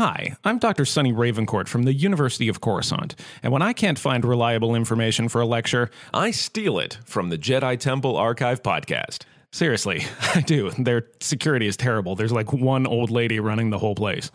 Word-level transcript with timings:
Hi, 0.00 0.34
I'm 0.44 0.58
Dr. 0.58 0.86
Sunny 0.86 1.12
Ravencourt 1.12 1.68
from 1.68 1.82
the 1.82 1.92
University 1.92 2.48
of 2.48 2.62
Coruscant, 2.62 3.14
and 3.42 3.52
when 3.52 3.60
I 3.60 3.74
can't 3.74 3.98
find 3.98 4.24
reliable 4.24 4.74
information 4.74 5.28
for 5.28 5.42
a 5.42 5.46
lecture, 5.46 5.90
I 6.14 6.30
steal 6.30 6.78
it 6.78 6.96
from 7.04 7.28
the 7.28 7.36
Jedi 7.36 7.78
Temple 7.78 8.16
Archive 8.16 8.62
podcast. 8.62 9.24
Seriously, 9.52 10.06
I 10.34 10.40
do. 10.40 10.70
Their 10.70 11.08
security 11.20 11.66
is 11.66 11.76
terrible. 11.76 12.16
There's 12.16 12.32
like 12.32 12.50
one 12.50 12.86
old 12.86 13.10
lady 13.10 13.40
running 13.40 13.68
the 13.68 13.76
whole 13.76 13.94
place. 13.94 14.30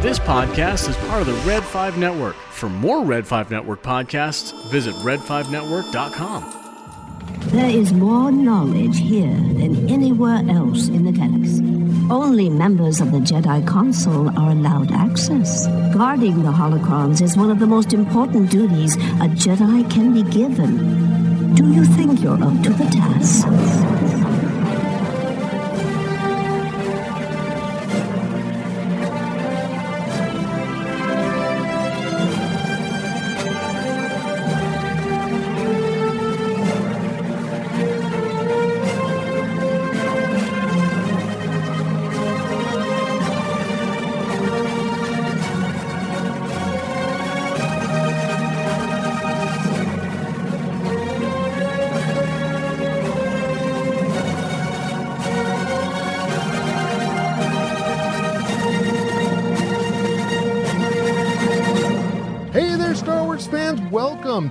This 0.00 0.18
podcast 0.18 0.88
is 0.88 0.96
part 1.08 1.20
of 1.20 1.26
the 1.26 1.38
Red 1.46 1.62
5 1.62 1.98
Network. 1.98 2.36
For 2.52 2.70
more 2.70 3.04
Red 3.04 3.26
5 3.26 3.50
Network 3.50 3.82
podcasts, 3.82 4.54
visit 4.70 4.94
red5network.com. 4.94 6.59
There 7.52 7.70
is 7.70 7.92
more 7.92 8.30
knowledge 8.30 8.98
here 8.98 9.36
than 9.58 9.88
anywhere 9.88 10.42
else 10.48 10.88
in 10.88 11.04
the 11.04 11.12
galaxy. 11.12 11.64
Only 12.10 12.48
members 12.48 13.00
of 13.00 13.12
the 13.12 13.18
Jedi 13.18 13.66
Council 13.66 14.28
are 14.38 14.50
allowed 14.50 14.92
access. 14.92 15.66
Guarding 15.94 16.42
the 16.42 16.50
holocrons 16.50 17.22
is 17.22 17.36
one 17.36 17.50
of 17.50 17.58
the 17.58 17.66
most 17.66 17.92
important 17.92 18.50
duties 18.50 18.96
a 18.96 19.28
Jedi 19.28 19.88
can 19.90 20.12
be 20.12 20.22
given. 20.24 21.54
Do 21.54 21.72
you 21.72 21.84
think 21.84 22.20
you're 22.22 22.42
up 22.42 22.62
to 22.62 22.70
the 22.70 22.84
task? 22.84 23.99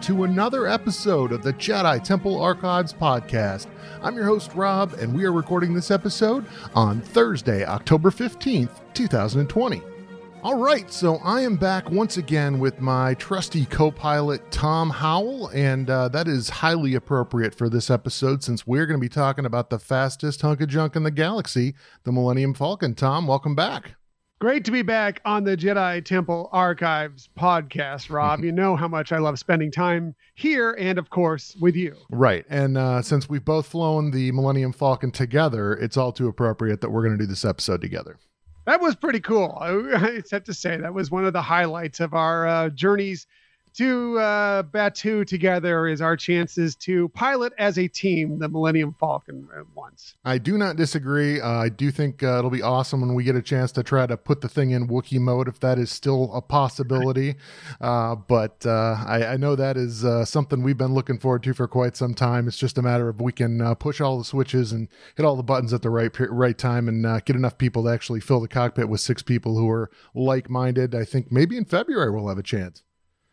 To 0.03 0.23
another 0.23 0.66
episode 0.66 1.31
of 1.31 1.44
the 1.44 1.53
Jedi 1.53 2.02
Temple 2.03 2.42
Archives 2.42 2.94
podcast. 2.94 3.67
I'm 4.02 4.16
your 4.16 4.25
host, 4.25 4.55
Rob, 4.55 4.94
and 4.94 5.14
we 5.14 5.25
are 5.25 5.31
recording 5.31 5.73
this 5.73 5.92
episode 5.92 6.45
on 6.73 7.02
Thursday, 7.02 7.64
October 7.66 8.09
15th, 8.09 8.72
2020. 8.94 9.81
All 10.42 10.55
right, 10.55 10.92
so 10.92 11.17
I 11.17 11.42
am 11.42 11.58
back 11.58 11.92
once 11.92 12.17
again 12.17 12.59
with 12.59 12.80
my 12.80 13.14
trusty 13.16 13.66
co 13.66 13.92
pilot, 13.92 14.50
Tom 14.52 14.89
Howell, 14.89 15.50
and 15.50 15.89
uh, 15.89 16.08
that 16.09 16.27
is 16.27 16.50
highly 16.50 16.95
appropriate 16.95 17.53
for 17.53 17.70
this 17.70 17.92
episode 17.92 18.42
since 18.42 18.66
we're 18.66 18.86
going 18.86 19.00
to 19.00 19.05
be 19.05 19.09
talking 19.09 19.45
about 19.45 19.70
the 19.70 19.80
fastest 19.80 20.42
hunk 20.42 20.61
of 20.61 20.70
junk 20.70 20.95
in 20.95 21.03
the 21.03 21.11
galaxy, 21.11 21.75
the 22.03 22.11
Millennium 22.11 22.53
Falcon. 22.53 22.95
Tom, 22.95 23.27
welcome 23.27 23.53
back. 23.53 23.98
Great 24.39 24.63
to 24.63 24.71
be 24.71 24.83
back 24.83 25.19
on 25.25 25.43
the 25.43 25.57
Jedi 25.57 26.01
Temple 26.05 26.47
Archives 26.53 27.27
podcast, 27.37 28.09
Rob. 28.09 28.41
you 28.41 28.51
know 28.53 28.77
how 28.77 28.87
much 28.87 29.11
I 29.11 29.17
love 29.17 29.37
spending 29.37 29.69
time 29.69 30.15
here 30.35 30.71
and, 30.79 30.97
of 30.97 31.09
course, 31.09 31.57
with 31.59 31.75
you. 31.75 31.93
Right. 32.09 32.45
And 32.49 32.77
uh, 32.77 33.01
since 33.01 33.27
we've 33.27 33.43
both 33.43 33.65
flown 33.65 34.11
the 34.11 34.31
Millennium 34.31 34.71
Falcon 34.71 35.11
together, 35.11 35.73
it's 35.73 35.97
all 35.97 36.13
too 36.13 36.29
appropriate 36.29 36.79
that 36.79 36.89
we're 36.89 37.03
going 37.03 37.17
to 37.17 37.21
do 37.21 37.27
this 37.27 37.43
episode 37.43 37.81
together. 37.81 38.17
That 38.65 38.79
was 38.79 38.95
pretty 38.95 39.19
cool. 39.19 39.57
I, 39.59 39.71
I 39.95 40.21
have 40.31 40.45
to 40.45 40.53
say, 40.53 40.77
that 40.77 40.93
was 40.93 41.11
one 41.11 41.25
of 41.25 41.33
the 41.33 41.41
highlights 41.41 41.99
of 41.99 42.13
our 42.13 42.47
uh, 42.47 42.69
journeys 42.69 43.27
to 43.75 44.19
uh, 44.19 44.63
Batuu 44.63 45.25
together 45.25 45.87
is 45.87 46.02
our 46.02 46.15
chances 46.17 46.75
to 46.77 47.09
pilot 47.09 47.53
as 47.57 47.77
a 47.77 47.87
team 47.87 48.39
the 48.39 48.49
Millennium 48.49 48.95
Falcon 48.99 49.47
once. 49.75 50.15
I 50.25 50.37
do 50.37 50.57
not 50.57 50.75
disagree. 50.75 51.39
Uh, 51.39 51.49
I 51.49 51.69
do 51.69 51.91
think 51.91 52.23
uh, 52.23 52.39
it'll 52.39 52.49
be 52.49 52.61
awesome 52.61 53.02
when 53.02 53.13
we 53.13 53.23
get 53.23 53.35
a 53.35 53.41
chance 53.41 53.71
to 53.73 53.83
try 53.83 54.05
to 54.05 54.17
put 54.17 54.41
the 54.41 54.49
thing 54.49 54.71
in 54.71 54.87
Wookiee 54.87 55.19
mode, 55.19 55.47
if 55.47 55.59
that 55.59 55.79
is 55.79 55.91
still 55.91 56.33
a 56.33 56.41
possibility. 56.41 57.35
Uh, 57.79 58.15
but 58.15 58.65
uh, 58.65 59.03
I, 59.05 59.25
I 59.25 59.37
know 59.37 59.55
that 59.55 59.77
is 59.77 60.03
uh, 60.03 60.25
something 60.25 60.63
we've 60.63 60.77
been 60.77 60.93
looking 60.93 61.19
forward 61.19 61.43
to 61.43 61.53
for 61.53 61.67
quite 61.67 61.95
some 61.95 62.13
time. 62.13 62.47
It's 62.47 62.58
just 62.58 62.77
a 62.77 62.81
matter 62.81 63.09
of 63.09 63.21
we 63.21 63.31
can 63.31 63.61
uh, 63.61 63.75
push 63.75 64.02
all 64.02 64.17
the 64.17 64.25
switches 64.25 64.71
and 64.71 64.87
hit 65.15 65.25
all 65.25 65.35
the 65.35 65.43
buttons 65.43 65.73
at 65.73 65.81
the 65.81 65.89
right 65.89 66.11
right 66.29 66.58
time 66.58 66.87
and 66.87 67.05
uh, 67.05 67.19
get 67.21 67.35
enough 67.35 67.58
people 67.58 67.83
to 67.83 67.89
actually 67.89 68.19
fill 68.19 68.39
the 68.39 68.47
cockpit 68.47 68.89
with 68.89 69.02
six 69.02 69.21
people 69.21 69.58
who 69.58 69.69
are 69.69 69.89
like 70.13 70.49
minded. 70.49 70.95
I 70.95 71.05
think 71.05 71.31
maybe 71.31 71.58
in 71.58 71.65
February 71.65 72.11
we'll 72.11 72.27
have 72.27 72.37
a 72.37 72.43
chance. 72.43 72.83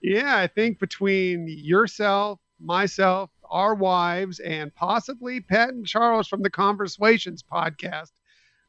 Yeah, 0.03 0.37
I 0.37 0.47
think 0.47 0.79
between 0.79 1.47
yourself, 1.49 2.39
myself, 2.61 3.31
our 3.51 3.75
wives, 3.75 4.41
and 4.41 4.75
possibly 4.75 5.41
Pat 5.41 5.71
and 5.71 5.87
Charles 5.87 6.29
from 6.29 6.43
the 6.43 6.51
Conversations 6.51 7.43
podcast, 7.43 8.13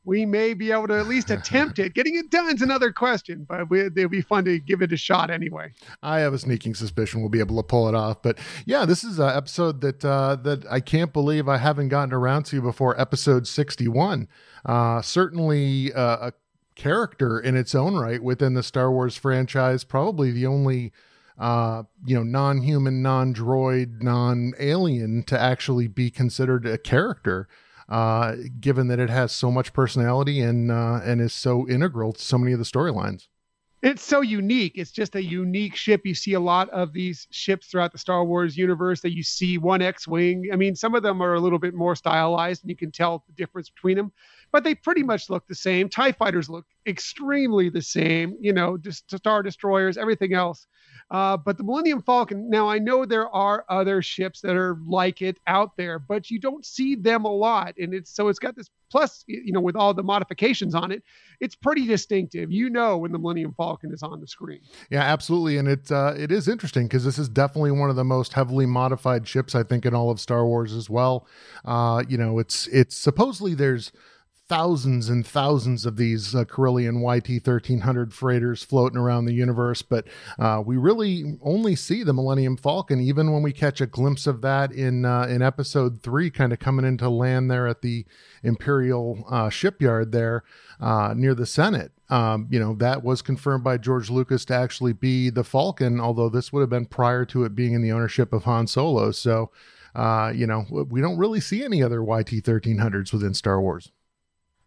we 0.07 0.25
may 0.25 0.53
be 0.53 0.71
able 0.71 0.87
to 0.87 0.97
at 0.97 1.07
least 1.07 1.29
attempt 1.29 1.79
it. 1.79 1.93
Getting 1.93 2.15
it 2.15 2.31
done 2.31 2.55
is 2.55 2.61
another 2.61 2.93
question, 2.93 3.45
but 3.47 3.69
we, 3.69 3.81
it'd 3.81 4.09
be 4.09 4.21
fun 4.21 4.45
to 4.45 4.57
give 4.57 4.81
it 4.81 4.93
a 4.93 4.97
shot 4.97 5.29
anyway. 5.29 5.73
I 6.01 6.19
have 6.19 6.33
a 6.33 6.39
sneaking 6.39 6.75
suspicion 6.75 7.19
we'll 7.19 7.29
be 7.29 7.39
able 7.39 7.57
to 7.57 7.63
pull 7.63 7.89
it 7.89 7.95
off. 7.95 8.21
But 8.21 8.39
yeah, 8.65 8.85
this 8.85 9.03
is 9.03 9.19
an 9.19 9.35
episode 9.35 9.81
that 9.81 10.05
uh, 10.05 10.37
that 10.43 10.65
I 10.71 10.79
can't 10.79 11.11
believe 11.11 11.49
I 11.49 11.57
haven't 11.57 11.89
gotten 11.89 12.13
around 12.13 12.43
to 12.47 12.61
before 12.61 12.99
episode 12.99 13.47
sixty-one. 13.47 14.29
Uh, 14.65 15.01
certainly 15.01 15.91
uh, 15.93 16.29
a 16.29 16.33
character 16.75 17.39
in 17.39 17.57
its 17.57 17.75
own 17.75 17.95
right 17.97 18.23
within 18.23 18.53
the 18.53 18.63
Star 18.63 18.89
Wars 18.89 19.17
franchise. 19.17 19.83
Probably 19.83 20.31
the 20.31 20.45
only 20.45 20.93
uh, 21.37 21.83
you 22.05 22.15
know, 22.15 22.23
non-human, 22.23 23.01
non-droid, 23.01 24.01
non-alien 24.01 25.23
to 25.23 25.39
actually 25.39 25.87
be 25.87 26.09
considered 26.09 26.65
a 26.65 26.77
character, 26.77 27.47
uh, 27.89 28.35
given 28.59 28.87
that 28.87 28.99
it 28.99 29.09
has 29.09 29.31
so 29.31 29.51
much 29.51 29.73
personality 29.73 30.41
and 30.41 30.71
uh, 30.71 30.99
and 31.03 31.21
is 31.21 31.33
so 31.33 31.67
integral 31.69 32.13
to 32.13 32.21
so 32.21 32.37
many 32.37 32.53
of 32.53 32.59
the 32.59 32.65
storylines. 32.65 33.27
It's 33.83 34.03
so 34.03 34.21
unique. 34.21 34.73
It's 34.75 34.89
just 34.89 35.15
a 35.15 35.21
unique 35.21 35.75
ship. 35.75 36.01
You 36.03 36.15
see 36.15 36.33
a 36.33 36.39
lot 36.39 36.67
of 36.71 36.93
these 36.93 37.27
ships 37.29 37.67
throughout 37.67 37.91
the 37.91 37.99
Star 37.99 38.25
Wars 38.25 38.57
universe 38.57 39.01
that 39.01 39.13
you 39.13 39.21
see 39.21 39.59
one 39.59 39.83
X-wing. 39.83 40.49
I 40.51 40.55
mean, 40.55 40.75
some 40.75 40.95
of 40.95 41.03
them 41.03 41.21
are 41.21 41.35
a 41.35 41.39
little 41.39 41.59
bit 41.59 41.75
more 41.75 41.95
stylized, 41.95 42.63
and 42.63 42.71
you 42.71 42.75
can 42.75 42.91
tell 42.91 43.23
the 43.27 43.33
difference 43.33 43.69
between 43.69 43.95
them. 43.95 44.11
But 44.51 44.63
they 44.63 44.73
pretty 44.73 45.03
much 45.03 45.29
look 45.29 45.47
the 45.47 45.53
same. 45.53 45.89
Tie 45.89 46.11
fighters 46.11 46.49
look 46.49 46.65
extremely 46.87 47.69
the 47.69 47.83
same. 47.83 48.35
You 48.41 48.51
know, 48.51 48.77
just 48.77 49.15
star 49.15 49.43
destroyers, 49.43 49.95
everything 49.95 50.33
else. 50.33 50.65
Uh, 51.09 51.37
but 51.37 51.57
the 51.57 51.63
Millennium 51.63 52.01
Falcon, 52.01 52.49
now 52.49 52.67
I 52.67 52.79
know 52.79 53.05
there 53.05 53.29
are 53.29 53.63
other 53.69 54.01
ships 54.01 54.41
that 54.41 54.55
are 54.57 54.77
like 54.85 55.21
it 55.21 55.39
out 55.47 55.77
there, 55.77 55.99
but 55.99 56.29
you 56.29 56.39
don't 56.39 56.65
see 56.65 56.95
them 56.95 57.23
a 57.23 57.31
lot. 57.31 57.75
And 57.77 57.93
it's 57.93 58.13
so 58.13 58.27
it's 58.27 58.39
got 58.39 58.55
this 58.55 58.69
plus, 58.91 59.23
you 59.27 59.53
know, 59.53 59.61
with 59.61 59.75
all 59.75 59.93
the 59.93 60.03
modifications 60.03 60.75
on 60.75 60.91
it, 60.91 61.03
it's 61.39 61.55
pretty 61.55 61.85
distinctive. 61.85 62.51
You 62.51 62.69
know 62.69 62.97
when 62.97 63.11
the 63.11 63.19
Millennium 63.19 63.53
Falcon 63.55 63.93
is 63.93 64.03
on 64.03 64.19
the 64.19 64.27
screen. 64.27 64.59
Yeah, 64.89 65.01
absolutely, 65.01 65.57
and 65.57 65.67
it 65.67 65.89
uh, 65.91 66.13
it 66.17 66.31
is 66.31 66.47
interesting 66.47 66.87
because 66.87 67.05
this 67.05 67.17
is 67.17 67.29
definitely 67.29 67.71
one 67.71 67.89
of 67.89 67.95
the 67.95 68.03
most 68.03 68.33
heavily 68.33 68.65
modified 68.65 69.27
ships 69.27 69.55
I 69.55 69.63
think 69.63 69.85
in 69.85 69.93
all 69.93 70.09
of 70.09 70.19
Star 70.19 70.45
Wars 70.45 70.73
as 70.73 70.89
well. 70.89 71.25
Uh, 71.63 72.03
you 72.09 72.17
know, 72.17 72.39
it's 72.39 72.67
it's 72.67 72.97
supposedly 72.97 73.53
there's 73.53 73.93
thousands 74.47 75.09
and 75.09 75.25
thousands 75.25 75.85
of 75.85 75.97
these 75.97 76.33
uh, 76.33 76.45
YT 77.01 77.29
1300 77.29 78.13
freighters 78.13 78.63
floating 78.63 78.97
around 78.97 79.25
the 79.25 79.33
universe, 79.33 79.81
but 79.81 80.07
uh, 80.39 80.61
we 80.65 80.77
really 80.77 81.37
only 81.41 81.75
see 81.75 82.03
the 82.03 82.13
Millennium 82.13 82.55
Falcon, 82.55 83.01
even 83.01 83.31
when 83.33 83.43
we 83.43 83.51
catch 83.51 83.81
a 83.81 83.85
glimpse 83.87 84.25
of 84.25 84.41
that 84.41 84.71
in 84.71 85.05
uh, 85.05 85.23
in 85.23 85.41
episode 85.41 86.01
three, 86.01 86.29
kind 86.29 86.53
of 86.53 86.59
coming 86.59 86.85
into 86.85 87.09
land 87.09 87.51
there 87.51 87.67
at 87.67 87.81
the 87.81 88.05
Imperial 88.43 89.25
uh, 89.29 89.49
shipyard 89.49 90.11
there 90.11 90.43
uh, 90.79 91.13
near 91.15 91.35
the 91.35 91.45
Senate. 91.45 91.91
Um, 92.09 92.47
you 92.49 92.59
know, 92.59 92.73
that 92.75 93.03
was 93.03 93.21
confirmed 93.21 93.63
by 93.63 93.77
George 93.77 94.09
Lucas 94.09 94.45
to 94.45 94.53
actually 94.53 94.93
be 94.93 95.29
the 95.29 95.43
Falcon, 95.43 95.99
although 95.99 96.29
this 96.29 96.53
would 96.53 96.61
have 96.61 96.69
been 96.69 96.85
prior 96.85 97.25
to 97.25 97.43
it 97.43 97.53
being 97.53 97.73
in 97.73 97.81
the 97.81 97.91
ownership 97.91 98.31
of 98.31 98.45
Han 98.45 98.67
Solo. 98.67 99.11
So, 99.11 99.51
uh, 99.93 100.31
you 100.33 100.47
know, 100.47 100.65
we 100.69 101.01
don't 101.01 101.17
really 101.17 101.41
see 101.41 101.65
any 101.65 101.83
other 101.83 102.01
YT 102.01 102.29
1300s 102.29 103.11
within 103.11 103.33
Star 103.33 103.59
Wars. 103.59 103.91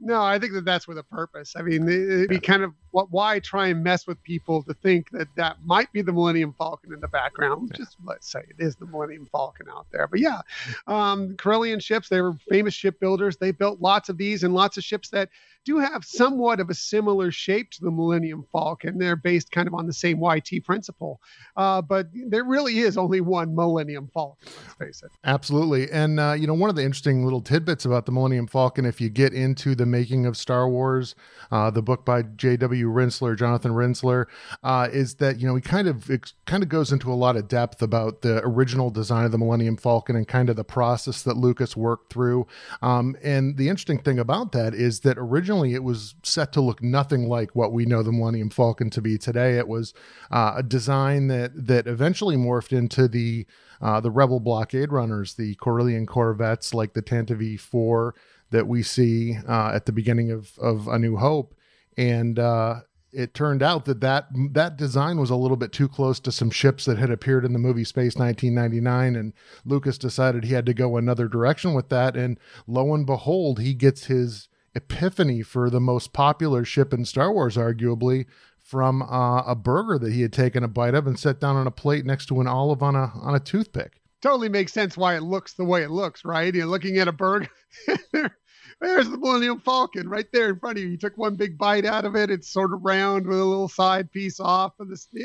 No, 0.01 0.23
I 0.23 0.39
think 0.39 0.55
that 0.55 0.65
that's 0.65 0.89
with 0.89 0.99
a 0.99 1.03
purpose. 1.05 1.55
I 1.57 1.63
mean, 1.63 1.89
it'd 1.89 2.29
be 2.31 2.41
kind 2.41 2.63
of 2.63 2.73
what 2.93 3.11
why 3.11 3.39
try 3.39 3.69
and 3.69 3.83
mess 3.83 4.07
with 4.07 4.23
people 4.23 4.63
to 4.65 4.75
think 4.75 5.11
that 5.11 5.29
that 5.37 5.57
might 5.65 5.93
be 5.93 6.03
the 6.03 6.13
Millennium 6.13 6.55
Falcon 6.59 6.93
in 6.93 7.01
the 7.01 7.09
background? 7.09 7.73
Just 7.77 7.97
let's 8.05 8.31
say 8.31 8.41
it 8.41 8.57
is 8.59 8.77
the 8.77 8.87
Millennium 8.87 9.27
Falcon 9.31 9.67
out 9.71 9.87
there. 9.93 10.07
But 10.07 10.21
yeah, 10.21 10.41
um, 10.87 11.37
Corellian 11.37 11.83
ships, 11.83 12.09
they 12.09 12.21
were 12.21 12.35
famous 12.49 12.75
shipbuilders. 12.75 13.37
They 13.37 13.53
built 13.53 13.81
lots 13.81 14.09
of 14.09 14.19
these 14.19 14.43
and 14.43 14.55
lots 14.55 14.77
of 14.77 14.85
ships 14.85 15.11
that 15.11 15.29
do 15.65 15.79
have 15.79 16.05
somewhat 16.05 16.59
of 16.59 16.71
a 16.71 16.75
similar 16.75 17.31
shape 17.31 17.71
to 17.71 17.85
the 17.85 17.91
Millennium 17.91 18.47
Falcon. 18.51 18.99
They're 18.99 19.17
based 19.17 19.51
kind 19.53 19.69
of 19.69 19.75
on 19.75 19.87
the 19.87 19.93
same 19.93 20.19
YT 20.21 20.65
principle, 20.65 21.21
uh, 21.57 21.83
but 21.83 22.09
there 22.13 22.45
really 22.45 22.79
is 22.79 22.97
only 22.97 23.21
one 23.21 23.55
Millennium 23.55 24.11
Falcon. 24.13 24.49
Let's 24.63 24.75
face 24.75 25.03
it. 25.03 25.11
Absolutely, 25.25 25.91
and 25.91 26.19
uh, 26.19 26.33
you 26.33 26.47
know 26.47 26.55
one 26.55 26.71
of 26.71 26.77
the 26.77 26.83
interesting 26.83 27.25
little 27.25 27.43
tidbits 27.43 27.85
about 27.85 28.07
the 28.07 28.13
Millennium 28.13 28.47
Falcon, 28.47 28.85
if 28.85 29.01
you 29.01 29.11
get 29.11 29.35
into 29.35 29.75
the 29.75 29.87
making 29.87 30.27
of 30.27 30.37
Star 30.37 30.69
Wars, 30.69 31.15
uh, 31.51 31.71
the 31.71 31.83
book 31.83 32.05
by 32.05 32.23
J.W. 32.23 32.80
Rinzler, 32.89 33.37
Jonathan 33.37 33.73
Rinzler, 33.73 34.27
uh, 34.63 34.89
is 34.93 35.17
that 35.17 35.41
you 35.41 35.47
know 35.47 35.55
he 35.55 35.61
kind 35.61 35.89
of 35.89 36.11
it 36.11 36.33
kind 36.47 36.63
of 36.63 36.69
goes 36.69 36.93
into 36.93 37.13
a 37.13 37.15
lot 37.15 37.37
of 37.37 37.49
depth 37.49 37.83
about 37.83 38.23
the 38.23 38.41
original 38.45 38.91
design 38.91 39.25
of 39.25 39.33
the 39.33 39.39
Millennium 39.39 39.77
Falcon 39.77 40.17
and 40.17 40.27
kind 40.27 40.49
of 40.49 40.57
the 40.57 40.65
process 40.65 41.23
that 41.23 41.37
Lucas 41.37 41.77
worked 41.77 42.13
through. 42.13 42.47
Um, 42.83 43.17
and 43.23 43.57
the 43.57 43.69
interesting 43.69 43.99
thing 43.99 44.19
about 44.19 44.53
that 44.53 44.75
is 44.75 45.01
that 45.01 45.19
originally 45.19 45.75
it 45.75 45.85
was 45.85 46.15
set 46.23 46.53
to 46.53 46.61
look 46.61 46.83
nothing 46.83 47.29
like 47.29 47.55
what 47.55 47.73
we 47.73 47.85
know 47.87 48.03
the 48.03 48.13
Millennium 48.13 48.51
Falcon 48.51 48.91
to 48.91 49.01
be 49.01 49.19
today. 49.19 49.59
It 49.59 49.69
was 49.69 49.95
uh, 50.31 50.55
a 50.57 50.63
design 50.63 51.29
that 51.29 51.67
that 51.67 51.87
eventually 51.87 52.37
morphed 52.37 52.77
into 52.77 53.09
the 53.09 53.47
uh, 53.81 54.01
the 54.01 54.11
Rebel 54.11 54.41
blockade 54.41 54.93
runners, 54.93 55.35
the 55.35 55.55
Corellian 55.57 56.07
corvettes 56.07 56.75
like 56.75 56.93
the 56.93 57.03
Tantive 57.03 57.59
4 57.59 58.15
that 58.51 58.67
we 58.67 58.83
see 58.83 59.39
uh, 59.49 59.73
at 59.75 59.87
the 59.87 59.93
beginning 59.93 60.31
of 60.31 60.59
of 60.59 60.89
A 60.89 60.99
New 60.99 61.17
Hope, 61.17 61.55
and 62.01 62.39
uh, 62.39 62.81
it 63.13 63.35
turned 63.35 63.63
out 63.63 63.85
that, 63.85 64.01
that 64.01 64.27
that 64.53 64.77
design 64.77 65.19
was 65.19 65.31
a 65.31 65.37
little 65.37 65.57
bit 65.57 65.73
too 65.73 65.89
close 65.89 66.19
to 66.21 66.33
some 66.33 66.51
ships 66.51 66.87
that 66.87 66.97
had 66.97 67.11
appeared 67.11 67.45
in 67.45 67.53
the 67.53 67.59
movie 67.59 67.85
Space 67.85 68.17
1999 68.17 69.17
and 69.17 69.33
Lucas 69.65 69.99
decided 69.99 70.45
he 70.45 70.55
had 70.55 70.67
to 70.67 70.75
go 70.75 70.97
another 70.97 71.29
direction 71.29 71.75
with 71.75 71.91
that 71.91 72.17
and 72.17 72.39
lo 72.67 72.95
and 72.95 73.05
behold 73.05 73.59
he 73.59 73.75
gets 73.75 74.07
his 74.07 74.49
epiphany 74.75 75.43
for 75.43 75.69
the 75.69 75.81
most 75.81 76.13
popular 76.13 76.65
ship 76.65 76.93
in 76.93 77.05
Star 77.05 77.33
Wars, 77.33 77.57
arguably, 77.57 78.27
from 78.59 79.03
uh, 79.03 79.43
a 79.43 79.55
burger 79.55 79.99
that 79.99 80.13
he 80.13 80.23
had 80.23 80.33
taken 80.33 80.63
a 80.63 80.69
bite 80.69 80.95
of 80.95 81.07
and 81.07 81.19
set 81.19 81.41
down 81.41 81.57
on 81.57 81.67
a 81.67 81.73
plate 81.73 82.07
next 82.07 82.27
to 82.27 82.41
an 82.41 82.47
olive 82.47 82.83
on 82.83 82.95
a 82.95 83.13
on 83.21 83.35
a 83.35 83.41
toothpick. 83.41 84.01
Totally 84.23 84.49
makes 84.49 84.73
sense 84.73 84.97
why 84.97 85.17
it 85.17 85.23
looks 85.23 85.55
the 85.55 85.65
way 85.65 85.83
it 85.83 85.91
looks, 85.91 86.25
right? 86.25 86.55
You're 86.55 86.67
looking 86.67 86.99
at 86.99 87.09
a 87.09 87.13
burger. 87.13 87.49
There's 88.81 89.11
the 89.11 89.19
Millennium 89.19 89.61
Falcon 89.61 90.09
right 90.09 90.27
there 90.33 90.49
in 90.49 90.59
front 90.59 90.79
of 90.79 90.85
you. 90.85 90.91
You 90.91 90.97
took 90.97 91.19
one 91.19 91.35
big 91.35 91.59
bite 91.59 91.85
out 91.85 92.05
of 92.07 92.17
it. 92.17 92.31
It's 92.31 92.49
sort 92.49 92.73
of 92.73 92.83
round 92.83 93.27
with 93.27 93.39
a 93.39 93.45
little 93.45 93.69
side 93.69 94.11
piece 94.11 94.41
off 94.41 94.79
of 94.81 94.89
this. 94.89 95.09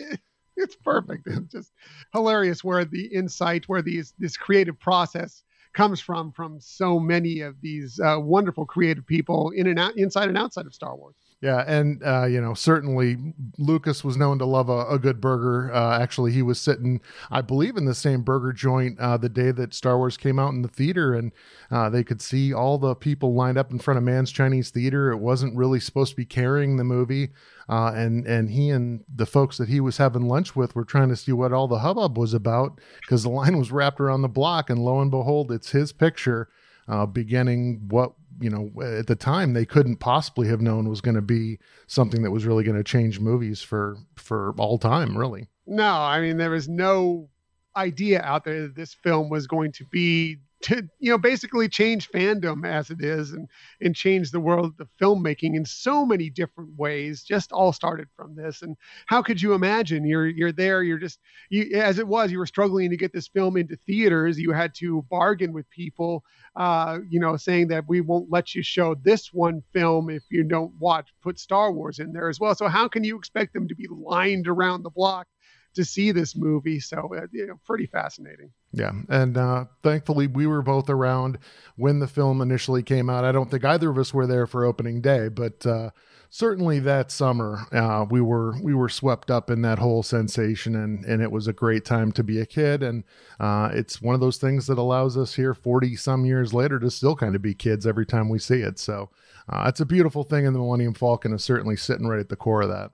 It's 0.57 0.77
perfect. 0.77 1.27
It's 1.27 1.51
just 1.51 1.73
hilarious 2.13 2.63
where 2.63 2.85
the 2.85 3.07
insight, 3.07 3.67
where 3.67 3.81
these 3.81 4.13
this 4.17 4.37
creative 4.37 4.79
process 4.79 5.43
comes 5.73 5.99
from 5.99 6.31
from 6.31 6.61
so 6.61 6.97
many 6.97 7.41
of 7.41 7.59
these 7.59 7.99
uh, 7.99 8.17
wonderful 8.21 8.65
creative 8.65 9.05
people 9.05 9.49
in 9.51 9.67
and 9.67 9.77
out 9.77 9.97
inside 9.97 10.29
and 10.29 10.37
outside 10.37 10.65
of 10.65 10.73
Star 10.73 10.95
Wars. 10.95 11.15
Yeah, 11.41 11.63
and 11.67 12.01
uh, 12.03 12.25
you 12.25 12.39
know 12.39 12.53
certainly 12.53 13.17
Lucas 13.57 14.03
was 14.03 14.15
known 14.15 14.39
to 14.39 14.45
love 14.45 14.69
a, 14.69 14.87
a 14.87 14.97
good 14.97 15.19
burger. 15.19 15.71
Uh, 15.71 15.99
actually, 15.99 16.31
he 16.31 16.41
was 16.41 16.59
sitting, 16.61 17.01
I 17.29 17.41
believe, 17.41 17.75
in 17.75 17.85
the 17.85 17.93
same 17.93 18.21
burger 18.21 18.53
joint 18.53 18.97
uh, 18.99 19.17
the 19.17 19.29
day 19.29 19.51
that 19.51 19.73
Star 19.73 19.97
Wars 19.97 20.15
came 20.15 20.39
out 20.39 20.53
in 20.53 20.61
the 20.61 20.69
theater, 20.69 21.13
and 21.13 21.33
uh, 21.69 21.89
they 21.89 22.03
could 22.05 22.21
see 22.21 22.53
all 22.53 22.77
the 22.77 22.95
people 22.95 23.33
lined 23.33 23.57
up 23.57 23.69
in 23.69 23.79
front 23.79 23.97
of 23.97 24.03
Mann's 24.03 24.31
Chinese 24.31 24.69
Theater. 24.69 25.11
It 25.11 25.17
wasn't 25.17 25.57
really 25.57 25.81
supposed 25.81 26.11
to 26.11 26.15
be 26.15 26.25
carrying 26.25 26.77
the 26.77 26.85
movie, 26.85 27.31
uh, 27.67 27.91
and 27.93 28.25
and 28.25 28.49
he 28.49 28.69
and 28.69 29.03
the 29.13 29.25
folks 29.25 29.57
that 29.57 29.67
he 29.67 29.81
was 29.81 29.97
having 29.97 30.27
lunch 30.27 30.55
with 30.55 30.73
were 30.73 30.85
trying 30.85 31.09
to 31.09 31.17
see 31.17 31.33
what 31.33 31.51
all 31.51 31.67
the 31.67 31.79
hubbub 31.79 32.17
was 32.17 32.33
about 32.33 32.79
because 33.01 33.23
the 33.23 33.29
line 33.41 33.59
was 33.59 33.73
wrapped 33.73 33.99
around 33.99 34.21
the 34.21 34.29
block, 34.29 34.69
and 34.69 34.79
lo 34.79 35.01
and 35.01 35.11
behold, 35.11 35.51
it's 35.51 35.71
his 35.71 35.91
picture 35.91 36.47
uh, 36.88 37.05
beginning 37.05 37.88
what 37.89 38.13
you 38.39 38.49
know 38.49 38.71
at 38.81 39.07
the 39.07 39.15
time 39.15 39.53
they 39.53 39.65
couldn't 39.65 39.97
possibly 39.97 40.47
have 40.47 40.61
known 40.61 40.89
was 40.89 41.01
going 41.01 41.15
to 41.15 41.21
be 41.21 41.57
something 41.87 42.21
that 42.23 42.31
was 42.31 42.45
really 42.45 42.63
going 42.63 42.77
to 42.77 42.83
change 42.83 43.19
movies 43.19 43.61
for 43.61 43.97
for 44.15 44.53
all 44.57 44.77
time 44.77 45.17
really. 45.17 45.47
No 45.67 45.83
i 45.83 46.21
mean 46.21 46.37
there 46.37 46.51
was 46.51 46.69
no 46.69 47.29
idea 47.75 48.21
out 48.21 48.43
there 48.45 48.63
that 48.63 48.75
this 48.75 48.93
film 48.93 49.29
was 49.29 49.47
going 49.47 49.71
to 49.73 49.85
be 49.85 50.37
to 50.65 50.89
you 51.00 51.12
know 51.12 51.17
basically 51.17 51.69
change 51.69 52.09
fandom 52.09 52.65
as 52.65 52.89
it 52.89 53.00
is 53.00 53.31
and 53.31 53.47
and 53.81 53.95
change 53.95 54.31
the 54.31 54.39
world 54.39 54.73
of 54.79 54.89
filmmaking 55.00 55.56
in 55.56 55.63
so 55.63 56.03
many 56.06 56.27
different 56.27 56.71
ways 56.75 57.23
just 57.23 57.51
all 57.51 57.71
started 57.71 58.07
from 58.15 58.35
this 58.35 58.63
and 58.63 58.75
how 59.06 59.21
could 59.21 59.39
you 59.39 59.53
imagine 59.53 60.06
you're 60.06 60.25
you're 60.25 60.51
there 60.51 60.81
you're 60.81 60.97
just 60.97 61.19
you 61.51 61.77
as 61.79 62.00
it 62.00 62.07
was 62.07 62.31
you 62.31 62.39
were 62.39 62.47
struggling 62.47 62.89
to 62.89 62.97
get 62.97 63.13
this 63.13 63.27
film 63.27 63.57
into 63.57 63.75
theaters 63.85 64.39
you 64.39 64.51
had 64.51 64.73
to 64.73 65.06
bargain 65.09 65.53
with 65.53 65.69
people 65.69 66.23
uh, 66.56 66.97
you 67.09 67.19
know 67.19 67.38
saying 67.38 67.67
that 67.67 67.88
we 67.88 68.01
won't 68.01 68.31
let 68.31 68.56
you 68.56 68.63
show 68.63 68.95
this 69.03 69.31
one 69.31 69.62
film 69.71 70.09
if 70.09 70.23
you 70.31 70.44
don't 70.44 70.73
watch 70.79 71.13
put 71.21 71.38
Star 71.38 71.71
Wars 71.71 72.00
in 72.00 72.12
there 72.12 72.27
as 72.27 72.39
well 72.39 72.56
so 72.56 72.67
how 72.67 72.88
can 72.88 73.03
you 73.03 73.15
expect 73.17 73.53
them 73.53 73.67
to 73.67 73.75
be 73.75 73.88
lined 73.91 74.47
around 74.47 74.81
the 74.81 74.89
block 74.89 75.27
to 75.75 75.85
see 75.85 76.12
this 76.12 76.35
movie. 76.35 76.79
So, 76.79 77.13
uh, 77.15 77.27
you 77.31 77.47
know, 77.47 77.59
pretty 77.65 77.85
fascinating. 77.85 78.51
Yeah. 78.75 78.92
And 79.07 79.38
uh, 79.38 79.66
thankfully, 79.83 80.27
we 80.27 80.45
were 80.48 80.62
both 80.62 80.89
around 80.89 81.38
when 81.77 82.00
the 82.00 82.07
film 82.07 82.42
initially 82.42 82.83
came 82.83 83.10
out. 83.10 83.24
I 83.24 83.31
don't 83.31 83.50
think 83.50 83.63
either 83.63 83.89
of 83.89 83.98
us 83.98 84.13
were 84.13 84.27
there 84.27 84.45
for 84.45 84.66
opening 84.66 85.00
day, 85.00 85.30
but 85.30 85.66
uh, 85.66 85.92
certainly 86.30 86.80
that 86.80 87.10
summer 87.10 87.68
uh, 87.72 88.06
we 88.10 88.19
were 88.19 88.62
we 88.62 88.74
were 88.74 88.89
swept 88.89 89.31
up 89.31 89.50
in 89.50 89.62
that 89.62 89.80
whole 89.80 90.04
sensation, 90.04 90.75
and 90.75 91.06
and 91.06 91.22
it 91.22 91.31
was 91.31 91.48
a 91.48 91.54
great 91.54 91.86
time 91.86 92.12
to 92.12 92.24
be 92.24 92.42
a 92.42 92.45
kid. 92.45 92.83
And 92.83 93.06
uh, 93.39 93.69
it's 93.72 94.01
one 94.01 94.13
of 94.13 94.19
those 94.19 94.38
things 94.38 94.68
that 94.68 94.77
allows 94.77 95.16
us 95.16 95.36
here, 95.36 95.54
forty 95.54 95.95
some 95.95 96.25
years 96.25 96.54
later, 96.54 96.77
to 96.80 96.92
still 96.92 97.16
kind 97.16 97.33
of 97.33 97.42
be 97.42 97.54
kids 97.54 97.88
every 97.88 98.06
time 98.06 98.30
we 98.30 98.39
see 98.39 98.60
it. 98.62 98.77
So. 98.77 99.10
Uh, 99.48 99.66
it's 99.68 99.80
a 99.80 99.86
beautiful 99.86 100.24
thing, 100.24 100.48
and 100.48 100.56
the 100.56 100.60
Millennium 100.60 100.95
Falcon 100.95 101.31
is 101.31 101.44
certainly 101.44 101.75
sitting 101.75 102.07
right 102.07 102.19
at 102.19 102.30
the 102.30 102.36
core 102.36 102.63
of 102.63 102.69
that. 102.69 102.89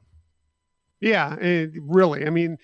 Yeah, 0.99 1.37
really. 1.79 2.27
I 2.27 2.29
mean, 2.29 2.57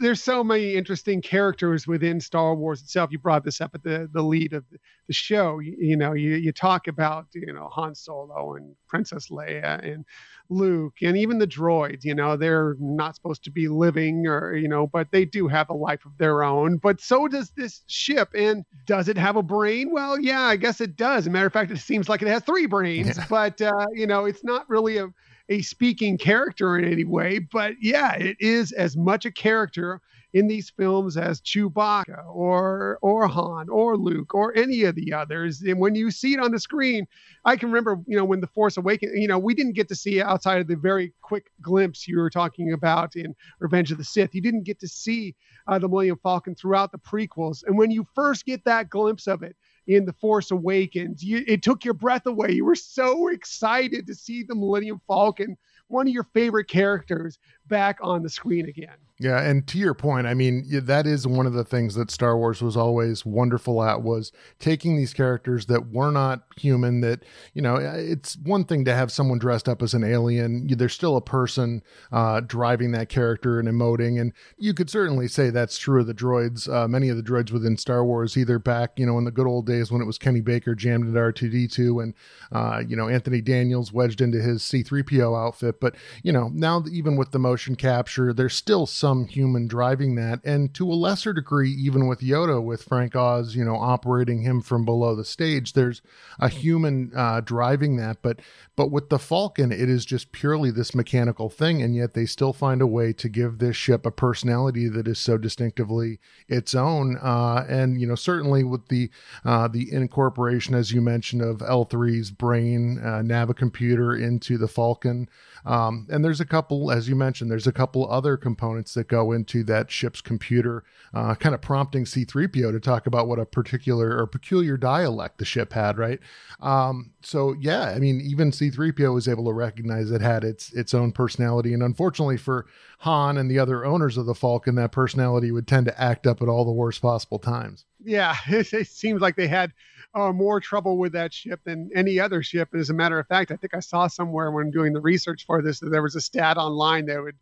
there's 0.00 0.22
so 0.22 0.42
many 0.42 0.74
interesting 0.74 1.22
characters 1.22 1.86
within 1.86 2.20
Star 2.20 2.54
Wars 2.54 2.82
itself. 2.82 3.10
You 3.12 3.18
brought 3.18 3.44
this 3.44 3.60
up 3.60 3.74
at 3.74 3.82
the, 3.82 4.08
the 4.12 4.22
lead 4.22 4.52
of 4.52 4.64
the 5.06 5.12
show. 5.12 5.58
You, 5.58 5.76
you, 5.78 5.96
know, 5.96 6.12
you, 6.12 6.34
you 6.34 6.52
talk 6.52 6.88
about, 6.88 7.26
you 7.32 7.52
know, 7.52 7.68
Han 7.72 7.94
Solo 7.94 8.54
and 8.54 8.74
Princess 8.88 9.28
Leia 9.28 9.82
and 9.84 10.04
Luke 10.48 10.94
and 11.02 11.16
even 11.16 11.38
the 11.38 11.46
droids, 11.46 12.04
you 12.04 12.14
know, 12.14 12.36
they're 12.36 12.76
not 12.78 13.14
supposed 13.14 13.44
to 13.44 13.50
be 13.50 13.68
living 13.68 14.26
or, 14.26 14.54
you 14.54 14.68
know, 14.68 14.86
but 14.86 15.10
they 15.10 15.24
do 15.24 15.48
have 15.48 15.70
a 15.70 15.74
life 15.74 16.04
of 16.04 16.16
their 16.18 16.42
own. 16.42 16.76
But 16.76 17.00
so 17.00 17.28
does 17.28 17.50
this 17.56 17.82
ship. 17.86 18.28
And 18.34 18.64
does 18.86 19.08
it 19.08 19.16
have 19.16 19.36
a 19.36 19.42
brain? 19.42 19.90
Well, 19.92 20.18
yeah, 20.18 20.42
I 20.42 20.56
guess 20.56 20.80
it 20.80 20.96
does. 20.96 21.18
As 21.18 21.26
a 21.26 21.30
matter 21.30 21.46
of 21.46 21.52
fact, 21.52 21.70
it 21.70 21.78
seems 21.78 22.08
like 22.08 22.22
it 22.22 22.28
has 22.28 22.42
three 22.42 22.66
brains, 22.66 23.16
yeah. 23.16 23.26
but, 23.30 23.60
uh, 23.60 23.86
you 23.94 24.06
know, 24.06 24.24
it's 24.24 24.44
not 24.44 24.68
really 24.68 24.98
a, 24.98 25.08
a 25.48 25.62
speaking 25.62 26.18
character 26.18 26.78
in 26.78 26.84
any 26.84 27.04
way, 27.04 27.38
but 27.38 27.74
yeah, 27.80 28.14
it 28.14 28.36
is 28.40 28.72
as 28.72 28.96
much 28.96 29.24
a 29.26 29.32
character 29.32 30.00
in 30.34 30.48
these 30.48 30.70
films 30.70 31.16
as 31.16 31.40
Chewbacca 31.40 32.24
or 32.26 32.98
or 33.02 33.26
Han 33.26 33.68
or 33.68 33.96
Luke 33.96 34.34
or 34.34 34.56
any 34.56 34.84
of 34.84 34.94
the 34.94 35.12
others. 35.12 35.60
And 35.60 35.78
when 35.78 35.94
you 35.94 36.10
see 36.10 36.34
it 36.34 36.40
on 36.40 36.52
the 36.52 36.58
screen, 36.58 37.06
I 37.44 37.56
can 37.56 37.70
remember, 37.70 38.00
you 38.06 38.16
know, 38.16 38.24
when 38.24 38.40
The 38.40 38.46
Force 38.46 38.76
Awakens, 38.76 39.12
you 39.14 39.28
know, 39.28 39.38
we 39.38 39.54
didn't 39.54 39.74
get 39.74 39.88
to 39.88 39.94
see 39.94 40.22
outside 40.22 40.60
of 40.60 40.68
the 40.68 40.76
very 40.76 41.12
quick 41.20 41.50
glimpse 41.60 42.08
you 42.08 42.18
were 42.18 42.30
talking 42.30 42.72
about 42.72 43.14
in 43.16 43.34
Revenge 43.60 43.92
of 43.92 43.98
the 43.98 44.04
Sith. 44.04 44.34
You 44.34 44.40
didn't 44.40 44.64
get 44.64 44.80
to 44.80 44.88
see 44.88 45.34
uh, 45.66 45.78
the 45.78 45.88
Millennium 45.88 46.18
Falcon 46.22 46.54
throughout 46.54 46.92
the 46.92 46.98
prequels. 46.98 47.62
And 47.66 47.76
when 47.76 47.90
you 47.90 48.06
first 48.14 48.46
get 48.46 48.64
that 48.64 48.88
glimpse 48.88 49.26
of 49.26 49.42
it, 49.42 49.56
in 49.86 50.04
The 50.04 50.12
Force 50.12 50.50
Awakens. 50.50 51.22
You, 51.22 51.44
it 51.46 51.62
took 51.62 51.84
your 51.84 51.94
breath 51.94 52.26
away. 52.26 52.52
You 52.52 52.64
were 52.64 52.74
so 52.74 53.28
excited 53.28 54.06
to 54.06 54.14
see 54.14 54.42
the 54.42 54.54
Millennium 54.54 55.00
Falcon, 55.06 55.56
one 55.88 56.06
of 56.06 56.14
your 56.14 56.28
favorite 56.32 56.68
characters, 56.68 57.38
back 57.68 57.98
on 58.02 58.22
the 58.22 58.30
screen 58.30 58.68
again. 58.68 58.96
Yeah, 59.22 59.40
and 59.40 59.64
to 59.68 59.78
your 59.78 59.94
point, 59.94 60.26
I 60.26 60.34
mean 60.34 60.64
that 60.68 61.06
is 61.06 61.28
one 61.28 61.46
of 61.46 61.52
the 61.52 61.64
things 61.64 61.94
that 61.94 62.10
Star 62.10 62.36
Wars 62.36 62.60
was 62.60 62.76
always 62.76 63.24
wonderful 63.24 63.80
at 63.80 64.02
was 64.02 64.32
taking 64.58 64.96
these 64.96 65.14
characters 65.14 65.66
that 65.66 65.92
were 65.92 66.10
not 66.10 66.42
human. 66.56 67.02
That 67.02 67.22
you 67.54 67.62
know, 67.62 67.76
it's 67.76 68.36
one 68.38 68.64
thing 68.64 68.84
to 68.86 68.94
have 68.94 69.12
someone 69.12 69.38
dressed 69.38 69.68
up 69.68 69.80
as 69.80 69.94
an 69.94 70.02
alien. 70.02 70.66
There's 70.66 70.94
still 70.94 71.16
a 71.16 71.20
person 71.20 71.84
uh, 72.10 72.40
driving 72.40 72.90
that 72.92 73.10
character 73.10 73.60
and 73.60 73.68
emoting, 73.68 74.20
and 74.20 74.32
you 74.58 74.74
could 74.74 74.90
certainly 74.90 75.28
say 75.28 75.50
that's 75.50 75.78
true 75.78 76.00
of 76.00 76.08
the 76.08 76.14
droids. 76.14 76.68
Uh, 76.68 76.88
many 76.88 77.08
of 77.08 77.16
the 77.16 77.22
droids 77.22 77.52
within 77.52 77.76
Star 77.76 78.04
Wars, 78.04 78.36
either 78.36 78.58
back 78.58 78.98
you 78.98 79.06
know 79.06 79.18
in 79.18 79.24
the 79.24 79.30
good 79.30 79.46
old 79.46 79.66
days 79.66 79.92
when 79.92 80.02
it 80.02 80.06
was 80.06 80.18
Kenny 80.18 80.40
Baker 80.40 80.74
jammed 80.74 81.06
into 81.06 81.20
R2D2, 81.20 82.02
and 82.02 82.14
uh, 82.50 82.82
you 82.84 82.96
know 82.96 83.08
Anthony 83.08 83.40
Daniels 83.40 83.92
wedged 83.92 84.20
into 84.20 84.40
his 84.40 84.62
C3PO 84.62 85.46
outfit, 85.46 85.80
but 85.80 85.94
you 86.24 86.32
know 86.32 86.50
now 86.52 86.82
even 86.90 87.14
with 87.14 87.30
the 87.30 87.38
motion 87.52 87.76
capture. 87.76 88.32
There's 88.32 88.54
still 88.54 88.86
some 88.86 89.26
human 89.26 89.66
driving 89.66 90.14
that, 90.14 90.40
and 90.42 90.72
to 90.72 90.90
a 90.90 90.94
lesser 90.94 91.34
degree, 91.34 91.70
even 91.70 92.06
with 92.06 92.20
Yoda, 92.20 92.62
with 92.64 92.82
Frank 92.82 93.14
Oz, 93.14 93.54
you 93.54 93.62
know, 93.62 93.76
operating 93.76 94.40
him 94.40 94.62
from 94.62 94.86
below 94.86 95.14
the 95.14 95.24
stage, 95.24 95.74
there's 95.74 96.00
a 96.40 96.48
human 96.48 97.12
uh, 97.14 97.42
driving 97.42 97.98
that. 97.98 98.22
But 98.22 98.40
but 98.74 98.90
with 98.90 99.10
the 99.10 99.18
Falcon, 99.18 99.70
it 99.70 99.90
is 99.90 100.06
just 100.06 100.32
purely 100.32 100.70
this 100.70 100.94
mechanical 100.94 101.50
thing, 101.50 101.82
and 101.82 101.94
yet 101.94 102.14
they 102.14 102.24
still 102.24 102.54
find 102.54 102.80
a 102.80 102.86
way 102.86 103.12
to 103.12 103.28
give 103.28 103.58
this 103.58 103.76
ship 103.76 104.06
a 104.06 104.10
personality 104.10 104.88
that 104.88 105.06
is 105.06 105.18
so 105.18 105.36
distinctively 105.36 106.18
its 106.48 106.74
own. 106.74 107.18
Uh, 107.18 107.66
and 107.68 108.00
you 108.00 108.06
know, 108.06 108.14
certainly 108.14 108.64
with 108.64 108.88
the 108.88 109.10
uh, 109.44 109.68
the 109.68 109.92
incorporation, 109.92 110.74
as 110.74 110.90
you 110.90 111.02
mentioned, 111.02 111.42
of 111.42 111.58
L3's 111.58 112.30
brain 112.30 112.98
uh, 112.98 113.20
Navicomputer 113.22 114.18
into 114.18 114.56
the 114.56 114.68
Falcon. 114.68 115.28
Um, 115.64 116.08
and 116.10 116.24
there's 116.24 116.40
a 116.40 116.44
couple, 116.44 116.90
as 116.90 117.08
you 117.08 117.14
mentioned, 117.14 117.50
there's 117.50 117.66
a 117.66 117.72
couple 117.72 118.10
other 118.10 118.36
components 118.36 118.94
that 118.94 119.06
go 119.06 119.32
into 119.32 119.62
that 119.64 119.90
ship's 119.90 120.20
computer, 120.20 120.82
uh, 121.14 121.34
kind 121.36 121.54
of 121.54 121.60
prompting 121.60 122.04
C3PO 122.04 122.72
to 122.72 122.80
talk 122.80 123.06
about 123.06 123.28
what 123.28 123.38
a 123.38 123.46
particular 123.46 124.18
or 124.18 124.26
peculiar 124.26 124.76
dialect 124.76 125.38
the 125.38 125.44
ship 125.44 125.72
had, 125.72 125.98
right? 125.98 126.18
Um, 126.60 127.12
so 127.22 127.54
yeah, 127.60 127.90
I 127.90 127.98
mean, 127.98 128.20
even 128.20 128.50
C3PO 128.70 129.14
was 129.14 129.28
able 129.28 129.44
to 129.46 129.52
recognize 129.52 130.10
it 130.10 130.20
had 130.20 130.44
its 130.44 130.72
its 130.72 130.94
own 130.94 131.12
personality, 131.12 131.74
and 131.74 131.82
unfortunately 131.82 132.36
for 132.36 132.66
Han 133.00 133.36
and 133.36 133.50
the 133.50 133.58
other 133.58 133.84
owners 133.84 134.16
of 134.16 134.26
the 134.26 134.34
Falcon, 134.34 134.76
that 134.76 134.92
personality 134.92 135.50
would 135.50 135.66
tend 135.66 135.86
to 135.86 136.00
act 136.00 136.26
up 136.26 136.40
at 136.42 136.48
all 136.48 136.64
the 136.64 136.72
worst 136.72 137.02
possible 137.02 137.38
times. 137.38 137.84
Yeah, 138.02 138.36
it, 138.48 138.72
it 138.72 138.88
seems 138.88 139.20
like 139.20 139.36
they 139.36 139.48
had 139.48 139.72
uh, 140.14 140.32
more 140.32 140.60
trouble 140.60 140.98
with 140.98 141.12
that 141.12 141.32
ship 141.32 141.60
than 141.64 141.90
any 141.94 142.20
other 142.20 142.42
ship. 142.42 142.68
And 142.72 142.80
as 142.80 142.90
a 142.90 142.94
matter 142.94 143.18
of 143.18 143.26
fact, 143.26 143.50
I 143.50 143.56
think 143.56 143.74
I 143.74 143.80
saw 143.80 144.06
somewhere 144.06 144.50
when 144.50 144.70
doing 144.70 144.92
the 144.92 145.00
research 145.00 145.44
for 145.46 145.62
this 145.62 145.80
that 145.80 145.90
there 145.90 146.02
was 146.02 146.16
a 146.16 146.20
stat 146.20 146.56
online 146.56 147.06
that 147.06 147.22
would 147.22 147.36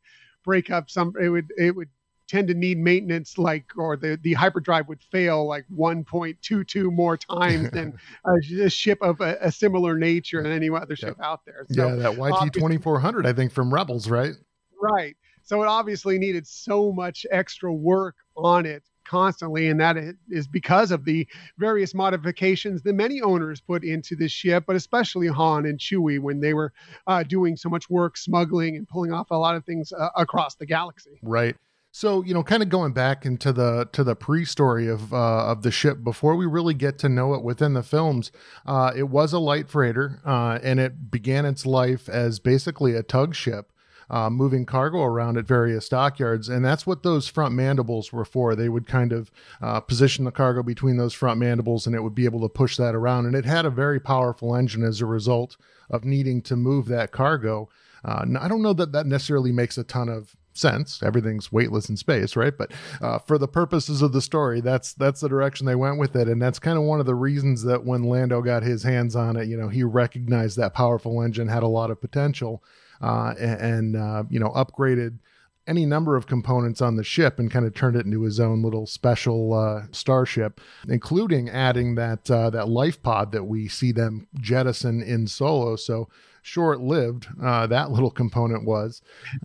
break 0.44 0.70
up 0.70 0.90
some. 0.90 1.14
It 1.20 1.28
would 1.28 1.52
it 1.56 1.74
would 1.74 1.88
tend 2.30 2.46
to 2.46 2.54
need 2.54 2.78
maintenance 2.78 3.36
like 3.38 3.64
or 3.76 3.96
the 3.96 4.18
the 4.22 4.32
hyperdrive 4.34 4.86
would 4.88 5.02
fail 5.02 5.46
like 5.46 5.66
1.22 5.76 6.92
more 6.92 7.16
times 7.16 7.70
than 7.72 7.92
a, 8.24 8.64
a 8.64 8.70
ship 8.70 8.98
of 9.02 9.20
a, 9.20 9.36
a, 9.40 9.50
similar 9.50 9.98
nature 9.98 10.42
than 10.42 10.52
any 10.52 10.70
other 10.70 10.94
ship 10.94 11.16
out 11.20 11.44
there 11.44 11.66
so 11.70 11.88
yeah 11.88 11.94
that 11.96 12.12
yt 12.16 12.52
2400 12.52 13.26
i 13.26 13.32
think 13.32 13.52
from 13.52 13.74
rebels 13.74 14.08
right 14.08 14.34
right 14.80 15.16
so 15.42 15.60
it 15.62 15.66
obviously 15.66 16.18
needed 16.18 16.46
so 16.46 16.92
much 16.92 17.26
extra 17.32 17.72
work 17.72 18.14
on 18.36 18.64
it 18.64 18.84
constantly, 19.10 19.68
and 19.68 19.80
that 19.80 19.96
is 20.28 20.46
because 20.46 20.92
of 20.92 21.04
the 21.04 21.26
various 21.58 21.94
modifications 21.94 22.80
that 22.82 22.92
many 22.92 23.20
owners 23.20 23.60
put 23.60 23.82
into 23.82 24.14
this 24.14 24.30
ship, 24.30 24.62
but 24.68 24.76
especially 24.76 25.26
Han 25.26 25.66
and 25.66 25.80
Chewie 25.80 26.20
when 26.20 26.38
they 26.38 26.54
were 26.54 26.72
uh, 27.08 27.24
doing 27.24 27.56
so 27.56 27.68
much 27.68 27.90
work 27.90 28.16
smuggling 28.16 28.76
and 28.76 28.86
pulling 28.86 29.12
off 29.12 29.32
a 29.32 29.34
lot 29.34 29.56
of 29.56 29.64
things 29.64 29.92
uh, 29.92 30.10
across 30.16 30.54
the 30.54 30.66
galaxy. 30.66 31.18
Right. 31.22 31.56
So 31.92 32.22
you 32.24 32.34
know, 32.34 32.42
kind 32.42 32.62
of 32.62 32.68
going 32.68 32.92
back 32.92 33.26
into 33.26 33.52
the 33.52 33.88
to 33.92 34.04
the 34.04 34.14
pre-story 34.14 34.88
of 34.88 35.12
uh, 35.12 35.46
of 35.46 35.62
the 35.62 35.70
ship 35.70 36.04
before 36.04 36.36
we 36.36 36.46
really 36.46 36.74
get 36.74 36.98
to 37.00 37.08
know 37.08 37.34
it 37.34 37.42
within 37.42 37.74
the 37.74 37.82
films, 37.82 38.30
uh, 38.64 38.92
it 38.94 39.08
was 39.08 39.32
a 39.32 39.38
light 39.38 39.68
freighter, 39.68 40.20
uh, 40.24 40.58
and 40.62 40.78
it 40.78 41.10
began 41.10 41.44
its 41.44 41.66
life 41.66 42.08
as 42.08 42.38
basically 42.38 42.94
a 42.94 43.02
tug 43.02 43.34
ship 43.34 43.72
uh, 44.10 44.28
moving 44.28 44.66
cargo 44.66 45.02
around 45.02 45.38
at 45.38 45.46
various 45.46 45.88
dockyards. 45.88 46.48
And 46.48 46.64
that's 46.64 46.86
what 46.86 47.02
those 47.02 47.28
front 47.28 47.54
mandibles 47.54 48.12
were 48.12 48.24
for. 48.24 48.54
They 48.54 48.68
would 48.68 48.86
kind 48.86 49.12
of 49.12 49.30
uh, 49.62 49.80
position 49.80 50.24
the 50.24 50.32
cargo 50.32 50.62
between 50.62 50.96
those 50.96 51.14
front 51.14 51.38
mandibles 51.38 51.86
and 51.86 51.94
it 51.94 52.02
would 52.02 52.14
be 52.14 52.24
able 52.24 52.40
to 52.40 52.48
push 52.48 52.76
that 52.76 52.94
around. 52.94 53.26
And 53.26 53.36
it 53.36 53.44
had 53.44 53.64
a 53.64 53.70
very 53.70 54.00
powerful 54.00 54.54
engine 54.54 54.82
as 54.82 55.00
a 55.00 55.06
result 55.06 55.56
of 55.88 56.04
needing 56.04 56.42
to 56.42 56.56
move 56.56 56.86
that 56.88 57.12
cargo. 57.12 57.68
Uh, 58.04 58.24
I 58.40 58.48
don't 58.48 58.62
know 58.62 58.72
that 58.72 58.92
that 58.92 59.06
necessarily 59.06 59.52
makes 59.52 59.78
a 59.78 59.84
ton 59.84 60.08
of 60.08 60.36
sense. 60.52 61.02
Everything's 61.02 61.52
weightless 61.52 61.88
in 61.88 61.96
space, 61.96 62.36
right? 62.36 62.56
But 62.56 62.72
uh, 63.00 63.18
for 63.18 63.38
the 63.38 63.48
purposes 63.48 64.02
of 64.02 64.12
the 64.12 64.22
story, 64.22 64.60
that's 64.60 64.94
that's 64.94 65.20
the 65.20 65.28
direction 65.28 65.66
they 65.66 65.74
went 65.74 65.98
with 65.98 66.16
it, 66.16 66.28
and 66.28 66.40
that's 66.40 66.58
kind 66.58 66.78
of 66.78 66.84
one 66.84 67.00
of 67.00 67.06
the 67.06 67.14
reasons 67.14 67.62
that 67.64 67.84
when 67.84 68.04
Lando 68.04 68.42
got 68.42 68.62
his 68.62 68.82
hands 68.82 69.16
on 69.16 69.36
it, 69.36 69.48
you 69.48 69.56
know, 69.56 69.68
he 69.68 69.82
recognized 69.82 70.56
that 70.58 70.74
powerful 70.74 71.22
engine 71.22 71.48
had 71.48 71.62
a 71.62 71.68
lot 71.68 71.90
of 71.90 72.00
potential, 72.00 72.62
uh, 73.00 73.34
and, 73.38 73.96
uh, 73.96 74.24
you 74.28 74.40
know 74.40 74.50
upgraded 74.50 75.18
any 75.66 75.86
number 75.86 76.16
of 76.16 76.26
components 76.26 76.80
on 76.80 76.96
the 76.96 77.04
ship 77.04 77.38
and 77.38 77.50
kind 77.50 77.64
of 77.64 77.72
turned 77.72 77.94
it 77.94 78.04
into 78.04 78.22
his 78.22 78.40
own 78.40 78.60
little 78.60 78.86
special 78.86 79.54
uh, 79.54 79.82
starship, 79.92 80.60
including 80.88 81.48
adding 81.48 81.94
that 81.94 82.28
uh, 82.30 82.50
that 82.50 82.68
life 82.68 83.00
pod 83.02 83.30
that 83.32 83.44
we 83.44 83.68
see 83.68 83.92
them 83.92 84.26
jettison 84.40 85.00
in 85.00 85.28
Solo. 85.28 85.76
So 85.76 86.08
short 86.42 86.80
lived 86.80 87.26
uh, 87.42 87.66
that 87.66 87.90
little 87.90 88.10
component 88.10 88.64
was. 88.64 89.02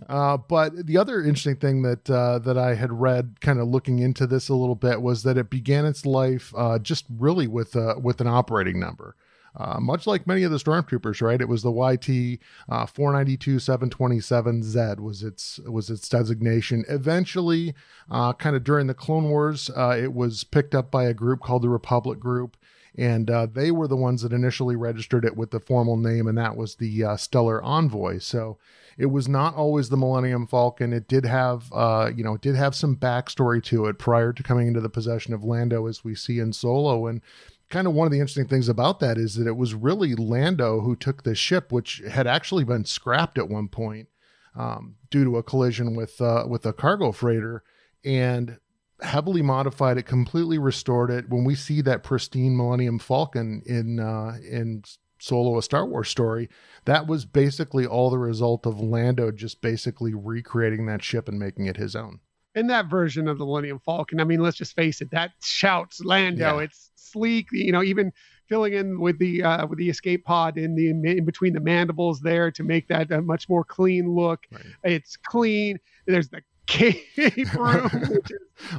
Uh, 0.08 0.36
but 0.36 0.86
the 0.86 0.96
other 0.96 1.20
interesting 1.20 1.56
thing 1.56 1.82
that 1.82 2.08
uh, 2.10 2.38
that 2.40 2.58
I 2.58 2.74
had 2.74 2.92
read, 2.92 3.40
kind 3.40 3.58
of 3.58 3.68
looking 3.68 3.98
into 3.98 4.26
this 4.26 4.48
a 4.48 4.54
little 4.54 4.74
bit, 4.74 5.02
was 5.02 5.22
that 5.22 5.38
it 5.38 5.50
began 5.50 5.84
its 5.84 6.06
life 6.06 6.52
uh, 6.56 6.78
just 6.78 7.04
really 7.10 7.46
with 7.46 7.76
with 8.00 8.20
an 8.20 8.26
operating 8.26 8.80
number. 8.80 9.16
Uh, 9.56 9.80
much 9.80 10.06
like 10.06 10.26
many 10.26 10.42
of 10.42 10.50
the 10.50 10.58
stormtroopers, 10.58 11.22
right? 11.22 11.40
It 11.40 11.48
was 11.48 11.62
the 11.62 11.72
YT 11.72 12.40
uh, 12.68 12.86
492 12.86 13.56
727Z 13.56 15.00
was 15.00 15.22
its 15.22 15.58
was 15.60 15.88
its 15.88 16.08
designation. 16.08 16.84
Eventually, 16.88 17.74
uh, 18.10 18.34
kind 18.34 18.54
of 18.54 18.64
during 18.64 18.86
the 18.86 18.94
Clone 18.94 19.30
Wars, 19.30 19.70
uh, 19.74 19.96
it 19.98 20.12
was 20.12 20.44
picked 20.44 20.74
up 20.74 20.90
by 20.90 21.04
a 21.04 21.14
group 21.14 21.40
called 21.40 21.62
the 21.62 21.70
Republic 21.70 22.20
Group, 22.20 22.56
and 22.96 23.30
uh, 23.30 23.46
they 23.46 23.70
were 23.70 23.88
the 23.88 23.96
ones 23.96 24.22
that 24.22 24.32
initially 24.32 24.76
registered 24.76 25.24
it 25.24 25.36
with 25.36 25.50
the 25.50 25.60
formal 25.60 25.96
name, 25.96 26.26
and 26.26 26.38
that 26.38 26.56
was 26.56 26.76
the 26.76 27.04
uh, 27.04 27.16
Stellar 27.16 27.62
Envoy. 27.62 28.18
So 28.18 28.58
it 28.96 29.06
was 29.06 29.28
not 29.28 29.54
always 29.54 29.88
the 29.88 29.96
Millennium 29.96 30.46
Falcon. 30.46 30.92
It 30.92 31.06
did 31.06 31.26
have, 31.26 31.70
uh, 31.72 32.10
you 32.14 32.24
know, 32.24 32.34
it 32.34 32.40
did 32.40 32.56
have 32.56 32.74
some 32.74 32.96
backstory 32.96 33.62
to 33.64 33.86
it 33.86 33.98
prior 33.98 34.32
to 34.32 34.42
coming 34.42 34.68
into 34.68 34.80
the 34.80 34.88
possession 34.88 35.34
of 35.34 35.44
Lando, 35.44 35.86
as 35.86 36.04
we 36.04 36.14
see 36.14 36.38
in 36.38 36.52
Solo, 36.52 37.06
and 37.06 37.20
kind 37.68 37.86
of 37.86 37.92
one 37.92 38.06
of 38.06 38.12
the 38.12 38.20
interesting 38.20 38.48
things 38.48 38.68
about 38.68 39.00
that 39.00 39.18
is 39.18 39.34
that 39.34 39.46
it 39.46 39.56
was 39.56 39.74
really 39.74 40.14
Lando 40.14 40.80
who 40.80 40.96
took 40.96 41.22
the 41.22 41.34
ship, 41.34 41.72
which 41.72 42.02
had 42.08 42.26
actually 42.26 42.64
been 42.64 42.84
scrapped 42.84 43.38
at 43.38 43.48
one 43.48 43.68
point 43.68 44.08
um, 44.54 44.96
due 45.10 45.24
to 45.24 45.36
a 45.36 45.42
collision 45.42 45.94
with 45.94 46.20
uh, 46.20 46.44
with 46.48 46.64
a 46.64 46.72
cargo 46.72 47.12
freighter, 47.12 47.62
and 48.04 48.58
heavily 49.02 49.42
modified 49.42 49.98
it, 49.98 50.04
completely 50.04 50.58
restored 50.58 51.10
it. 51.10 51.28
When 51.28 51.44
we 51.44 51.54
see 51.54 51.80
that 51.82 52.02
pristine 52.02 52.56
Millennium 52.56 52.98
Falcon 52.98 53.62
in 53.66 54.00
uh, 54.00 54.36
in 54.48 54.82
Solo, 55.18 55.58
a 55.58 55.62
Star 55.62 55.86
Wars 55.86 56.08
story, 56.08 56.48
that 56.84 57.06
was 57.06 57.24
basically 57.24 57.86
all 57.86 58.10
the 58.10 58.18
result 58.18 58.66
of 58.66 58.80
Lando 58.80 59.30
just 59.30 59.60
basically 59.62 60.14
recreating 60.14 60.86
that 60.86 61.02
ship 61.02 61.28
and 61.28 61.38
making 61.38 61.66
it 61.66 61.76
his 61.76 61.96
own 61.96 62.20
in 62.56 62.66
that 62.68 62.86
version 62.86 63.28
of 63.28 63.38
the 63.38 63.44
Millennium 63.44 63.78
Falcon. 63.78 64.18
I 64.18 64.24
mean, 64.24 64.40
let's 64.40 64.56
just 64.56 64.74
face 64.74 65.00
it, 65.00 65.10
that 65.10 65.32
shouts 65.42 66.00
Lando. 66.00 66.56
Yeah. 66.56 66.64
It's 66.64 66.90
sleek, 66.96 67.48
you 67.52 67.70
know, 67.70 67.82
even 67.82 68.12
filling 68.48 68.72
in 68.72 69.00
with 69.00 69.18
the 69.18 69.42
uh, 69.42 69.66
with 69.66 69.78
the 69.78 69.90
escape 69.90 70.24
pod 70.24 70.56
in 70.56 70.74
the 70.74 70.88
in 70.88 71.24
between 71.24 71.52
the 71.52 71.60
mandibles 71.60 72.20
there 72.20 72.50
to 72.50 72.64
make 72.64 72.88
that 72.88 73.12
a 73.12 73.20
much 73.20 73.48
more 73.48 73.62
clean 73.62 74.10
look. 74.10 74.46
Right. 74.50 74.64
It's 74.84 75.16
clean. 75.16 75.78
There's 76.06 76.28
the 76.28 76.40
cape 76.66 77.06
room. 77.54 77.90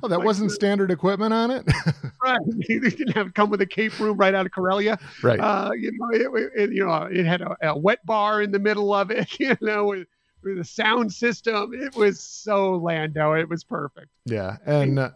oh, 0.03 0.07
that 0.07 0.17
like 0.17 0.25
wasn't 0.25 0.49
the, 0.49 0.55
standard 0.55 0.91
equipment 0.91 1.33
on 1.33 1.51
it. 1.51 1.65
right, 2.23 2.39
they 2.67 2.77
didn't 2.79 3.15
have 3.15 3.33
come 3.33 3.49
with 3.49 3.61
a 3.61 3.65
cape 3.65 3.97
room 3.99 4.17
right 4.17 4.33
out 4.33 4.45
of 4.45 4.51
Corellia. 4.51 4.99
Right. 5.23 5.39
Uh, 5.39 5.71
you 5.77 5.91
know, 5.93 6.35
it, 6.35 6.51
it, 6.55 6.73
you 6.73 6.85
know, 6.85 7.03
it 7.03 7.25
had 7.25 7.41
a, 7.41 7.55
a, 7.61 7.77
wet 7.77 8.05
bar 8.05 8.41
in 8.41 8.51
the 8.51 8.59
middle 8.59 8.93
of 8.93 9.11
it. 9.11 9.39
You 9.39 9.57
know, 9.61 9.85
with, 9.85 10.07
with 10.43 10.57
the 10.57 10.63
sound 10.63 11.13
system. 11.13 11.73
It 11.73 11.95
was 11.95 12.19
so 12.19 12.75
Lando. 12.75 13.33
It 13.33 13.49
was 13.49 13.63
perfect. 13.63 14.09
Yeah, 14.25 14.57
and. 14.65 14.99
Uh, 14.99 15.11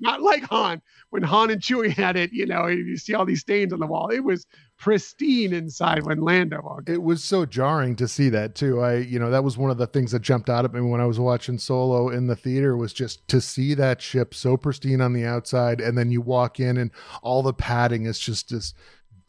not 0.00 0.22
like 0.22 0.42
Han. 0.44 0.80
When 1.10 1.22
Han 1.22 1.50
and 1.50 1.60
Chewie 1.60 1.92
had 1.92 2.16
it, 2.16 2.32
you 2.32 2.46
know, 2.46 2.66
you 2.66 2.96
see 2.96 3.14
all 3.14 3.24
these 3.24 3.40
stains 3.40 3.72
on 3.72 3.80
the 3.80 3.86
wall. 3.86 4.08
It 4.08 4.20
was 4.20 4.46
pristine 4.78 5.52
inside 5.52 6.04
when 6.04 6.20
Lando 6.20 6.60
walked. 6.62 6.88
It 6.88 7.02
was 7.02 7.22
so 7.22 7.44
jarring 7.44 7.96
to 7.96 8.08
see 8.08 8.28
that 8.30 8.54
too. 8.54 8.80
I, 8.80 8.96
you 8.96 9.18
know, 9.18 9.30
that 9.30 9.44
was 9.44 9.58
one 9.58 9.70
of 9.70 9.78
the 9.78 9.86
things 9.86 10.12
that 10.12 10.22
jumped 10.22 10.48
out 10.48 10.64
at 10.64 10.72
me 10.72 10.80
when 10.80 11.00
I 11.00 11.06
was 11.06 11.20
watching 11.20 11.58
Solo 11.58 12.08
in 12.08 12.26
the 12.28 12.36
theater 12.36 12.76
was 12.76 12.92
just 12.92 13.26
to 13.28 13.40
see 13.40 13.74
that 13.74 14.00
ship 14.00 14.34
so 14.34 14.56
pristine 14.56 15.00
on 15.00 15.12
the 15.12 15.24
outside, 15.24 15.80
and 15.80 15.98
then 15.98 16.10
you 16.10 16.20
walk 16.20 16.58
in 16.58 16.76
and 16.78 16.90
all 17.22 17.42
the 17.42 17.52
padding 17.52 18.06
is 18.06 18.18
just 18.18 18.50
this 18.50 18.72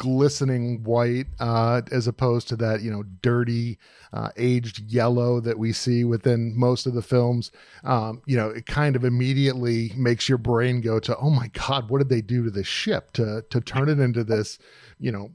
glistening 0.01 0.83
white 0.83 1.27
uh, 1.39 1.79
as 1.91 2.07
opposed 2.07 2.47
to 2.47 2.55
that 2.55 2.81
you 2.81 2.89
know 2.89 3.03
dirty 3.21 3.77
uh, 4.13 4.29
aged 4.35 4.79
yellow 4.91 5.39
that 5.39 5.59
we 5.59 5.71
see 5.71 6.03
within 6.03 6.57
most 6.57 6.87
of 6.87 6.95
the 6.95 7.03
films. 7.03 7.51
Um, 7.83 8.23
you 8.25 8.35
know 8.35 8.49
it 8.49 8.65
kind 8.65 8.95
of 8.95 9.05
immediately 9.05 9.91
makes 9.95 10.27
your 10.27 10.39
brain 10.39 10.81
go 10.81 10.99
to 10.99 11.15
oh 11.17 11.29
my 11.29 11.49
god 11.49 11.91
what 11.91 11.99
did 11.99 12.09
they 12.09 12.21
do 12.21 12.43
to 12.43 12.49
this 12.49 12.65
ship 12.65 13.13
to 13.13 13.45
to 13.51 13.61
turn 13.61 13.89
it 13.89 13.99
into 13.99 14.23
this 14.23 14.57
you 14.99 15.11
know 15.11 15.29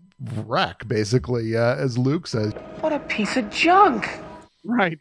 wreck 0.45 0.89
basically 0.89 1.57
uh, 1.57 1.77
as 1.77 1.97
luke 1.97 2.27
says. 2.27 2.53
What 2.81 2.93
a 2.93 2.99
piece 2.99 3.37
of 3.37 3.49
junk. 3.51 4.09
Right. 4.65 4.99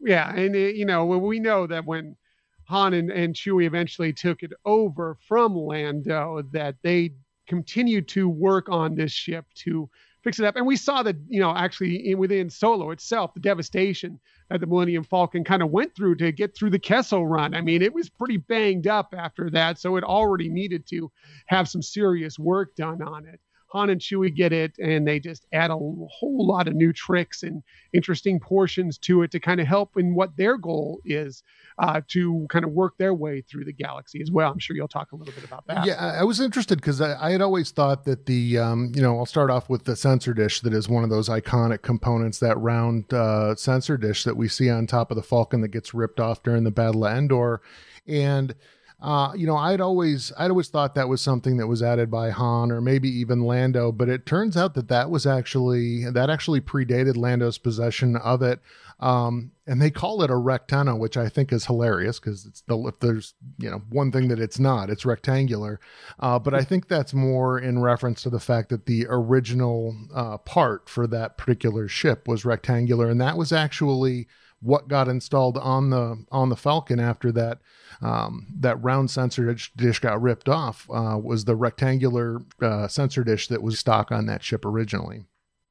Yeah 0.00 0.34
and 0.34 0.56
it, 0.56 0.76
you 0.76 0.86
know 0.86 1.04
we 1.04 1.38
know 1.38 1.66
that 1.66 1.84
when 1.84 2.16
Han 2.64 2.94
and, 2.94 3.10
and 3.10 3.34
Chewie 3.34 3.66
eventually 3.66 4.14
took 4.14 4.42
it 4.42 4.52
over 4.64 5.18
from 5.28 5.54
Lando 5.54 6.42
that 6.52 6.76
they 6.82 7.10
continued 7.50 8.06
to 8.08 8.28
work 8.28 8.68
on 8.70 8.94
this 8.94 9.10
ship 9.10 9.44
to 9.56 9.90
fix 10.22 10.38
it 10.38 10.46
up. 10.46 10.54
And 10.54 10.66
we 10.66 10.76
saw 10.76 11.02
that, 11.02 11.16
you 11.28 11.40
know, 11.40 11.52
actually 11.54 12.10
in, 12.10 12.18
within 12.18 12.48
Solo 12.48 12.92
itself, 12.92 13.34
the 13.34 13.40
devastation 13.40 14.20
that 14.48 14.60
the 14.60 14.66
Millennium 14.66 15.02
Falcon 15.02 15.42
kind 15.42 15.60
of 15.60 15.70
went 15.70 15.94
through 15.96 16.14
to 16.16 16.30
get 16.30 16.54
through 16.54 16.70
the 16.70 16.78
Kessel 16.78 17.26
run. 17.26 17.54
I 17.54 17.60
mean, 17.60 17.82
it 17.82 17.92
was 17.92 18.08
pretty 18.08 18.36
banged 18.36 18.86
up 18.86 19.14
after 19.18 19.50
that, 19.50 19.80
so 19.80 19.96
it 19.96 20.04
already 20.04 20.48
needed 20.48 20.86
to 20.90 21.10
have 21.46 21.68
some 21.68 21.82
serious 21.82 22.38
work 22.38 22.76
done 22.76 23.02
on 23.02 23.26
it. 23.26 23.40
Han 23.70 23.90
and 23.90 24.00
Chewie 24.00 24.34
get 24.34 24.52
it, 24.52 24.76
and 24.78 25.06
they 25.06 25.20
just 25.20 25.46
add 25.52 25.70
a 25.70 25.76
whole 25.76 26.46
lot 26.46 26.66
of 26.66 26.74
new 26.74 26.92
tricks 26.92 27.42
and 27.44 27.62
interesting 27.92 28.40
portions 28.40 28.98
to 28.98 29.22
it 29.22 29.30
to 29.30 29.40
kind 29.40 29.60
of 29.60 29.66
help 29.66 29.96
in 29.96 30.14
what 30.14 30.36
their 30.36 30.56
goal 30.56 31.00
is 31.04 31.42
uh, 31.78 32.00
to 32.08 32.46
kind 32.50 32.64
of 32.64 32.72
work 32.72 32.98
their 32.98 33.14
way 33.14 33.40
through 33.40 33.64
the 33.64 33.72
galaxy 33.72 34.20
as 34.20 34.30
well. 34.30 34.50
I'm 34.50 34.58
sure 34.58 34.74
you'll 34.74 34.88
talk 34.88 35.12
a 35.12 35.16
little 35.16 35.32
bit 35.32 35.44
about 35.44 35.66
that. 35.68 35.86
Yeah, 35.86 35.94
I 35.94 36.24
was 36.24 36.40
interested 36.40 36.76
because 36.76 37.00
I, 37.00 37.28
I, 37.28 37.30
had 37.30 37.40
always 37.40 37.70
thought 37.70 38.04
that 38.04 38.26
the, 38.26 38.58
um, 38.58 38.92
you 38.94 39.00
know, 39.00 39.18
I'll 39.18 39.26
start 39.26 39.50
off 39.50 39.70
with 39.70 39.84
the 39.84 39.96
sensor 39.96 40.34
dish 40.34 40.60
that 40.60 40.74
is 40.74 40.88
one 40.88 41.04
of 41.04 41.10
those 41.10 41.28
iconic 41.28 41.82
components, 41.82 42.38
that 42.40 42.58
round 42.58 43.12
uh, 43.14 43.54
sensor 43.54 43.96
dish 43.96 44.24
that 44.24 44.36
we 44.36 44.48
see 44.48 44.68
on 44.68 44.86
top 44.86 45.10
of 45.10 45.16
the 45.16 45.22
Falcon 45.22 45.60
that 45.60 45.68
gets 45.68 45.94
ripped 45.94 46.20
off 46.20 46.42
during 46.42 46.64
the 46.64 46.70
Battle 46.70 47.06
of 47.06 47.16
Endor. 47.16 47.62
And 48.06 48.54
uh, 49.02 49.32
you 49.34 49.46
know, 49.46 49.56
I'd 49.56 49.80
always 49.80 50.30
I'd 50.38 50.50
always 50.50 50.68
thought 50.68 50.94
that 50.94 51.08
was 51.08 51.22
something 51.22 51.56
that 51.56 51.66
was 51.66 51.82
added 51.82 52.10
by 52.10 52.30
Han 52.30 52.70
or 52.70 52.82
maybe 52.82 53.08
even 53.08 53.40
Lando, 53.40 53.92
but 53.92 54.10
it 54.10 54.26
turns 54.26 54.56
out 54.58 54.74
that 54.74 54.88
that 54.88 55.10
was 55.10 55.26
actually 55.26 56.10
that 56.10 56.28
actually 56.28 56.60
predated 56.60 57.16
Lando's 57.16 57.56
possession 57.56 58.16
of 58.16 58.42
it. 58.42 58.60
Um, 58.98 59.52
and 59.66 59.80
they 59.80 59.90
call 59.90 60.22
it 60.22 60.30
a 60.30 60.34
rectenna, 60.34 60.98
which 60.98 61.16
I 61.16 61.30
think 61.30 61.50
is 61.50 61.64
hilarious 61.64 62.20
because 62.20 62.44
it's 62.44 62.60
the 62.62 62.76
if 62.88 63.00
there's 63.00 63.32
you 63.56 63.70
know 63.70 63.82
one 63.88 64.12
thing 64.12 64.28
that 64.28 64.38
it's 64.38 64.58
not, 64.58 64.90
it's 64.90 65.06
rectangular. 65.06 65.80
Uh, 66.18 66.38
but 66.38 66.52
I 66.52 66.62
think 66.62 66.88
that's 66.88 67.14
more 67.14 67.58
in 67.58 67.80
reference 67.80 68.22
to 68.24 68.30
the 68.30 68.40
fact 68.40 68.68
that 68.68 68.84
the 68.84 69.06
original 69.08 69.96
uh, 70.14 70.36
part 70.36 70.90
for 70.90 71.06
that 71.06 71.38
particular 71.38 71.88
ship 71.88 72.28
was 72.28 72.44
rectangular, 72.44 73.08
and 73.08 73.20
that 73.22 73.38
was 73.38 73.50
actually 73.50 74.28
what 74.62 74.88
got 74.88 75.08
installed 75.08 75.56
on 75.58 75.90
the 75.90 76.24
on 76.30 76.48
the 76.48 76.56
Falcon 76.56 77.00
after 77.00 77.32
that 77.32 77.58
um, 78.02 78.46
that 78.58 78.82
round 78.82 79.10
sensor 79.10 79.54
dish 79.76 79.98
got 79.98 80.20
ripped 80.20 80.48
off 80.48 80.88
uh, 80.92 81.18
was 81.22 81.44
the 81.44 81.56
rectangular 81.56 82.42
uh, 82.60 82.86
sensor 82.88 83.24
dish 83.24 83.48
that 83.48 83.62
was 83.62 83.78
stock 83.78 84.12
on 84.12 84.26
that 84.26 84.42
ship 84.42 84.64
originally. 84.64 85.24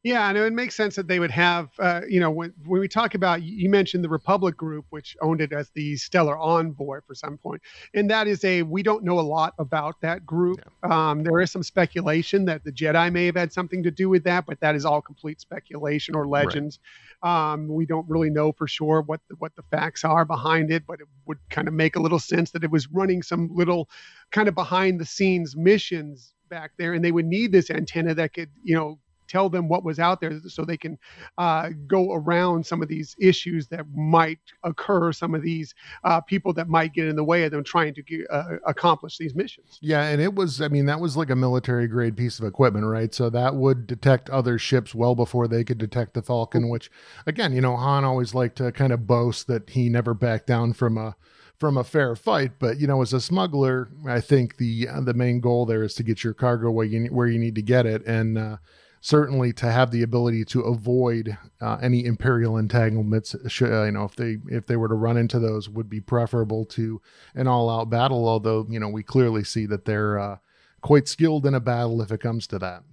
Yeah, 0.03 0.29
and 0.29 0.37
it 0.37 0.53
makes 0.53 0.75
sense 0.75 0.95
that 0.95 1.09
they 1.09 1.19
would 1.19 1.31
have, 1.31 1.71
uh, 1.77 2.01
you 2.07 2.21
know, 2.21 2.31
when 2.31 2.53
when 2.65 2.79
we 2.79 2.87
talk 2.87 3.15
about, 3.15 3.43
you 3.43 3.69
mentioned 3.69 4.01
the 4.01 4.09
Republic 4.09 4.55
Group, 4.55 4.85
which 4.91 5.17
owned 5.21 5.41
it 5.41 5.51
as 5.51 5.71
the 5.71 5.97
Stellar 5.97 6.37
Envoy 6.37 7.01
for 7.05 7.13
some 7.13 7.37
point, 7.37 7.61
and 7.93 8.09
that 8.09 8.25
is 8.25 8.45
a 8.45 8.61
we 8.63 8.81
don't 8.81 9.03
know 9.03 9.19
a 9.19 9.21
lot 9.21 9.55
about 9.59 9.99
that 9.99 10.25
group. 10.25 10.61
Yeah. 10.85 11.09
Um, 11.09 11.23
there 11.23 11.41
is 11.41 11.51
some 11.51 11.63
speculation 11.63 12.45
that 12.45 12.63
the 12.63 12.71
Jedi 12.71 13.11
may 13.11 13.25
have 13.25 13.35
had 13.35 13.51
something 13.51 13.83
to 13.83 13.91
do 13.91 14.07
with 14.07 14.23
that, 14.23 14.45
but 14.45 14.61
that 14.61 14.73
is 14.73 14.85
all 14.85 15.01
complete 15.01 15.41
speculation 15.41 16.15
or 16.15 16.25
legends. 16.25 16.79
Right. 17.21 17.51
Um, 17.51 17.67
we 17.67 17.85
don't 17.85 18.09
really 18.09 18.29
know 18.29 18.53
for 18.53 18.69
sure 18.69 19.01
what 19.01 19.19
the, 19.27 19.35
what 19.35 19.53
the 19.57 19.63
facts 19.63 20.05
are 20.05 20.23
behind 20.23 20.71
it, 20.71 20.83
but 20.87 21.01
it 21.01 21.07
would 21.25 21.39
kind 21.49 21.67
of 21.67 21.73
make 21.73 21.97
a 21.97 22.01
little 22.01 22.19
sense 22.19 22.51
that 22.51 22.63
it 22.63 22.71
was 22.71 22.87
running 22.87 23.21
some 23.21 23.49
little 23.53 23.89
kind 24.31 24.47
of 24.47 24.55
behind 24.55 25.01
the 25.01 25.05
scenes 25.05 25.57
missions 25.57 26.33
back 26.49 26.71
there, 26.77 26.93
and 26.93 27.03
they 27.03 27.11
would 27.11 27.25
need 27.25 27.51
this 27.51 27.69
antenna 27.69 28.13
that 28.13 28.33
could, 28.33 28.49
you 28.63 28.75
know 28.75 28.97
tell 29.29 29.49
them 29.49 29.69
what 29.69 29.83
was 29.83 29.99
out 29.99 30.19
there 30.19 30.39
so 30.47 30.65
they 30.65 30.77
can 30.77 30.97
uh, 31.37 31.69
go 31.87 32.13
around 32.13 32.65
some 32.65 32.81
of 32.81 32.87
these 32.87 33.15
issues 33.19 33.67
that 33.67 33.85
might 33.95 34.39
occur, 34.63 35.11
some 35.13 35.35
of 35.35 35.41
these 35.41 35.73
uh, 36.03 36.19
people 36.19 36.51
that 36.53 36.67
might 36.67 36.93
get 36.93 37.07
in 37.07 37.15
the 37.15 37.23
way 37.23 37.43
of 37.43 37.51
them 37.51 37.63
trying 37.63 37.93
to 37.93 38.25
uh, 38.27 38.57
accomplish 38.65 39.17
these 39.17 39.35
missions. 39.35 39.77
Yeah, 39.81 40.03
and 40.03 40.21
it 40.21 40.33
was, 40.33 40.61
I 40.61 40.67
mean, 40.67 40.87
that 40.87 40.99
was 40.99 41.15
like 41.15 41.29
a 41.29 41.35
military 41.35 41.87
grade 41.87 42.17
piece 42.17 42.39
of 42.39 42.45
equipment, 42.45 42.85
right? 42.85 43.13
So 43.13 43.29
that 43.29 43.55
would 43.55 43.87
detect 43.87 44.29
other 44.29 44.57
ships 44.57 44.93
well 44.95 45.15
before 45.15 45.47
they 45.47 45.63
could 45.63 45.77
detect 45.77 46.15
the 46.15 46.21
Falcon, 46.21 46.69
which, 46.69 46.91
again, 47.25 47.53
you 47.53 47.61
know, 47.61 47.77
Han 47.77 48.03
always 48.03 48.33
liked 48.33 48.57
to 48.57 48.71
kind 48.71 48.91
of 48.91 49.07
boast 49.07 49.47
that 49.47 49.69
he 49.69 49.89
never 49.89 50.13
backed 50.13 50.47
down 50.47 50.73
from 50.73 50.97
a 50.97 51.15
from 51.59 51.77
a 51.77 51.83
fair 51.83 52.15
fight. 52.15 52.53
But 52.57 52.79
you 52.79 52.87
know, 52.87 53.01
as 53.01 53.13
a 53.13 53.21
smuggler, 53.21 53.89
I 54.07 54.21
think 54.21 54.57
the 54.57 54.87
the 55.01 55.13
main 55.13 55.39
goal 55.41 55.65
there 55.65 55.83
is 55.83 55.93
to 55.95 56.03
get 56.03 56.23
your 56.23 56.33
cargo 56.33 56.71
where 56.71 56.85
you 56.85 57.05
where 57.07 57.27
you 57.27 57.37
need 57.37 57.55
to 57.55 57.61
get 57.61 57.85
it, 57.85 58.05
and 58.05 58.37
uh, 58.37 58.57
certainly 59.01 59.53
to 59.53 59.71
have 59.71 59.91
the 59.91 60.03
ability 60.03 60.43
to 60.43 60.61
avoid 60.61 61.37
uh, 61.61 61.77
any 61.81 62.05
imperial 62.05 62.57
entanglements 62.57 63.33
uh, 63.33 63.83
you 63.83 63.91
know 63.91 64.03
if 64.03 64.15
they 64.15 64.37
if 64.47 64.65
they 64.65 64.75
were 64.75 64.87
to 64.87 64.95
run 64.95 65.17
into 65.17 65.39
those 65.39 65.69
would 65.69 65.89
be 65.89 66.01
preferable 66.01 66.65
to 66.65 67.01
an 67.35 67.47
all-out 67.47 67.89
battle 67.89 68.27
although 68.27 68.65
you 68.69 68.79
know 68.79 68.89
we 68.89 69.03
clearly 69.03 69.43
see 69.43 69.65
that 69.65 69.85
they're 69.85 70.19
uh, 70.19 70.37
quite 70.81 71.07
skilled 71.07 71.45
in 71.45 71.53
a 71.53 71.59
battle 71.59 72.01
if 72.01 72.11
it 72.11 72.19
comes 72.19 72.47
to 72.47 72.59
that. 72.59 72.83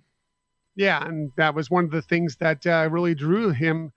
Yeah 0.77 1.05
and 1.05 1.33
that 1.37 1.55
was 1.55 1.71
one 1.71 1.85
of 1.85 1.91
the 1.91 2.03
things 2.03 2.37
that 2.37 2.65
uh, 2.67 2.89
really 2.91 3.15
drew 3.15 3.51
him 3.51 3.93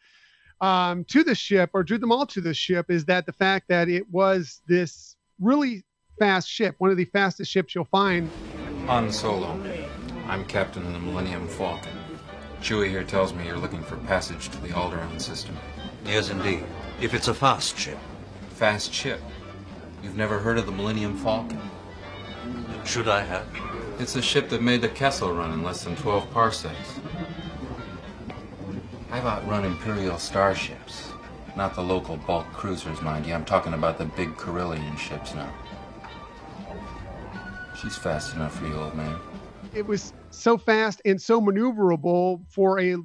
um, 0.62 1.06
to 1.06 1.24
the 1.24 1.36
ship 1.36 1.70
or 1.74 1.84
drew 1.84 1.98
them 1.98 2.12
all 2.12 2.26
to 2.26 2.42
the 2.42 2.54
ship 2.54 2.90
is 2.90 3.06
that 3.06 3.26
the 3.26 3.34
fact 3.34 3.68
that 3.70 3.88
it 3.88 4.10
was 4.10 4.62
this 4.68 5.16
really 5.40 5.84
fast 6.18 6.50
ship 6.50 6.76
one 6.80 6.90
of 6.90 6.98
the 6.98 7.06
fastest 7.06 7.52
ships 7.52 7.76
you'll 7.76 7.86
find. 7.86 8.30
Han 8.88 9.12
Solo. 9.12 9.62
I'm 10.28 10.46
captain 10.46 10.86
of 10.86 10.94
the 10.94 11.00
millennium 11.00 11.48
falcon 11.48 11.99
Chewie 12.62 12.90
here 12.90 13.04
tells 13.04 13.34
me 13.34 13.46
you're 13.46 13.58
looking 13.58 13.84
for 13.84 13.96
passage 13.98 14.50
to 14.50 14.58
the 14.62 14.70
Alderaan 14.70 15.20
system. 15.20 15.58
Yes, 16.06 16.30
indeed. 16.30 16.64
If 17.02 17.14
it's 17.14 17.28
a 17.28 17.34
fast 17.34 17.78
ship. 17.78 17.98
Fast 18.52 18.94
ship? 18.94 19.22
You've 20.04 20.18
never 20.18 20.40
heard 20.40 20.58
of 20.58 20.66
the 20.66 20.72
Millennium 20.72 21.18
Falcon? 21.18 21.60
Should 22.86 23.08
I 23.08 23.22
have? 23.22 23.48
It's 24.00 24.16
a 24.16 24.22
ship 24.22 24.50
that 24.50 24.62
made 24.62 24.82
the 24.82 24.90
Kessel 24.90 25.34
run 25.34 25.52
in 25.52 25.64
less 25.64 25.84
than 25.84 25.96
12 25.96 26.32
parsecs. 26.32 27.00
I've 29.12 29.26
outrun 29.26 29.66
Imperial 29.66 30.18
starships. 30.18 31.12
Not 31.56 31.76
the 31.76 31.82
local 31.82 32.18
bulk 32.18 32.46
cruisers, 32.54 33.02
mind 33.02 33.26
you. 33.26 33.34
I'm 33.34 33.46
talking 33.46 33.74
about 33.74 33.98
the 33.98 34.06
big 34.06 34.36
Corellian 34.36 34.98
ships 34.98 35.34
now. 35.34 35.52
She's 37.76 37.98
fast 37.98 38.36
enough 38.36 38.58
for 38.58 38.68
you, 38.68 38.76
old 38.76 38.96
man. 38.96 39.18
It 39.74 39.86
was 39.86 40.14
so 40.32 40.58
fast 40.58 41.02
and 41.06 41.22
so 41.22 41.42
maneuverable 41.42 42.42
for 42.50 42.80
a 42.80 42.98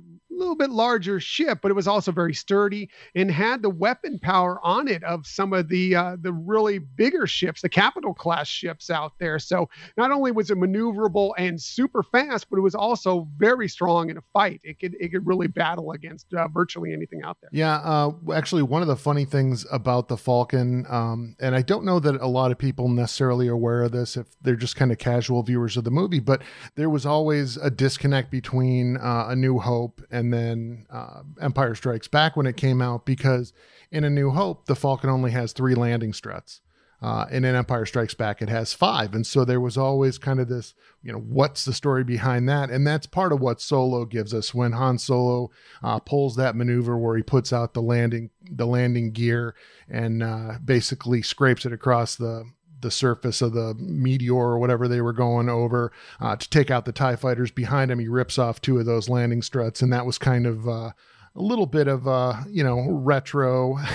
little 0.45 0.57
bit 0.57 0.71
larger 0.71 1.21
ship, 1.21 1.61
but 1.63 1.71
it 1.71 1.75
was 1.75 1.87
also 1.87 2.13
very 2.13 2.35
sturdy 2.35 2.91
and 3.15 3.31
had 3.31 3.63
the 3.63 3.71
weapon 3.71 4.19
power 4.19 4.59
on 4.65 4.89
it 4.89 5.03
of 5.05 5.27
some 5.27 5.53
of 5.53 5.69
the 5.69 5.95
uh, 5.95 6.17
the 6.21 6.33
really 6.33 6.79
bigger 6.79 7.27
ships, 7.27 7.63
the 7.63 7.69
capital 7.69 8.13
class 8.13 8.49
ships 8.49 8.91
out 8.91 9.13
there. 9.19 9.39
So 9.39 9.69
not 9.97 10.11
only 10.11 10.33
was 10.33 10.51
it 10.51 10.59
maneuverable 10.59 11.33
and 11.39 11.61
super 11.61 12.03
fast, 12.03 12.51
but 12.51 12.59
it 12.59 12.63
was 12.63 12.75
also 12.75 13.29
very 13.37 13.69
strong 13.69 14.11
in 14.11 14.19
a 14.19 14.23
fight. 14.33 14.61
It 14.65 14.81
could 14.81 14.97
it 15.01 15.11
could 15.11 15.27
really 15.27 15.47
battle 15.47 15.93
against 15.93 16.33
uh, 16.35 16.49
virtually 16.49 16.93
anything 16.93 17.23
out 17.23 17.39
there. 17.41 17.51
Yeah, 17.53 17.77
uh, 17.77 18.13
actually, 18.35 18.63
one 18.63 18.83
of 18.83 18.89
the 18.89 18.97
funny 18.97 19.25
things 19.25 19.65
about 19.71 20.09
the 20.09 20.17
Falcon, 20.17 20.87
um, 20.89 21.37
and 21.41 21.55
I 21.55 21.63
don't 21.63 21.85
know 21.85 22.01
that 22.01 22.21
a 22.21 22.27
lot 22.27 22.51
of 22.51 22.59
people 22.59 22.89
necessarily 22.89 23.49
are 23.49 23.53
aware 23.53 23.83
of 23.83 23.93
this 23.93 24.17
if 24.17 24.27
they're 24.43 24.57
just 24.57 24.77
kind 24.77 24.93
of 24.93 24.99
casual 24.99 25.43
viewers 25.43 25.77
of 25.77 25.85
the 25.85 25.91
movie, 25.91 26.21
but 26.21 26.43
there 26.75 26.91
was 26.91 27.07
always 27.07 27.57
a 27.57 27.71
disconnect 27.71 28.31
between 28.31 28.97
uh, 28.97 29.27
A 29.29 29.37
New 29.37 29.59
Hope 29.59 30.03
and 30.11 30.25
and 30.25 30.34
then 30.35 30.87
uh, 30.91 31.23
Empire 31.41 31.75
Strikes 31.75 32.09
Back 32.09 32.37
when 32.37 32.47
it 32.47 32.57
came 32.57 32.83
out 32.83 33.07
because 33.07 33.53
in 33.91 34.05
A 34.05 34.11
New 34.11 34.31
Hope 34.31 34.67
the 34.67 34.75
Falcon 34.75 35.09
only 35.09 35.31
has 35.31 35.53
three 35.53 35.75
landing 35.75 36.13
struts. 36.13 36.61
Uh, 37.03 37.27
and 37.31 37.45
in 37.45 37.55
Empire 37.55 37.85
Strikes 37.85 38.15
Back, 38.15 38.41
it 38.41 38.49
has 38.49 38.73
five. 38.73 39.15
And 39.15 39.27
so 39.27 39.45
there 39.45 39.61
was 39.61 39.77
always 39.77 40.17
kind 40.17 40.41
of 40.41 40.49
this, 40.49 40.73
you 41.03 41.13
know, 41.13 41.19
what's 41.19 41.67
the 41.67 41.75
story 41.75 42.03
behind 42.03 42.49
that? 42.49 42.71
And 42.71 42.87
that's 42.87 43.07
part 43.07 43.31
of 43.31 43.41
what 43.41 43.61
Solo 43.61 44.07
gives 44.07 44.33
us 44.33 44.55
when 44.55 44.73
Han 44.73 44.97
Solo 44.97 45.51
uh, 45.83 45.99
pulls 45.99 46.37
that 46.37 46.57
maneuver 46.57 46.97
where 46.97 47.15
he 47.17 47.23
puts 47.23 47.53
out 47.53 47.75
the 47.75 47.83
landing, 47.83 48.31
the 48.51 48.67
landing 48.67 49.11
gear, 49.11 49.55
and 49.87 50.23
uh, 50.23 50.55
basically 50.65 51.21
scrapes 51.21 51.67
it 51.67 51.75
across 51.75 52.17
the 52.17 52.45
the 52.85 52.91
surface 52.93 53.43
of 53.43 53.53
the 53.53 53.75
meteor 53.81 54.35
or 54.35 54.59
whatever 54.61 54.87
they 54.87 55.01
were 55.01 55.13
going 55.13 55.49
over 55.49 55.91
uh, 56.21 56.37
to 56.37 56.49
take 56.49 56.71
out 56.71 56.85
the 56.85 56.93
TIE 56.93 57.17
fighters 57.17 57.51
behind 57.51 57.91
him. 57.91 57.99
He 57.99 58.07
rips 58.07 58.39
off 58.39 58.61
two 58.61 58.79
of 58.79 58.87
those 58.87 59.09
landing 59.09 59.43
struts. 59.43 59.83
And 59.83 59.93
that 59.93 60.07
was 60.07 60.19
kind 60.19 60.47
of 60.47 60.69
uh, 60.69 60.93
a 61.35 61.43
little 61.43 61.67
bit 61.67 61.89
of, 61.89 62.07
uh, 62.07 62.43
you 62.49 62.63
know, 62.63 62.89
retro. 62.91 63.79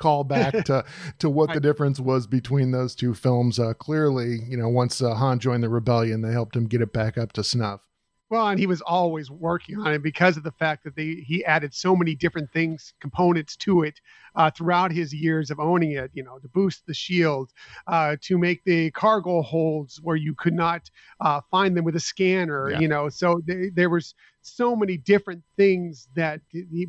callback 0.00 0.64
to 0.64 0.84
to 1.20 1.30
what 1.30 1.54
the 1.54 1.60
difference 1.60 2.00
was 2.00 2.26
between 2.26 2.72
those 2.72 2.96
two 2.96 3.14
films. 3.14 3.60
Uh, 3.60 3.72
clearly, 3.74 4.40
you 4.46 4.56
know, 4.56 4.68
once 4.68 5.00
uh, 5.00 5.14
Han 5.14 5.38
joined 5.38 5.62
the 5.62 5.68
rebellion, 5.68 6.20
they 6.20 6.32
helped 6.32 6.56
him 6.56 6.66
get 6.66 6.82
it 6.82 6.92
back 6.92 7.16
up 7.16 7.32
to 7.34 7.44
snuff. 7.44 7.80
Well, 8.30 8.48
and 8.48 8.58
he 8.58 8.66
was 8.66 8.80
always 8.80 9.30
working 9.30 9.78
on 9.78 9.92
it 9.92 10.02
because 10.02 10.36
of 10.36 10.42
the 10.42 10.52
fact 10.52 10.84
that 10.84 10.96
they 10.96 11.22
he 11.26 11.44
added 11.44 11.74
so 11.74 11.94
many 11.94 12.14
different 12.14 12.50
things, 12.52 12.94
components 13.00 13.54
to 13.58 13.82
it 13.82 14.00
uh, 14.34 14.50
throughout 14.50 14.92
his 14.92 15.12
years 15.12 15.50
of 15.50 15.60
owning 15.60 15.92
it. 15.92 16.10
You 16.14 16.24
know, 16.24 16.38
to 16.38 16.48
boost 16.48 16.86
the 16.86 16.94
shield, 16.94 17.50
uh, 17.86 18.16
to 18.22 18.38
make 18.38 18.64
the 18.64 18.90
cargo 18.92 19.42
holds 19.42 20.00
where 20.02 20.16
you 20.16 20.34
could 20.34 20.54
not 20.54 20.90
uh, 21.20 21.42
find 21.50 21.76
them 21.76 21.84
with 21.84 21.96
a 21.96 22.00
scanner. 22.00 22.70
Yeah. 22.70 22.80
You 22.80 22.88
know, 22.88 23.08
so 23.10 23.40
they, 23.46 23.70
there 23.74 23.90
was 23.90 24.14
so 24.40 24.74
many 24.74 24.96
different 24.96 25.42
things 25.56 26.08
that 26.16 26.40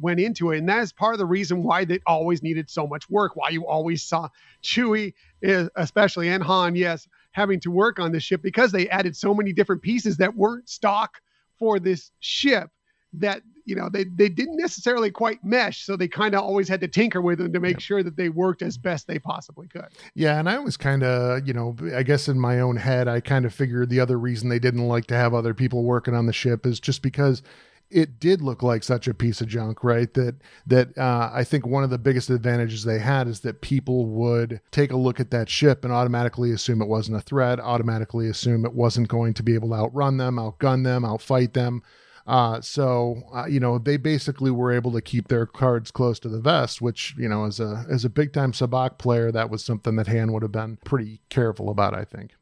went 0.02 0.20
into 0.20 0.52
it, 0.52 0.60
and 0.60 0.70
that 0.70 0.84
is 0.84 0.94
part 0.94 1.14
of 1.14 1.20
the 1.20 1.26
reason 1.26 1.64
why 1.64 1.86
they 1.86 2.00
always 2.08 2.44
needed 2.44 2.70
so 2.70 2.88
much 2.88 3.10
work. 3.10 3.36
Why 3.36 3.50
you 3.50 3.68
always 3.68 4.04
saw 4.04 4.30
Chewie, 4.64 5.14
eh, 5.44 5.68
especially 5.76 6.30
and 6.30 6.44
Han, 6.44 6.76
yes, 6.76 7.08
having 7.36 7.60
to 7.60 7.70
work 7.70 8.00
on 8.00 8.14
this 8.14 8.24
ship 8.24 8.42
because 8.42 8.72
they 8.72 8.88
added 8.88 9.14
so 9.14 9.34
many 9.34 9.52
different 9.52 9.82
pieces 9.82 10.16
that 10.16 10.34
weren't 10.34 10.70
stock 10.70 11.20
for 11.60 11.80
this 11.80 12.12
ship 12.22 12.70
that 13.12 13.42
you 13.66 13.76
know 13.76 13.90
they 13.90 14.06
they 14.06 14.30
didn't 14.30 14.56
necessarily 14.56 15.12
quite 15.12 15.44
mesh. 15.44 15.86
So 15.86 15.98
they 15.98 16.08
kind 16.08 16.34
of 16.34 16.42
always 16.42 16.70
had 16.70 16.80
to 16.80 16.88
tinker 16.88 17.22
with 17.22 17.40
them 17.40 17.52
to 17.52 17.60
make 17.60 17.82
sure 17.82 18.04
that 18.04 18.16
they 18.16 18.30
worked 18.30 18.62
as 18.62 18.78
best 18.78 19.08
they 19.08 19.20
possibly 19.20 19.68
could. 19.68 19.88
Yeah, 20.14 20.40
and 20.40 20.50
I 20.50 20.60
was 20.60 20.78
kind 20.78 21.04
of, 21.04 21.46
you 21.46 21.54
know, 21.54 21.76
I 21.94 22.04
guess 22.04 22.30
in 22.30 22.40
my 22.40 22.62
own 22.62 22.78
head, 22.78 23.10
I 23.10 23.20
kind 23.20 23.44
of 23.44 23.54
figured 23.54 23.90
the 23.90 24.00
other 24.00 24.18
reason 24.18 24.48
they 24.48 24.60
didn't 24.60 24.88
like 24.88 25.08
to 25.08 25.16
have 25.16 25.34
other 25.34 25.54
people 25.54 25.84
working 25.84 26.16
on 26.16 26.28
the 26.28 26.34
ship 26.34 26.66
is 26.66 26.80
just 26.80 27.02
because 27.02 27.44
it 27.90 28.20
did 28.20 28.42
look 28.42 28.64
like 28.64 28.84
such 28.84 29.08
a 29.08 29.14
piece 29.14 29.42
of 29.42 29.48
junk, 29.48 29.84
right? 29.84 30.14
That 30.14 30.36
that 30.68 30.98
uh, 30.98 31.32
I 31.34 31.44
think 31.44 31.66
one 31.66 31.84
of 31.84 31.90
the 31.90 31.98
biggest 31.98 32.30
advantages 32.30 32.84
they 32.84 33.00
had 33.00 33.28
is 33.28 33.42
that 33.42 33.62
people 33.62 34.06
would 34.08 34.62
take 34.72 34.92
a 34.92 34.98
look 34.98 35.20
at 35.20 35.32
that 35.32 35.50
ship 35.50 35.84
and 35.84 35.94
automatically 35.94 36.52
assume 36.52 36.82
it 36.82 36.88
wasn't 36.88 37.18
a 37.18 37.22
threat, 37.22 37.60
automatically 37.60 38.28
assume 38.28 38.66
it 38.66 38.74
wasn't 38.74 39.08
going 39.08 39.34
to 39.36 39.44
be 39.44 39.54
able 39.54 39.70
to 39.70 39.76
outrun 39.76 40.18
them, 40.18 40.36
outgun 40.38 40.84
them, 40.84 41.04
outfight 41.04 41.54
them. 41.54 41.82
Uh, 42.28 42.60
so 42.60 43.22
uh, 43.34 43.46
you 43.46 43.60
know 43.60 43.78
they 43.78 43.98
basically 43.98 44.50
were 44.50 44.72
able 44.72 44.92
to 44.92 45.02
keep 45.02 45.28
their 45.28 45.46
cards 45.46 45.92
close 45.92 46.20
to 46.20 46.30
the 46.30 46.40
vest, 46.40 46.82
which 46.82 47.16
you 47.18 47.30
know 47.30 47.46
as 47.46 47.60
a 47.60 47.86
as 47.90 48.04
a 48.04 48.10
big 48.10 48.34
time 48.34 48.52
sabacc 48.52 48.98
player, 48.98 49.32
that 49.32 49.50
was 49.50 49.64
something 49.64 49.96
that 49.96 50.08
Han 50.08 50.34
would 50.34 50.42
have 50.42 50.52
been 50.52 50.78
pretty 50.84 51.22
careful 51.30 51.70
about, 51.70 51.94
I 51.94 52.04
think. 52.04 52.36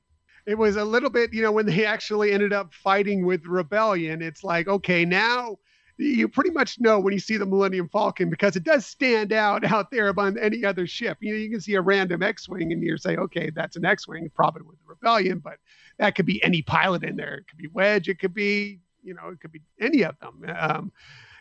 It 0.46 0.58
was 0.58 0.76
a 0.76 0.84
little 0.84 1.10
bit, 1.10 1.34
you 1.34 1.42
know, 1.42 1.52
when 1.52 1.66
they 1.66 1.86
actually 1.86 2.32
ended 2.32 2.54
up 2.54 2.74
fighting 2.74 3.26
with 3.26 3.46
rebellion, 3.46 4.22
it's 4.22 4.44
like, 4.44 4.68
okay, 4.68 5.06
now 5.06 5.58
you 5.98 6.28
pretty 6.28 6.50
much 6.50 6.80
know 6.80 7.00
when 7.00 7.14
you 7.14 7.20
see 7.20 7.38
the 7.38 7.46
Millennium 7.46 7.88
Falcon 7.88 8.30
because 8.30 8.56
it 8.56 8.64
does 8.64 8.86
stand 8.86 9.32
out 9.32 9.64
out 9.72 9.92
there 9.92 10.08
above 10.08 10.38
any 10.38 10.66
other 10.66 10.88
ship. 10.88 11.18
You 11.22 11.34
know, 11.34 11.40
you 11.40 11.50
can 11.50 11.62
see 11.62 11.76
a 11.76 11.82
random 11.82 12.24
X-wing 12.24 12.72
and 12.72 12.84
you 12.84 12.98
say, 12.98 13.16
okay, 13.16 13.52
that's 13.52 13.76
an 13.76 13.86
X-wing, 13.86 14.30
probably 14.34 14.64
with 14.64 14.78
the 14.80 14.86
rebellion, 14.88 15.40
but 15.40 15.58
that 16.00 16.16
could 16.16 16.26
be 16.26 16.44
any 16.44 16.62
pilot 16.62 17.04
in 17.04 17.16
there. 17.16 17.36
It 17.36 17.48
could 17.48 17.58
be 17.58 17.68
Wedge, 17.68 18.10
it 18.10 18.20
could 18.20 18.34
be, 18.34 18.80
you 19.04 19.14
know, 19.14 19.30
it 19.30 19.40
could 19.40 19.52
be 19.52 19.62
any 19.80 20.04
of 20.04 20.16
them. 20.20 20.44
Um, 20.58 20.92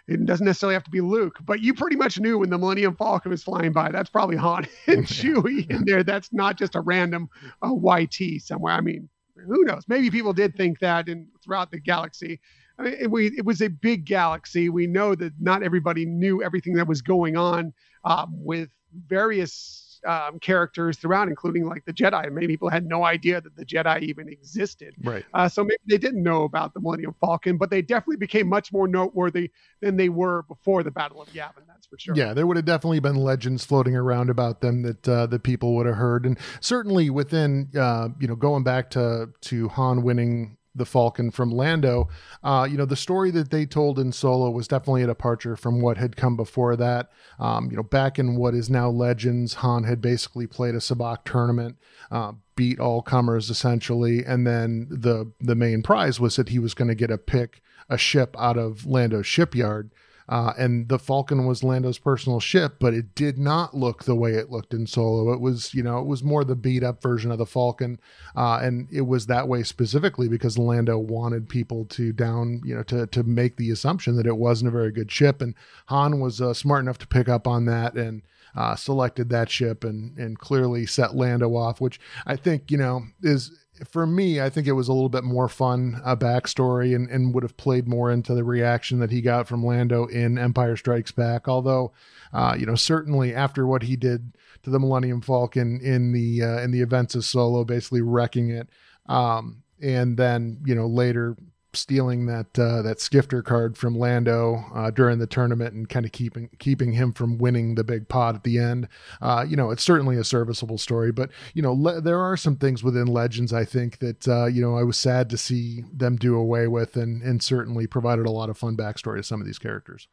it 0.08 0.26
doesn't 0.26 0.46
necessarily 0.46 0.74
have 0.74 0.84
to 0.84 0.90
be 0.90 1.00
Luke, 1.00 1.38
but 1.44 1.60
you 1.60 1.74
pretty 1.74 1.96
much 1.96 2.18
knew 2.18 2.38
when 2.38 2.50
the 2.50 2.58
Millennium 2.58 2.96
Falcon 2.96 3.30
was 3.30 3.42
flying 3.42 3.72
by. 3.72 3.90
That's 3.90 4.10
probably 4.10 4.36
Han 4.36 4.66
and 4.86 5.06
Chewie 5.06 5.70
in 5.70 5.84
there. 5.84 6.02
That's 6.02 6.32
not 6.32 6.58
just 6.58 6.74
a 6.74 6.80
random 6.80 7.28
uh, 7.62 7.72
YT 7.72 8.42
somewhere. 8.42 8.74
I 8.74 8.80
mean, 8.80 9.08
who 9.36 9.64
knows? 9.64 9.84
Maybe 9.88 10.10
people 10.10 10.32
did 10.32 10.56
think 10.56 10.80
that 10.80 11.08
in 11.08 11.28
throughout 11.44 11.70
the 11.70 11.80
galaxy. 11.80 12.40
I 12.78 12.82
mean, 12.82 12.96
it, 13.00 13.10
we, 13.10 13.26
it 13.36 13.44
was 13.44 13.60
a 13.60 13.68
big 13.68 14.04
galaxy. 14.04 14.68
We 14.68 14.86
know 14.86 15.14
that 15.14 15.32
not 15.40 15.62
everybody 15.62 16.04
knew 16.04 16.42
everything 16.42 16.74
that 16.74 16.88
was 16.88 17.02
going 17.02 17.36
on 17.36 17.72
um, 18.04 18.32
with 18.32 18.70
various 19.06 19.91
um, 20.06 20.38
characters 20.38 20.98
throughout, 20.98 21.28
including 21.28 21.66
like 21.66 21.84
the 21.84 21.92
Jedi. 21.92 22.30
Many 22.30 22.46
people 22.46 22.68
had 22.68 22.86
no 22.86 23.04
idea 23.04 23.40
that 23.40 23.56
the 23.56 23.64
Jedi 23.64 24.02
even 24.02 24.28
existed. 24.28 24.94
Right. 25.02 25.24
Uh, 25.34 25.48
so 25.48 25.64
maybe 25.64 25.80
they 25.88 25.98
didn't 25.98 26.22
know 26.22 26.44
about 26.44 26.74
the 26.74 26.80
Millennium 26.80 27.14
Falcon, 27.20 27.56
but 27.56 27.70
they 27.70 27.82
definitely 27.82 28.16
became 28.16 28.48
much 28.48 28.72
more 28.72 28.88
noteworthy 28.88 29.50
than 29.80 29.96
they 29.96 30.08
were 30.08 30.42
before 30.42 30.82
the 30.82 30.90
Battle 30.90 31.22
of 31.22 31.28
Yavin. 31.28 31.66
That's 31.66 31.86
for 31.86 31.98
sure. 31.98 32.14
Yeah, 32.16 32.34
there 32.34 32.46
would 32.46 32.56
have 32.56 32.66
definitely 32.66 33.00
been 33.00 33.16
legends 33.16 33.64
floating 33.64 33.96
around 33.96 34.30
about 34.30 34.60
them 34.60 34.82
that 34.82 35.08
uh, 35.08 35.26
that 35.26 35.42
people 35.42 35.74
would 35.76 35.86
have 35.86 35.96
heard, 35.96 36.26
and 36.26 36.38
certainly 36.60 37.10
within 37.10 37.68
uh, 37.78 38.08
you 38.18 38.28
know 38.28 38.36
going 38.36 38.64
back 38.64 38.90
to 38.90 39.28
to 39.42 39.68
Han 39.68 40.02
winning 40.02 40.56
the 40.74 40.86
Falcon 40.86 41.30
from 41.30 41.50
Lando, 41.50 42.08
uh, 42.42 42.66
you 42.70 42.76
know 42.76 42.84
the 42.84 42.96
story 42.96 43.30
that 43.32 43.50
they 43.50 43.66
told 43.66 43.98
in 43.98 44.12
Solo 44.12 44.50
was 44.50 44.68
definitely 44.68 45.02
a 45.02 45.06
departure 45.06 45.56
from 45.56 45.80
what 45.80 45.98
had 45.98 46.16
come 46.16 46.36
before 46.36 46.76
that. 46.76 47.10
Um, 47.38 47.70
you 47.70 47.76
know, 47.76 47.82
back 47.82 48.18
in 48.18 48.36
what 48.36 48.54
is 48.54 48.70
now 48.70 48.88
Legends, 48.88 49.54
Han 49.54 49.84
had 49.84 50.00
basically 50.00 50.46
played 50.46 50.74
a 50.74 50.78
sabacc 50.78 51.24
tournament. 51.24 51.76
Uh, 52.10 52.32
beat 52.54 52.78
all 52.78 53.02
comers 53.02 53.50
essentially, 53.50 54.24
and 54.24 54.46
then 54.46 54.86
the 54.90 55.32
the 55.40 55.54
main 55.54 55.82
prize 55.82 56.20
was 56.20 56.36
that 56.36 56.50
he 56.50 56.58
was 56.58 56.74
going 56.74 56.88
to 56.88 56.94
get 56.94 57.10
a 57.10 57.18
pick 57.18 57.62
a 57.88 57.98
ship 57.98 58.34
out 58.38 58.56
of 58.56 58.86
Lando's 58.86 59.26
shipyard. 59.26 59.90
Uh, 60.28 60.52
and 60.58 60.88
the 60.88 60.98
Falcon 60.98 61.46
was 61.46 61.64
Lando's 61.64 61.98
personal 61.98 62.40
ship, 62.40 62.76
but 62.78 62.94
it 62.94 63.14
did 63.14 63.38
not 63.38 63.74
look 63.74 64.04
the 64.04 64.14
way 64.14 64.32
it 64.32 64.50
looked 64.50 64.72
in 64.72 64.86
Solo. 64.86 65.32
It 65.32 65.40
was, 65.40 65.74
you 65.74 65.82
know, 65.82 65.98
it 65.98 66.06
was 66.06 66.22
more 66.22 66.44
the 66.44 66.56
beat 66.56 66.82
up 66.82 67.02
version 67.02 67.30
of 67.30 67.38
the 67.38 67.46
Falcon, 67.46 67.98
uh, 68.36 68.60
and 68.62 68.88
it 68.92 69.02
was 69.02 69.26
that 69.26 69.48
way 69.48 69.62
specifically 69.62 70.28
because 70.28 70.58
Lando 70.58 70.98
wanted 70.98 71.48
people 71.48 71.84
to 71.86 72.12
down, 72.12 72.62
you 72.64 72.74
know, 72.74 72.82
to 72.84 73.06
to 73.08 73.22
make 73.22 73.56
the 73.56 73.70
assumption 73.70 74.16
that 74.16 74.26
it 74.26 74.36
wasn't 74.36 74.68
a 74.68 74.72
very 74.72 74.92
good 74.92 75.10
ship, 75.10 75.42
and 75.42 75.54
Han 75.86 76.20
was 76.20 76.40
uh, 76.40 76.54
smart 76.54 76.82
enough 76.82 76.98
to 76.98 77.06
pick 77.06 77.28
up 77.28 77.46
on 77.46 77.66
that 77.66 77.94
and. 77.94 78.22
Uh, 78.54 78.76
selected 78.76 79.30
that 79.30 79.48
ship 79.48 79.82
and 79.82 80.18
and 80.18 80.38
clearly 80.38 80.84
set 80.84 81.14
Lando 81.14 81.56
off, 81.56 81.80
which 81.80 81.98
I 82.26 82.36
think 82.36 82.70
you 82.70 82.76
know 82.76 83.04
is 83.22 83.61
for 83.90 84.06
me, 84.06 84.40
I 84.40 84.50
think 84.50 84.66
it 84.66 84.72
was 84.72 84.88
a 84.88 84.92
little 84.92 85.08
bit 85.08 85.24
more 85.24 85.48
fun 85.48 86.00
a 86.04 86.16
backstory 86.16 86.94
and, 86.94 87.08
and 87.10 87.34
would 87.34 87.42
have 87.42 87.56
played 87.56 87.88
more 87.88 88.10
into 88.10 88.34
the 88.34 88.44
reaction 88.44 88.98
that 89.00 89.10
he 89.10 89.20
got 89.20 89.48
from 89.48 89.64
Lando 89.64 90.06
in 90.06 90.38
Empire 90.38 90.76
Strikes 90.76 91.12
Back. 91.12 91.48
Although, 91.48 91.92
uh, 92.32 92.56
you 92.58 92.66
know, 92.66 92.74
certainly 92.74 93.34
after 93.34 93.66
what 93.66 93.82
he 93.82 93.96
did 93.96 94.36
to 94.62 94.70
the 94.70 94.78
Millennium 94.78 95.20
Falcon 95.20 95.80
in 95.80 96.12
the 96.12 96.42
uh, 96.42 96.60
in 96.60 96.70
the 96.70 96.80
events 96.80 97.14
of 97.14 97.24
Solo, 97.24 97.64
basically 97.64 98.02
wrecking 98.02 98.50
it, 98.50 98.68
um, 99.06 99.62
and 99.80 100.16
then 100.16 100.60
you 100.64 100.74
know 100.74 100.86
later 100.86 101.36
stealing 101.74 102.26
that 102.26 102.58
uh, 102.58 102.82
that 102.82 103.00
skifter 103.00 103.42
card 103.42 103.76
from 103.76 103.98
Lando 103.98 104.64
uh, 104.74 104.90
during 104.90 105.18
the 105.18 105.26
tournament 105.26 105.74
and 105.74 105.88
kind 105.88 106.04
of 106.04 106.12
keeping 106.12 106.50
keeping 106.58 106.92
him 106.92 107.12
from 107.12 107.38
winning 107.38 107.74
the 107.74 107.84
big 107.84 108.08
pot 108.08 108.34
at 108.34 108.44
the 108.44 108.58
end. 108.58 108.88
Uh, 109.20 109.44
you 109.48 109.56
know, 109.56 109.70
it's 109.70 109.82
certainly 109.82 110.16
a 110.16 110.24
serviceable 110.24 110.78
story, 110.78 111.12
but 111.12 111.30
you 111.54 111.62
know, 111.62 111.72
le- 111.72 112.00
there 112.00 112.20
are 112.20 112.36
some 112.36 112.56
things 112.56 112.82
within 112.82 113.06
Legends 113.06 113.52
I 113.52 113.64
think 113.64 113.98
that 113.98 114.28
uh, 114.28 114.46
you 114.46 114.60
know 114.60 114.76
I 114.76 114.82
was 114.82 114.96
sad 114.96 115.30
to 115.30 115.38
see 115.38 115.84
them 115.92 116.16
do 116.16 116.36
away 116.36 116.66
with, 116.68 116.96
and 116.96 117.22
and 117.22 117.42
certainly 117.42 117.86
provided 117.86 118.26
a 118.26 118.30
lot 118.30 118.50
of 118.50 118.58
fun 118.58 118.76
backstory 118.76 119.16
to 119.18 119.22
some 119.22 119.40
of 119.40 119.46
these 119.46 119.58
characters. 119.58 120.08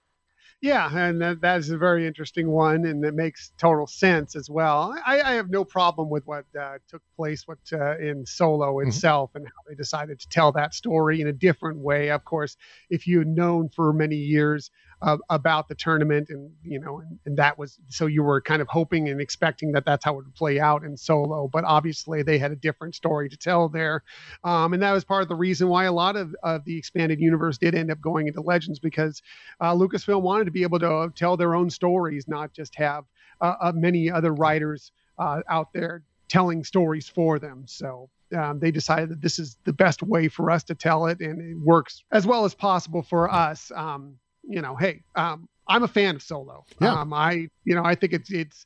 Yeah, 0.61 0.89
and 0.93 1.21
that, 1.21 1.39
that 1.39 1.59
is 1.59 1.69
a 1.69 1.77
very 1.77 2.05
interesting 2.05 2.49
one, 2.51 2.85
and 2.85 3.03
it 3.05 3.13
makes 3.13 3.53
total 3.57 3.87
sense 3.87 4.35
as 4.35 4.49
well. 4.49 4.93
I, 5.05 5.21
I 5.21 5.31
have 5.33 5.49
no 5.49 5.63
problem 5.63 6.09
with 6.09 6.27
what 6.27 6.43
uh, 6.59 6.79
took 6.89 7.01
place, 7.15 7.47
what 7.47 7.59
uh, 7.71 7.97
in 7.97 8.25
Solo 8.25 8.79
itself, 8.79 9.31
and 9.35 9.45
how 9.45 9.69
they 9.69 9.75
decided 9.75 10.19
to 10.19 10.27
tell 10.27 10.51
that 10.51 10.73
story 10.73 11.21
in 11.21 11.27
a 11.27 11.33
different 11.33 11.77
way. 11.77 12.09
Of 12.09 12.25
course, 12.25 12.57
if 12.89 13.07
you 13.07 13.19
had 13.19 13.29
known 13.29 13.69
for 13.69 13.93
many 13.93 14.17
years 14.17 14.69
uh, 15.01 15.17
about 15.29 15.67
the 15.67 15.75
tournament, 15.75 16.29
and 16.29 16.51
you 16.63 16.79
know, 16.79 16.99
and, 16.99 17.19
and 17.25 17.37
that 17.37 17.57
was 17.57 17.79
so 17.87 18.05
you 18.05 18.23
were 18.23 18.41
kind 18.41 18.61
of 18.61 18.67
hoping 18.67 19.09
and 19.09 19.21
expecting 19.21 19.71
that 19.71 19.85
that's 19.85 20.03
how 20.03 20.13
it 20.13 20.17
would 20.17 20.35
play 20.35 20.59
out 20.59 20.83
in 20.83 20.97
Solo, 20.97 21.47
but 21.47 21.63
obviously 21.63 22.23
they 22.23 22.37
had 22.37 22.51
a 22.51 22.55
different 22.55 22.95
story 22.95 23.29
to 23.29 23.37
tell 23.37 23.69
there, 23.69 24.03
um, 24.43 24.73
and 24.73 24.83
that 24.83 24.91
was 24.91 25.03
part 25.03 25.21
of 25.21 25.29
the 25.29 25.35
reason 25.35 25.69
why 25.69 25.85
a 25.85 25.91
lot 25.91 26.15
of, 26.15 26.35
of 26.43 26.65
the 26.65 26.77
expanded 26.77 27.19
universe 27.19 27.57
did 27.57 27.75
end 27.75 27.91
up 27.91 28.01
going 28.01 28.27
into 28.27 28.41
Legends 28.41 28.79
because 28.79 29.21
uh, 29.59 29.73
Lucasfilm 29.73 30.21
wanted 30.21 30.45
to 30.45 30.51
be 30.51 30.63
able 30.63 30.79
to 30.79 31.11
tell 31.15 31.37
their 31.37 31.55
own 31.55 31.69
stories, 31.69 32.27
not 32.27 32.53
just 32.53 32.75
have 32.75 33.05
uh, 33.41 33.55
uh, 33.61 33.71
many 33.73 34.11
other 34.11 34.33
writers 34.33 34.91
uh, 35.17 35.41
out 35.49 35.71
there 35.73 36.03
telling 36.27 36.63
stories 36.63 37.09
for 37.09 37.39
them. 37.39 37.63
So 37.67 38.09
um, 38.35 38.59
they 38.59 38.71
decided 38.71 39.09
that 39.09 39.21
this 39.21 39.39
is 39.39 39.57
the 39.63 39.73
best 39.73 40.03
way 40.03 40.27
for 40.27 40.51
us 40.51 40.63
to 40.65 40.75
tell 40.75 41.07
it, 41.07 41.19
and 41.19 41.41
it 41.41 41.57
works 41.57 42.03
as 42.11 42.27
well 42.27 42.45
as 42.45 42.53
possible 42.53 43.01
for 43.01 43.31
us. 43.31 43.71
Um, 43.75 44.17
you 44.49 44.61
know, 44.61 44.75
hey, 44.75 45.03
um, 45.15 45.47
I'm 45.67 45.83
a 45.83 45.87
fan 45.87 46.15
of 46.15 46.23
Solo. 46.23 46.65
Yeah. 46.81 46.93
Um, 46.93 47.13
I, 47.13 47.47
you 47.63 47.75
know, 47.75 47.85
I 47.85 47.95
think 47.95 48.13
it's 48.13 48.31
it's 48.31 48.65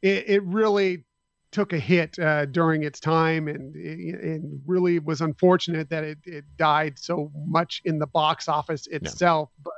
it, 0.00 0.24
it 0.28 0.42
really 0.44 1.04
took 1.50 1.72
a 1.72 1.78
hit 1.78 2.18
uh, 2.18 2.46
during 2.46 2.84
its 2.84 3.00
time, 3.00 3.48
and 3.48 3.74
it, 3.74 4.14
it 4.14 4.42
really 4.66 4.98
was 4.98 5.20
unfortunate 5.20 5.90
that 5.90 6.04
it, 6.04 6.18
it 6.24 6.44
died 6.56 6.98
so 6.98 7.32
much 7.46 7.82
in 7.84 7.98
the 7.98 8.06
box 8.06 8.48
office 8.48 8.86
itself. 8.88 9.50
But 9.62 9.72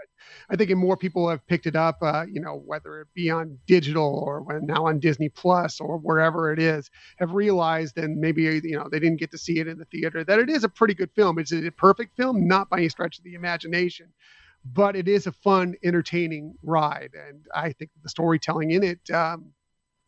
I 0.50 0.56
think 0.56 0.70
more 0.76 0.96
people 0.96 1.28
have 1.28 1.46
picked 1.46 1.66
it 1.66 1.76
up, 1.76 1.98
uh, 2.02 2.26
you 2.30 2.40
know, 2.40 2.62
whether 2.66 3.00
it 3.00 3.08
be 3.14 3.30
on 3.30 3.58
digital 3.66 4.22
or 4.26 4.42
when 4.42 4.66
now 4.66 4.86
on 4.86 4.98
Disney 4.98 5.28
Plus 5.28 5.80
or 5.80 5.98
wherever 5.98 6.52
it 6.52 6.58
is, 6.58 6.90
have 7.18 7.32
realized 7.32 7.96
and 7.96 8.18
maybe 8.18 8.42
you 8.42 8.76
know 8.76 8.88
they 8.90 8.98
didn't 8.98 9.20
get 9.20 9.30
to 9.30 9.38
see 9.38 9.58
it 9.58 9.68
in 9.68 9.78
the 9.78 9.84
theater 9.86 10.24
that 10.24 10.38
it 10.38 10.50
is 10.50 10.64
a 10.64 10.68
pretty 10.68 10.94
good 10.94 11.10
film. 11.14 11.38
It's 11.38 11.52
a 11.52 11.70
perfect 11.70 12.16
film, 12.16 12.46
not 12.46 12.68
by 12.68 12.78
any 12.78 12.88
stretch 12.88 13.18
of 13.18 13.24
the 13.24 13.34
imagination, 13.34 14.12
but 14.64 14.96
it 14.96 15.08
is 15.08 15.26
a 15.26 15.32
fun, 15.32 15.74
entertaining 15.82 16.54
ride, 16.62 17.10
and 17.14 17.46
I 17.54 17.72
think 17.72 17.90
the 18.02 18.08
storytelling 18.08 18.70
in 18.70 18.82
it. 18.82 19.10
Um, 19.10 19.52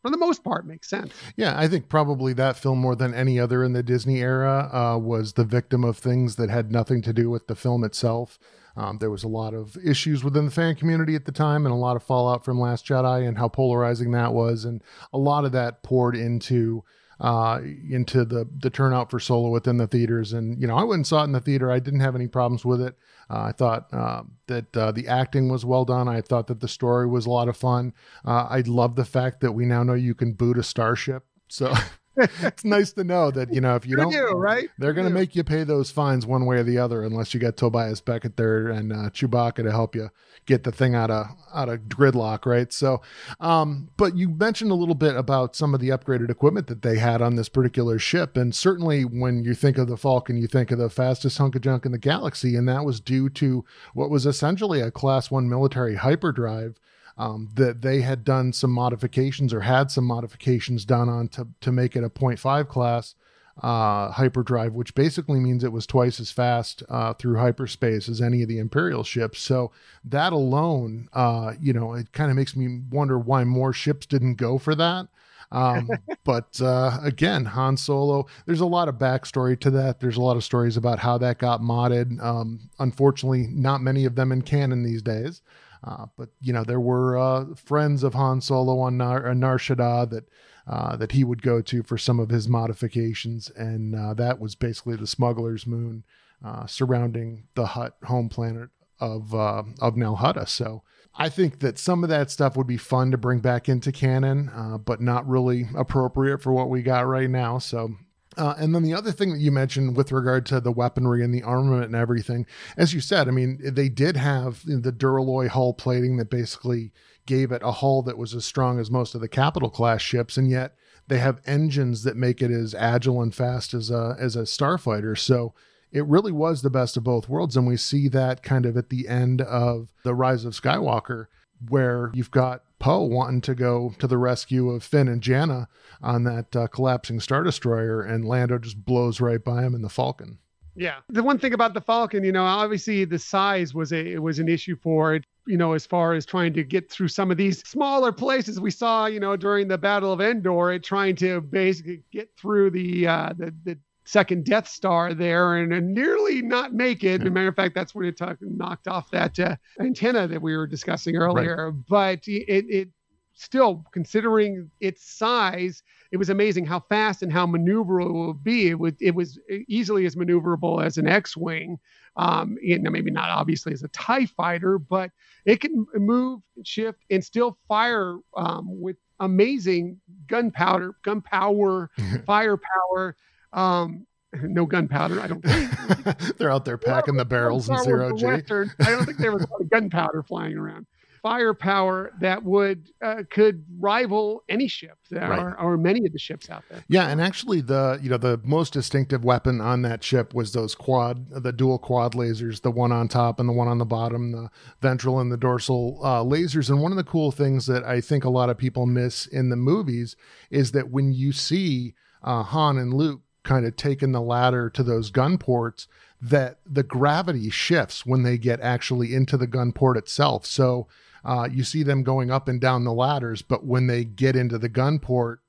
for 0.01 0.09
the 0.09 0.17
most 0.17 0.43
part, 0.43 0.65
makes 0.65 0.89
sense. 0.89 1.13
Yeah, 1.35 1.53
I 1.55 1.67
think 1.67 1.87
probably 1.87 2.33
that 2.33 2.57
film 2.57 2.79
more 2.79 2.95
than 2.95 3.13
any 3.13 3.39
other 3.39 3.63
in 3.63 3.73
the 3.73 3.83
Disney 3.83 4.19
era 4.21 4.67
uh, 4.73 4.97
was 4.97 5.33
the 5.33 5.43
victim 5.43 5.83
of 5.83 5.97
things 5.97 6.37
that 6.37 6.49
had 6.49 6.71
nothing 6.71 7.03
to 7.03 7.13
do 7.13 7.29
with 7.29 7.45
the 7.45 7.55
film 7.55 7.83
itself. 7.83 8.39
Um, 8.75 8.97
there 8.97 9.11
was 9.11 9.23
a 9.23 9.27
lot 9.27 9.53
of 9.53 9.77
issues 9.85 10.23
within 10.23 10.45
the 10.45 10.51
fan 10.51 10.75
community 10.75 11.13
at 11.13 11.25
the 11.25 11.31
time, 11.31 11.65
and 11.65 11.73
a 11.73 11.77
lot 11.77 11.95
of 11.95 12.03
fallout 12.03 12.43
from 12.43 12.59
Last 12.59 12.85
Jedi 12.85 13.27
and 13.27 13.37
how 13.37 13.47
polarizing 13.47 14.11
that 14.11 14.33
was, 14.33 14.65
and 14.65 14.83
a 15.13 15.17
lot 15.17 15.45
of 15.45 15.51
that 15.51 15.83
poured 15.83 16.15
into 16.15 16.83
uh, 17.21 17.61
into 17.89 18.25
the 18.25 18.47
the 18.59 18.69
turnout 18.69 19.11
for 19.11 19.19
Solo 19.19 19.49
within 19.49 19.77
the 19.77 19.87
theaters. 19.87 20.33
And 20.33 20.59
you 20.59 20.67
know, 20.67 20.75
I 20.75 20.83
went 20.83 20.99
and 20.99 21.07
saw 21.07 21.21
it 21.21 21.25
in 21.25 21.31
the 21.31 21.39
theater. 21.39 21.71
I 21.71 21.79
didn't 21.79 21.99
have 21.99 22.15
any 22.15 22.27
problems 22.27 22.65
with 22.65 22.81
it. 22.81 22.97
Uh, 23.29 23.43
I 23.43 23.51
thought 23.51 23.93
uh, 23.93 24.23
that 24.47 24.73
the 24.73 25.07
acting 25.07 25.47
was 25.47 25.63
well 25.63 25.85
done. 25.85 26.09
I 26.09 26.21
thought 26.21 26.47
that 26.47 26.59
the 26.59 26.67
story 26.67 27.07
was 27.07 27.25
a 27.25 27.29
lot 27.29 27.47
of 27.47 27.55
fun. 27.55 27.93
Uh, 28.25 28.47
I 28.49 28.61
love 28.65 28.95
the 28.95 29.05
fact 29.05 29.39
that 29.41 29.51
we 29.53 29.65
now 29.65 29.83
know 29.83 29.93
you 29.93 30.15
can 30.15 30.33
boot 30.33 30.57
a 30.57 30.63
starship. 30.63 31.23
So 31.47 31.73
it's 32.17 32.65
nice 32.65 32.91
to 32.93 33.03
know 33.03 33.31
that 33.31 33.53
you 33.53 33.61
know 33.61 33.75
if 33.75 33.85
you 33.85 33.95
don't, 33.95 34.13
right? 34.35 34.69
they're 34.77 34.93
going 34.93 35.07
to 35.07 35.13
make 35.13 35.33
you 35.33 35.43
pay 35.43 35.63
those 35.63 35.91
fines 35.91 36.25
one 36.25 36.45
way 36.45 36.57
or 36.57 36.63
the 36.63 36.77
other, 36.77 37.03
unless 37.03 37.33
you 37.33 37.39
get 37.39 37.55
Tobias 37.55 38.01
Beckett 38.01 38.35
there 38.35 38.67
and 38.67 38.91
uh, 38.91 39.09
Chewbacca 39.11 39.63
to 39.63 39.71
help 39.71 39.95
you 39.95 40.09
get 40.45 40.63
the 40.65 40.73
thing 40.73 40.93
out 40.93 41.09
of 41.09 41.27
out 41.53 41.69
of 41.69 41.81
gridlock, 41.81 42.45
right? 42.45 42.73
So, 42.73 43.01
um, 43.39 43.89
but 43.95 44.17
you 44.17 44.27
mentioned 44.27 44.71
a 44.71 44.75
little 44.75 44.95
bit 44.95 45.15
about 45.15 45.55
some 45.55 45.73
of 45.73 45.79
the 45.79 45.89
upgraded 45.89 46.29
equipment 46.29 46.67
that 46.67 46.81
they 46.81 46.97
had 46.97 47.21
on 47.21 47.37
this 47.37 47.47
particular 47.47 47.97
ship, 47.97 48.35
and 48.35 48.53
certainly 48.53 49.03
when 49.03 49.45
you 49.45 49.53
think 49.53 49.77
of 49.77 49.87
the 49.87 49.97
Falcon, 49.97 50.35
you 50.35 50.47
think 50.47 50.69
of 50.71 50.79
the 50.79 50.89
fastest 50.89 51.37
hunk 51.37 51.55
of 51.55 51.61
junk 51.61 51.85
in 51.85 51.93
the 51.93 51.97
galaxy, 51.97 52.57
and 52.57 52.67
that 52.67 52.83
was 52.83 52.99
due 52.99 53.29
to 53.29 53.63
what 53.93 54.09
was 54.09 54.25
essentially 54.25 54.81
a 54.81 54.91
Class 54.91 55.31
One 55.31 55.47
military 55.47 55.95
hyperdrive 55.95 56.77
um, 57.17 57.49
that 57.55 57.81
they 57.81 58.01
had 58.01 58.23
done 58.23 58.53
some 58.53 58.71
modifications 58.71 59.53
or 59.53 59.61
had 59.61 59.91
some 59.91 60.05
modifications 60.05 60.85
done 60.85 61.09
on 61.09 61.27
to, 61.29 61.47
to 61.61 61.71
make 61.71 61.95
it 61.95 62.03
a 62.03 62.09
0.5 62.09 62.67
class 62.67 63.15
uh, 63.61 64.11
hyperdrive, 64.11 64.73
which 64.73 64.95
basically 64.95 65.39
means 65.39 65.63
it 65.63 65.71
was 65.71 65.85
twice 65.85 66.19
as 66.19 66.31
fast 66.31 66.83
uh, 66.89 67.13
through 67.13 67.37
hyperspace 67.37 68.09
as 68.09 68.21
any 68.21 68.41
of 68.41 68.49
the 68.49 68.59
Imperial 68.59 69.03
ships. 69.03 69.39
So 69.39 69.71
that 70.05 70.33
alone, 70.33 71.09
uh, 71.13 71.53
you 71.61 71.73
know, 71.73 71.93
it 71.93 72.11
kind 72.11 72.31
of 72.31 72.37
makes 72.37 72.55
me 72.55 72.81
wonder 72.89 73.19
why 73.19 73.43
more 73.43 73.73
ships 73.73 74.05
didn't 74.05 74.35
go 74.35 74.57
for 74.57 74.73
that. 74.75 75.07
Um, 75.51 75.89
but 76.23 76.59
uh, 76.61 76.99
again, 77.03 77.45
Han 77.45 77.77
Solo, 77.77 78.25
there's 78.45 78.61
a 78.61 78.65
lot 78.65 78.87
of 78.87 78.95
backstory 78.95 79.59
to 79.59 79.69
that. 79.71 79.99
There's 79.99 80.17
a 80.17 80.21
lot 80.21 80.37
of 80.37 80.43
stories 80.43 80.77
about 80.77 80.99
how 80.99 81.17
that 81.19 81.37
got 81.37 81.61
modded. 81.61 82.23
Um, 82.23 82.69
unfortunately, 82.79 83.47
not 83.51 83.81
many 83.81 84.05
of 84.05 84.15
them 84.15 84.31
in 84.31 84.41
canon 84.41 84.83
these 84.83 85.01
days. 85.01 85.41
Uh, 85.83 86.05
but 86.17 86.29
you 86.39 86.53
know, 86.53 86.63
there 86.63 86.79
were 86.79 87.17
uh, 87.17 87.55
friends 87.55 88.03
of 88.03 88.13
Han 88.13 88.41
Solo 88.41 88.79
on 88.79 88.97
Nar, 88.97 89.27
uh, 89.27 89.33
Nar 89.33 89.57
Shaddaa 89.57 90.09
that 90.09 90.25
uh, 90.67 90.95
that 90.95 91.13
he 91.13 91.23
would 91.23 91.41
go 91.41 91.61
to 91.61 91.81
for 91.83 91.97
some 91.97 92.19
of 92.19 92.29
his 92.29 92.47
modifications, 92.47 93.49
and 93.55 93.95
uh, 93.95 94.13
that 94.13 94.39
was 94.39 94.55
basically 94.55 94.95
the 94.95 95.07
smuggler's 95.07 95.65
moon 95.65 96.03
uh, 96.45 96.67
surrounding 96.67 97.47
the 97.55 97.67
Hutt 97.67 97.95
home 98.03 98.29
planet 98.29 98.69
of 98.99 99.33
of 99.33 99.97
Nal 99.97 100.17
Hutta. 100.17 100.47
So 100.47 100.83
I 101.15 101.29
think 101.29 101.59
that 101.59 101.79
some 101.79 102.03
of 102.03 102.09
that 102.09 102.29
stuff 102.29 102.55
would 102.55 102.67
be 102.67 102.77
fun 102.77 103.09
to 103.11 103.17
bring 103.17 103.39
back 103.39 103.67
into 103.67 103.91
canon, 103.91 104.81
but 104.85 105.01
not 105.01 105.27
really 105.27 105.67
appropriate 105.75 106.43
for 106.43 106.53
what 106.53 106.69
we 106.69 106.83
got 106.83 107.07
right 107.07 107.29
now. 107.29 107.57
So. 107.57 107.95
Uh, 108.37 108.55
and 108.57 108.73
then 108.73 108.83
the 108.83 108.93
other 108.93 109.11
thing 109.11 109.31
that 109.33 109.39
you 109.39 109.51
mentioned 109.51 109.97
with 109.97 110.11
regard 110.11 110.45
to 110.45 110.61
the 110.61 110.71
weaponry 110.71 111.23
and 111.23 111.33
the 111.33 111.43
armament 111.43 111.85
and 111.85 111.95
everything, 111.95 112.45
as 112.77 112.93
you 112.93 113.01
said, 113.01 113.27
I 113.27 113.31
mean, 113.31 113.59
they 113.61 113.89
did 113.89 114.15
have 114.15 114.63
the 114.65 114.93
Duralloy 114.93 115.49
hull 115.49 115.73
plating 115.73 116.17
that 116.17 116.29
basically 116.29 116.93
gave 117.25 117.51
it 117.51 117.61
a 117.63 117.71
hull 117.71 118.01
that 118.03 118.17
was 118.17 118.33
as 118.33 118.45
strong 118.45 118.79
as 118.79 118.89
most 118.89 119.15
of 119.15 119.21
the 119.21 119.27
capital 119.27 119.69
class 119.69 120.01
ships, 120.01 120.37
and 120.37 120.49
yet 120.49 120.75
they 121.07 121.19
have 121.19 121.41
engines 121.45 122.03
that 122.03 122.15
make 122.15 122.41
it 122.41 122.51
as 122.51 122.73
agile 122.73 123.21
and 123.21 123.35
fast 123.35 123.73
as 123.73 123.91
a 123.91 124.15
as 124.17 124.35
a 124.35 124.43
starfighter. 124.43 125.17
So 125.17 125.53
it 125.91 126.05
really 126.05 126.31
was 126.31 126.61
the 126.61 126.69
best 126.69 126.95
of 126.95 127.03
both 127.03 127.27
worlds, 127.27 127.57
and 127.57 127.67
we 127.67 127.75
see 127.75 128.07
that 128.09 128.43
kind 128.43 128.65
of 128.65 128.77
at 128.77 128.89
the 128.89 129.09
end 129.09 129.41
of 129.41 129.91
the 130.03 130.15
Rise 130.15 130.45
of 130.45 130.53
Skywalker, 130.53 131.25
where 131.67 132.11
you've 132.13 132.31
got 132.31 132.63
Poe 132.81 133.03
wanting 133.03 133.41
to 133.41 133.55
go 133.55 133.93
to 133.99 134.07
the 134.07 134.17
rescue 134.17 134.71
of 134.71 134.83
Finn 134.83 135.07
and 135.07 135.21
Jannah 135.21 135.69
on 136.01 136.23
that 136.23 136.55
uh, 136.55 136.67
collapsing 136.67 137.19
star 137.19 137.43
destroyer, 137.43 138.01
and 138.01 138.25
Lando 138.25 138.57
just 138.57 138.83
blows 138.83 139.21
right 139.21 139.43
by 139.43 139.61
him 139.61 139.75
in 139.75 139.83
the 139.83 139.89
Falcon. 139.89 140.39
Yeah. 140.75 140.97
The 141.09 141.21
one 141.21 141.37
thing 141.37 141.53
about 141.53 141.73
the 141.73 141.81
Falcon, 141.81 142.23
you 142.23 142.31
know, 142.31 142.43
obviously 142.43 143.05
the 143.05 143.19
size 143.19 143.73
was 143.73 143.93
a 143.93 144.17
was 144.17 144.39
an 144.39 144.47
issue 144.47 144.75
for 144.81 145.13
it, 145.15 145.25
you 145.45 145.57
know, 145.57 145.73
as 145.73 145.85
far 145.85 146.13
as 146.13 146.25
trying 146.25 146.53
to 146.53 146.63
get 146.63 146.89
through 146.89 147.09
some 147.09 147.29
of 147.29 147.37
these 147.37 147.59
smaller 147.67 148.11
places 148.11 148.59
we 148.59 148.71
saw, 148.71 149.05
you 149.05 149.19
know, 149.19 149.35
during 149.35 149.67
the 149.67 149.77
Battle 149.77 150.11
of 150.11 150.21
Endor, 150.21 150.71
it 150.71 150.83
trying 150.83 151.15
to 151.17 151.41
basically 151.41 152.03
get 152.11 152.29
through 152.37 152.71
the 152.71 153.07
uh 153.07 153.33
the 153.37 153.53
the 153.63 153.77
second 154.03 154.45
Death 154.45 154.67
Star 154.67 155.13
there 155.13 155.57
and, 155.57 155.73
and 155.73 155.93
nearly 155.93 156.41
not 156.41 156.73
make 156.73 157.03
it. 157.03 157.21
As 157.21 157.27
a 157.27 157.31
matter 157.31 157.47
of 157.47 157.55
fact, 157.55 157.75
that's 157.75 157.93
when 157.93 158.05
it 158.05 158.17
took, 158.17 158.37
knocked 158.41 158.87
off 158.87 159.11
that 159.11 159.39
uh, 159.39 159.55
antenna 159.79 160.27
that 160.27 160.41
we 160.41 160.55
were 160.55 160.67
discussing 160.67 161.15
earlier. 161.15 161.71
But 161.71 162.27
it 162.27 162.65
it 162.69 162.89
still 163.33 163.83
considering 163.91 164.69
its 164.79 165.03
size, 165.03 165.83
it 166.11 166.17
was 166.17 166.29
amazing 166.29 166.65
how 166.65 166.79
fast 166.79 167.23
and 167.23 167.31
how 167.31 167.45
maneuverable 167.47 168.23
it 168.23 168.27
would 168.27 168.43
be. 168.43 168.69
It, 168.69 168.79
would, 168.79 168.97
it 169.01 169.15
was 169.15 169.39
easily 169.67 170.05
as 170.05 170.15
maneuverable 170.15 170.83
as 170.83 170.97
an 170.97 171.07
X-wing. 171.07 171.79
Um, 172.17 172.57
you 172.61 172.77
know, 172.77 172.91
maybe 172.91 173.09
not 173.09 173.29
obviously 173.29 173.73
as 173.73 173.83
a 173.83 173.87
Tie 173.89 174.25
fighter, 174.25 174.77
but 174.77 175.11
it 175.45 175.61
can 175.61 175.85
move, 175.95 176.41
shift, 176.63 176.99
and 177.09 177.23
still 177.23 177.57
fire 177.67 178.17
um, 178.35 178.81
with 178.81 178.97
amazing 179.19 179.99
gunpowder, 180.27 180.95
gunpower, 181.03 181.87
firepower. 182.25 183.15
Um, 183.53 184.05
no 184.33 184.65
gunpowder, 184.65 185.19
I 185.19 185.27
don't 185.27 185.43
think. 185.43 186.17
They're 186.37 186.51
out 186.51 186.63
there 186.65 186.77
packing 186.77 187.17
the 187.17 187.25
barrels 187.25 187.69
in 187.69 187.77
zero 187.79 188.15
G. 188.15 188.25
Western, 188.25 188.71
I 188.79 188.91
don't 188.91 189.05
think 189.05 189.17
there 189.17 189.31
was 189.33 189.43
a 189.43 189.47
lot 189.51 189.61
of 189.61 189.69
gunpowder 189.71 190.23
flying 190.23 190.57
around. 190.57 190.85
Firepower 191.21 192.11
that 192.19 192.43
would 192.43 192.89
uh, 193.03 193.21
could 193.29 193.63
rival 193.79 194.43
any 194.49 194.67
ship 194.67 194.97
that 195.11 195.29
Right. 195.29 195.37
are, 195.39 195.59
or 195.59 195.77
many 195.77 196.03
of 196.07 196.13
the 196.13 196.17
ships 196.19 196.49
out 196.49 196.63
there. 196.67 196.83
Yeah, 196.87 197.09
and 197.09 197.21
actually 197.21 197.61
the 197.61 197.99
you 198.01 198.09
know 198.09 198.17
the 198.17 198.39
most 198.43 198.73
distinctive 198.73 199.23
weapon 199.23 199.61
on 199.61 199.83
that 199.83 200.03
ship 200.03 200.33
was 200.33 200.53
those 200.53 200.73
quad 200.73 201.29
the 201.29 201.53
dual 201.53 201.77
quad 201.77 202.13
lasers, 202.15 202.61
the 202.63 202.71
one 202.71 202.91
on 202.91 203.07
top 203.07 203.39
and 203.39 203.47
the 203.47 203.53
one 203.53 203.67
on 203.67 203.77
the 203.77 203.85
bottom, 203.85 204.31
the 204.31 204.49
ventral 204.81 205.19
and 205.19 205.31
the 205.31 205.37
dorsal 205.37 205.99
uh, 206.03 206.23
lasers. 206.23 206.69
And 206.69 206.81
one 206.81 206.91
of 206.91 206.97
the 206.97 207.03
cool 207.03 207.31
things 207.31 207.67
that 207.67 207.83
I 207.83 208.01
think 208.01 208.23
a 208.25 208.29
lot 208.29 208.49
of 208.49 208.57
people 208.57 208.85
miss 208.87 209.27
in 209.27 209.49
the 209.49 209.55
movies 209.55 210.15
is 210.49 210.71
that 210.71 210.89
when 210.89 211.11
you 211.13 211.31
see 211.33 211.93
uh, 212.23 212.41
Han 212.43 212.77
and 212.79 212.93
Luke 212.93 213.21
kind 213.43 213.65
of 213.65 213.75
taking 213.75 214.11
the 214.11 214.21
ladder 214.21 214.69
to 214.69 214.83
those 214.83 215.09
gun 215.09 215.37
ports, 215.37 215.87
that 216.21 216.59
the 216.65 216.83
gravity 216.83 217.49
shifts 217.49 218.05
when 218.05 218.23
they 218.23 218.37
get 218.37 218.59
actually 218.61 219.13
into 219.15 219.37
the 219.37 219.47
gun 219.47 219.71
port 219.71 219.97
itself. 219.97 220.45
So 220.45 220.87
uh, 221.25 221.47
you 221.51 221.63
see 221.63 221.83
them 221.83 222.03
going 222.03 222.31
up 222.31 222.47
and 222.47 222.61
down 222.61 222.83
the 222.83 222.93
ladders, 222.93 223.41
but 223.41 223.65
when 223.65 223.87
they 223.87 224.03
get 224.03 224.35
into 224.35 224.57
the 224.57 224.69
gun 224.69 224.99
port, 224.99 225.39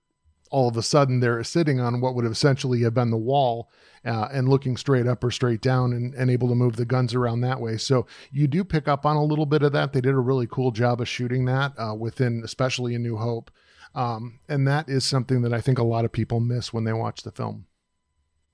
all 0.51 0.69
of 0.69 0.77
a 0.77 0.83
sudden 0.83 1.21
they're 1.21 1.43
sitting 1.43 1.81
on 1.81 2.01
what 2.01 2.15
would 2.15 2.27
essentially 2.27 2.83
have 2.83 2.95
been 2.95 3.11
the 3.11 3.17
wall 3.17 3.71
uh, 4.05 4.29
and 4.33 4.49
looking 4.49 4.77
straight 4.77 5.07
up 5.07 5.25
or 5.25 5.31
straight 5.31 5.63
down 5.63 5.93
and, 5.93 6.15
and 6.15 6.31
able 6.31 6.49
to 6.49 6.55
move 6.55 6.77
the 6.77 6.85
guns 6.85 7.15
around 7.15 7.41
that 7.41 7.61
way. 7.61 7.77
So 7.79 8.07
you 8.31 8.47
do 8.47 8.63
pick 8.63 8.87
up 8.87 9.07
on 9.07 9.17
a 9.17 9.25
little 9.25 9.47
bit 9.47 9.63
of 9.63 9.73
that. 9.73 9.93
They 9.93 10.01
did 10.01 10.15
a 10.15 10.19
really 10.19 10.47
cool 10.47 10.71
job 10.71 11.01
of 11.01 11.09
shooting 11.09 11.47
that 11.47 11.73
uh, 11.79 11.95
within, 11.95 12.43
especially 12.45 12.95
in 12.95 13.03
New 13.03 13.17
Hope. 13.17 13.51
Um, 13.95 14.41
and 14.49 14.67
that 14.67 14.89
is 14.89 15.05
something 15.05 15.43
that 15.43 15.53
I 15.53 15.61
think 15.61 15.79
a 15.79 15.85
lot 15.85 16.05
of 16.05 16.13
people 16.13 16.41
miss 16.41 16.73
when 16.73 16.85
they 16.85 16.93
watch 16.93 17.23
the 17.23 17.33
film. 17.33 17.67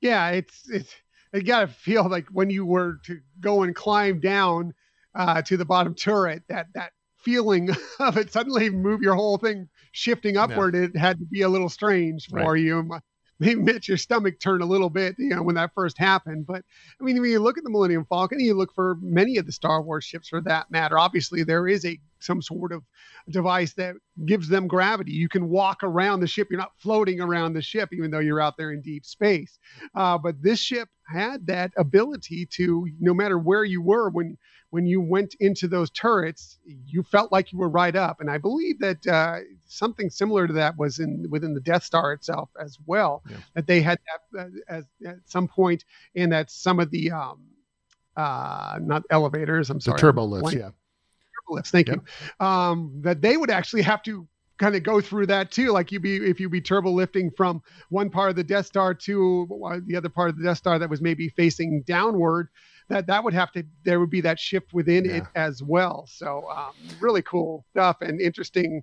Yeah, 0.01 0.31
it's 0.31 0.69
it's 0.71 0.95
you 1.33 1.43
got 1.43 1.61
to 1.61 1.69
feel 1.69 2.09
like 2.09 2.29
when 2.29 2.51
you 2.51 2.65
were 2.65 2.99
to 3.05 3.21
go 3.41 3.63
and 3.63 3.75
climb 3.75 4.21
down 4.21 4.75
uh, 5.15 5.43
to 5.43 5.57
the 5.57 5.65
bottom 5.65 5.95
turret, 5.95 6.43
that 6.49 6.67
that 6.75 6.93
feeling 7.19 7.71
of 8.01 8.17
it 8.17 8.33
suddenly 8.33 8.71
move 8.71 9.03
your 9.03 9.15
whole 9.15 9.39
thing 9.39 9.69
shifting 9.93 10.37
upward. 10.37 10.75
It 10.75 10.97
had 10.97 11.19
to 11.19 11.25
be 11.27 11.43
a 11.43 11.49
little 11.49 11.69
strange 11.69 12.29
for 12.29 12.57
Right. 12.57 12.57
you. 12.57 12.91
Maybe 13.41 13.61
makes 13.61 13.89
your 13.89 13.97
stomach 13.99 14.41
turn 14.41 14.63
a 14.63 14.67
little 14.67 14.91
bit, 14.91 15.17
you 15.19 15.29
know, 15.29 15.43
when 15.43 15.55
that 15.57 15.73
first 15.75 15.97
happened. 15.99 16.47
But 16.47 16.65
I 17.01 17.05
mean, 17.05 17.21
when 17.21 17.31
you 17.31 17.39
look 17.41 17.59
at 17.59 17.65
the 17.65 17.71
Millennium 17.71 18.05
Falcon, 18.05 18.41
you 18.41 18.55
look 18.55 18.75
for 18.75 18.97
many 19.01 19.37
of 19.37 19.47
the 19.47 19.53
Star 19.53 19.83
Wars 19.83 20.05
ships 20.05 20.29
for 20.29 20.41
that 20.43 20.71
matter. 20.71 20.99
Obviously, 20.99 21.45
there 21.45 21.69
is 21.69 21.85
a 21.85 21.99
some 22.21 22.43
sort 22.43 22.73
of 22.73 22.83
device 23.31 23.75
that 23.75 23.95
gives 24.27 24.49
them 24.49 24.67
gravity. 24.67 25.13
You 25.13 25.29
can 25.29 25.49
walk 25.49 25.85
around 25.85 26.21
the 26.21 26.27
ship. 26.27 26.49
You're 26.51 26.59
not 26.61 26.73
floating 26.79 27.21
around 27.21 27.53
the 27.53 27.63
ship, 27.63 27.91
even 27.93 28.11
though 28.11 28.19
you're 28.19 28.41
out 28.41 28.57
there 28.57 28.73
in 28.73 28.83
deep 28.83 29.07
space. 29.07 29.59
Uh, 29.95 30.19
but 30.19 30.43
this 30.43 30.59
ship 30.61 30.89
had 31.07 31.47
that 31.47 31.73
ability 31.77 32.47
to, 32.55 32.89
no 33.01 33.15
matter 33.15 33.39
where 33.39 33.65
you 33.65 33.83
were, 33.83 34.11
when 34.11 34.37
when 34.71 34.87
you 34.87 35.01
went 35.01 35.35
into 35.41 35.67
those 35.67 35.91
turrets, 35.91 36.59
you 36.65 37.03
felt 37.03 37.33
like 37.33 37.53
you 37.53 37.59
were 37.59 37.69
right 37.69 37.97
up. 37.97 38.21
And 38.21 38.31
I 38.31 38.39
believe 38.39 38.79
that 38.81 39.07
uh, 39.07 39.39
something 39.67 40.11
similar 40.11 40.47
to 40.47 40.53
that 40.55 40.77
was 40.77 40.99
in 40.99 41.27
within 41.31 41.55
the 41.55 41.61
Death 41.61 41.85
Star 41.85 42.13
itself 42.13 42.51
as 42.61 42.79
well. 42.87 43.23
That 43.55 43.67
they 43.67 43.81
had 43.81 43.99
that 44.35 44.41
uh, 44.41 44.49
as, 44.69 44.85
at 45.07 45.17
some 45.25 45.49
point, 45.49 45.85
and 46.15 46.33
that 46.33 46.51
some 46.51 46.81
of 46.81 46.91
the 46.91 47.11
um, 47.11 47.41
uh, 48.17 48.79
not 48.83 49.05
elevators. 49.11 49.71
I'm 49.71 49.79
The 49.79 49.85
sorry, 49.85 49.99
turbo 49.99 50.25
lifts, 50.25 50.53
yeah. 50.53 50.71
turbo 50.71 51.55
lifts. 51.57 51.71
Thank 51.71 51.89
you. 51.89 52.03
Um, 52.41 52.93
that 53.03 53.23
they 53.23 53.37
would 53.37 53.51
actually 53.51 53.83
have 53.83 54.03
to 54.03 54.27
kind 54.59 54.75
of 54.75 54.83
go 54.83 55.01
through 55.01 55.27
that 55.27 55.51
too. 55.51 55.71
Like 55.71 55.91
you 55.93 56.01
be 56.01 56.17
if 56.17 56.41
you 56.41 56.49
be 56.49 56.61
turbo 56.61 56.91
lifting 56.91 57.31
from 57.31 57.63
one 57.89 58.11
part 58.11 58.31
of 58.31 58.37
the 58.37 58.45
Death 58.45 58.67
Star 58.67 58.93
to 58.93 59.49
uh, 59.65 59.79
the 59.87 59.97
other 59.97 60.09
part 60.09 60.31
of 60.31 60.37
the 60.37 60.45
Death 60.45 60.59
Star 60.59 60.79
that 60.79 60.91
was 60.91 61.01
maybe 61.01 61.29
facing 61.31 61.83
downward. 61.87 62.49
That 62.89 63.07
that 63.07 63.23
would 63.23 63.35
have 63.35 63.53
to 63.53 63.65
there 63.85 64.01
would 64.01 64.11
be 64.11 64.23
that 64.23 64.41
shift 64.41 64.73
within 64.73 65.09
it 65.09 65.25
as 65.35 65.63
well. 65.63 66.07
So 66.11 66.49
um, 66.51 66.73
really 67.01 67.23
cool 67.23 67.65
stuff 67.71 68.01
and 68.01 68.21
interesting. 68.21 68.83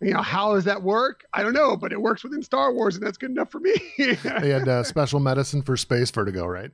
You 0.00 0.14
know 0.14 0.22
how 0.22 0.54
does 0.54 0.64
that 0.64 0.82
work? 0.82 1.24
I 1.32 1.42
don't 1.42 1.52
know, 1.52 1.76
but 1.76 1.92
it 1.92 2.00
works 2.00 2.24
within 2.24 2.42
Star 2.42 2.72
Wars, 2.72 2.96
and 2.96 3.06
that's 3.06 3.16
good 3.16 3.30
enough 3.30 3.50
for 3.50 3.60
me. 3.60 3.74
They 3.98 4.50
had 4.50 4.68
uh, 4.68 4.82
special 4.82 5.20
medicine 5.20 5.62
for 5.62 5.76
space 5.76 6.10
vertigo, 6.10 6.44
right? 6.44 6.72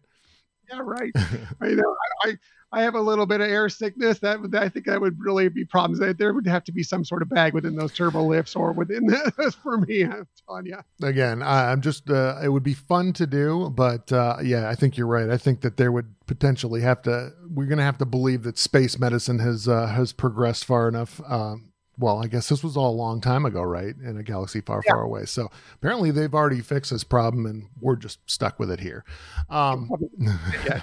Yeah, 0.70 0.81
right. 0.83 1.12
I 1.61 1.68
know. 1.68 1.96
I, 2.24 2.37
I 2.70 2.83
have 2.83 2.94
a 2.94 3.00
little 3.00 3.24
bit 3.24 3.40
of 3.40 3.48
air 3.48 3.68
sickness. 3.68 4.18
That 4.18 4.40
I 4.54 4.68
think 4.68 4.87
that 4.87 5.00
would 5.00 5.18
really 5.18 5.48
be 5.48 5.64
problems. 5.64 6.00
There 6.18 6.35
would 6.35 6.46
have 6.46 6.64
to 6.64 6.72
be 6.72 6.83
some 6.83 7.04
sort 7.04 7.22
of 7.22 7.31
bag 7.31 7.54
within 7.54 7.76
those 7.76 7.94
turbo 7.94 8.24
lifts 8.24 8.54
or 8.54 8.72
within 8.72 9.07
this 9.38 9.54
for 9.54 9.78
me. 9.78 10.04
I'm 10.04 10.26
telling 10.46 10.66
you. 10.66 10.78
Again, 11.02 11.42
I'm 11.42 11.81
just. 11.81 12.11
Uh, 12.11 12.38
it 12.42 12.48
would 12.48 12.62
be 12.62 12.74
fun 12.74 13.14
to 13.14 13.26
do, 13.26 13.70
but 13.70 14.12
uh, 14.12 14.37
yeah, 14.42 14.68
I 14.68 14.74
think 14.74 14.98
you're 14.98 15.07
right. 15.07 15.31
I 15.31 15.38
think 15.38 15.62
that 15.62 15.78
there 15.78 15.90
would 15.90 16.14
potentially 16.26 16.83
have 16.83 17.00
to. 17.02 17.33
We're 17.48 17.66
going 17.66 17.78
to 17.78 17.85
have 17.85 17.98
to 17.98 18.07
believe 18.07 18.42
that 18.42 18.59
space 18.59 18.98
medicine 18.98 19.38
has 19.38 19.66
uh, 19.66 19.87
has 19.87 20.12
progressed 20.12 20.66
far 20.66 20.88
enough. 20.88 21.22
Um, 21.26 21.67
well, 21.98 22.22
I 22.22 22.28
guess 22.28 22.48
this 22.48 22.62
was 22.62 22.76
all 22.76 22.90
a 22.90 22.96
long 22.96 23.20
time 23.20 23.44
ago, 23.44 23.62
right? 23.62 23.94
In 24.02 24.16
a 24.16 24.22
galaxy 24.22 24.61
far, 24.61 24.82
yeah. 24.87 24.92
far 24.92 25.02
away. 25.02 25.24
So 25.24 25.50
apparently 25.74 26.11
they've 26.11 26.34
already 26.34 26.61
fixed 26.61 26.92
this 26.92 27.04
problem 27.04 27.46
and 27.46 27.66
we're 27.80 27.96
just 27.96 28.20
stuck 28.30 28.58
with 28.58 28.70
it 28.70 28.80
here. 28.80 29.04
Um, 29.50 29.90
yeah. 30.64 30.82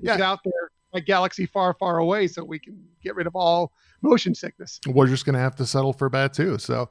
yeah. 0.00 0.22
out 0.22 0.40
there 0.44 0.70
a 0.92 1.00
galaxy 1.00 1.46
far, 1.46 1.74
far 1.74 1.98
away 1.98 2.28
so 2.28 2.44
we 2.44 2.58
can 2.58 2.80
get 3.02 3.16
rid 3.16 3.26
of 3.26 3.34
all 3.34 3.72
motion 4.00 4.34
sickness. 4.34 4.80
We're 4.86 5.08
just 5.08 5.24
going 5.26 5.34
to 5.34 5.40
have 5.40 5.56
to 5.56 5.66
settle 5.66 5.92
for 5.92 6.08
Batuu. 6.08 6.60
So, 6.60 6.88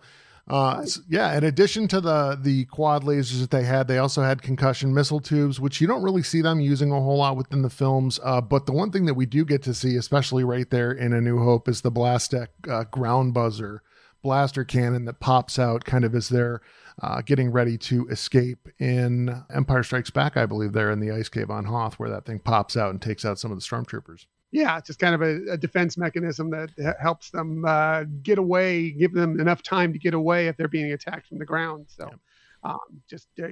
uh, 0.48 0.86
yeah, 1.08 1.38
in 1.38 1.44
addition 1.44 1.88
to 1.88 2.02
the 2.02 2.38
the 2.40 2.66
quad 2.66 3.04
lasers 3.04 3.40
that 3.40 3.52
they 3.52 3.64
had, 3.64 3.88
they 3.88 3.98
also 3.98 4.24
had 4.24 4.42
concussion 4.42 4.94
missile 4.94 5.22
tubes, 5.22 5.60
which 5.60 5.80
you 5.80 5.88
don't 5.88 6.04
really 6.04 6.24
see 6.24 6.42
them 6.42 6.60
using 6.60 6.92
a 6.92 7.02
whole 7.02 7.18
lot 7.18 7.38
within 7.38 7.62
the 7.62 7.70
films. 7.70 8.20
Uh, 8.24 8.42
but 8.42 8.66
the 8.66 8.74
one 8.74 8.92
thing 8.92 9.06
that 9.06 9.14
we 9.14 9.26
do 9.26 9.46
get 9.46 9.64
to 9.64 9.74
see, 9.74 9.96
especially 9.96 10.44
right 10.44 10.70
there 10.70 10.92
in 10.92 11.14
A 11.14 11.22
New 11.22 11.40
Hope, 11.40 11.70
is 11.70 11.82
the 11.82 11.92
Blastech 11.92 12.48
uh, 12.68 12.84
ground 12.86 13.34
buzzer 13.34 13.84
blaster 14.22 14.64
cannon 14.64 15.06
that 15.06 15.20
pops 15.20 15.60
out 15.60 15.84
kind 15.84 16.06
of 16.06 16.16
as 16.16 16.30
they're 16.30 16.62
uh, 17.02 17.22
getting 17.22 17.52
ready 17.52 17.78
to 17.78 18.08
escape 18.08 18.70
in 18.80 19.44
Empire 19.54 19.84
Strikes 19.84 20.10
Back, 20.10 20.38
I 20.38 20.46
believe, 20.46 20.74
there 20.74 20.92
in 20.92 21.00
the 21.00 21.12
ice 21.12 21.30
cave 21.30 21.50
on 21.50 21.66
Hoth, 21.66 21.96
where 21.96 22.10
that 22.10 22.26
thing 22.26 22.40
pops 22.40 22.78
out 22.78 22.92
and 22.92 23.02
takes 23.02 23.26
out 23.26 23.38
some 23.38 23.52
of 23.52 23.58
the 23.58 23.64
stormtroopers. 23.64 24.26
Yeah, 24.54 24.78
it's 24.78 24.86
just 24.86 25.00
kind 25.00 25.16
of 25.16 25.22
a, 25.24 25.54
a 25.54 25.58
defense 25.58 25.98
mechanism 25.98 26.52
that 26.52 26.70
helps 27.02 27.32
them 27.32 27.66
uh, 27.66 28.04
get 28.22 28.38
away, 28.38 28.92
give 28.92 29.12
them 29.12 29.40
enough 29.40 29.64
time 29.64 29.92
to 29.94 30.00
get 30.00 30.14
away 30.14 30.48
if 30.48 30.56
they're 30.58 30.68
being 30.68 30.94
attacked 30.94 31.28
from 31.28 31.40
the 31.40 31.46
ground. 31.46 31.88
So, 31.88 32.08
yeah. 32.08 32.72
um, 32.72 33.02
just 33.10 33.28
uh, 33.44 33.48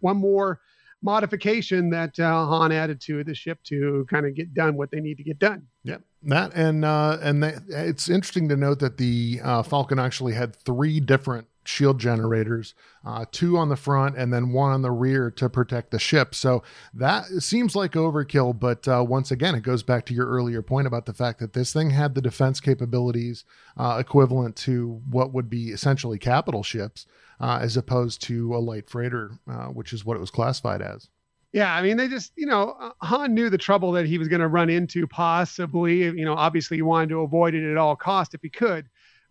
one 0.00 0.16
more 0.16 0.60
modification 1.02 1.90
that 1.90 2.18
uh, 2.20 2.46
Han 2.46 2.70
added 2.70 3.00
to 3.02 3.24
the 3.24 3.34
ship 3.34 3.58
to 3.64 4.06
kind 4.08 4.26
of 4.26 4.34
get 4.36 4.54
done 4.54 4.76
what 4.76 4.92
they 4.92 5.00
need 5.00 5.16
to 5.16 5.24
get 5.24 5.40
done. 5.40 5.66
Yeah, 5.82 5.98
that 6.22 6.54
and 6.54 6.84
uh, 6.84 7.18
and 7.20 7.42
they, 7.42 7.56
it's 7.68 8.08
interesting 8.08 8.48
to 8.48 8.56
note 8.56 8.78
that 8.78 8.96
the 8.96 9.40
uh, 9.42 9.62
Falcon 9.64 9.98
actually 9.98 10.34
had 10.34 10.54
three 10.54 11.00
different 11.00 11.48
shield 11.64 11.98
generators, 11.98 12.74
uh, 13.04 13.24
two 13.30 13.56
on 13.56 13.68
the 13.68 13.76
front 13.76 14.16
and 14.16 14.32
then 14.32 14.52
one 14.52 14.72
on 14.72 14.82
the 14.82 14.90
rear 14.90 15.30
to 15.30 15.48
protect 15.48 15.90
the 15.90 15.98
ship. 15.98 16.34
So 16.34 16.62
that 16.92 17.26
seems 17.26 17.74
like 17.74 17.92
overkill, 17.92 18.58
but 18.58 18.86
uh, 18.88 19.04
once 19.06 19.30
again, 19.30 19.54
it 19.54 19.62
goes 19.62 19.82
back 19.82 20.06
to 20.06 20.14
your 20.14 20.26
earlier 20.26 20.62
point 20.62 20.86
about 20.86 21.06
the 21.06 21.14
fact 21.14 21.40
that 21.40 21.52
this 21.52 21.72
thing 21.72 21.90
had 21.90 22.14
the 22.14 22.22
defense 22.22 22.60
capabilities 22.60 23.44
uh, 23.76 23.96
equivalent 24.00 24.56
to 24.56 25.00
what 25.08 25.32
would 25.32 25.50
be 25.50 25.68
essentially 25.68 26.18
capital 26.18 26.62
ships, 26.62 27.06
uh, 27.40 27.58
as 27.60 27.76
opposed 27.76 28.22
to 28.22 28.54
a 28.54 28.58
light 28.58 28.88
freighter, 28.88 29.38
uh, 29.50 29.66
which 29.66 29.92
is 29.92 30.04
what 30.04 30.16
it 30.16 30.20
was 30.20 30.30
classified 30.30 30.82
as. 30.82 31.08
Yeah, 31.52 31.72
I 31.72 31.82
mean, 31.82 31.96
they 31.96 32.08
just, 32.08 32.32
you 32.34 32.46
know, 32.46 32.76
uh, 32.80 32.90
Han 33.02 33.32
knew 33.32 33.48
the 33.48 33.56
trouble 33.58 33.92
that 33.92 34.06
he 34.06 34.18
was 34.18 34.26
going 34.26 34.40
to 34.40 34.48
run 34.48 34.68
into, 34.68 35.06
possibly. 35.06 36.02
You 36.02 36.24
know, 36.24 36.34
obviously, 36.34 36.76
he 36.76 36.82
wanted 36.82 37.10
to 37.10 37.20
avoid 37.20 37.54
it 37.54 37.70
at 37.70 37.76
all 37.76 37.94
cost 37.94 38.34
if 38.34 38.42
he 38.42 38.48
could 38.48 38.88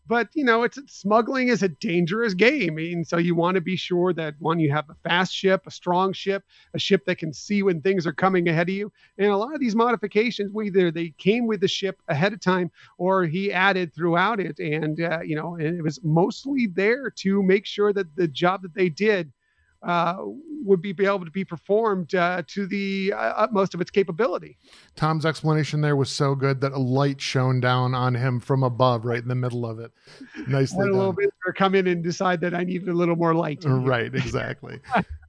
but 0.07 0.27
you 0.33 0.43
know 0.43 0.63
it's 0.63 0.79
smuggling 0.87 1.47
is 1.47 1.63
a 1.63 1.69
dangerous 1.69 2.33
game 2.33 2.77
and 2.77 3.07
so 3.07 3.17
you 3.17 3.35
want 3.35 3.55
to 3.55 3.61
be 3.61 3.75
sure 3.75 4.13
that 4.13 4.35
one 4.39 4.59
you 4.59 4.71
have 4.71 4.89
a 4.89 4.95
fast 5.07 5.33
ship 5.33 5.61
a 5.65 5.71
strong 5.71 6.11
ship 6.13 6.43
a 6.73 6.79
ship 6.79 7.05
that 7.05 7.17
can 7.17 7.33
see 7.33 7.63
when 7.63 7.81
things 7.81 8.05
are 8.05 8.13
coming 8.13 8.47
ahead 8.47 8.69
of 8.69 8.75
you 8.75 8.91
and 9.17 9.27
a 9.27 9.37
lot 9.37 9.53
of 9.53 9.59
these 9.59 9.75
modifications 9.75 10.51
either 10.63 10.91
they 10.91 11.09
came 11.17 11.47
with 11.47 11.61
the 11.61 11.67
ship 11.67 12.01
ahead 12.07 12.33
of 12.33 12.39
time 12.39 12.69
or 12.97 13.25
he 13.25 13.51
added 13.51 13.93
throughout 13.93 14.39
it 14.39 14.59
and 14.59 15.01
uh, 15.01 15.19
you 15.23 15.35
know 15.35 15.55
and 15.55 15.77
it 15.77 15.81
was 15.81 15.99
mostly 16.03 16.67
there 16.67 17.09
to 17.09 17.41
make 17.43 17.65
sure 17.65 17.93
that 17.93 18.15
the 18.15 18.27
job 18.27 18.61
that 18.61 18.73
they 18.73 18.89
did 18.89 19.31
uh, 19.83 20.17
would 20.63 20.81
be, 20.81 20.93
be 20.93 21.05
able 21.05 21.25
to 21.25 21.31
be 21.31 21.43
performed 21.43 22.15
uh, 22.15 22.41
to 22.47 22.65
the 22.65 23.13
uh, 23.13 23.17
utmost 23.17 23.73
of 23.73 23.81
its 23.81 23.91
capability. 23.91 24.57
Tom's 24.95 25.25
explanation 25.25 25.81
there 25.81 25.95
was 25.95 26.09
so 26.09 26.35
good 26.35 26.61
that 26.61 26.71
a 26.71 26.79
light 26.79 27.19
shone 27.19 27.59
down 27.59 27.93
on 27.93 28.15
him 28.15 28.39
from 28.39 28.63
above, 28.63 29.05
right 29.05 29.21
in 29.21 29.27
the 29.27 29.35
middle 29.35 29.65
of 29.65 29.79
it. 29.79 29.91
Nicely 30.47 30.87
a 30.87 30.91
little 30.91 31.13
bit, 31.13 31.31
or 31.45 31.53
come 31.53 31.75
in 31.75 31.87
and 31.87 32.03
decide 32.03 32.41
that 32.41 32.53
I 32.53 32.63
needed 32.63 32.89
a 32.89 32.93
little 32.93 33.15
more 33.15 33.33
light. 33.33 33.63
Right, 33.65 34.13
exactly. 34.13 34.79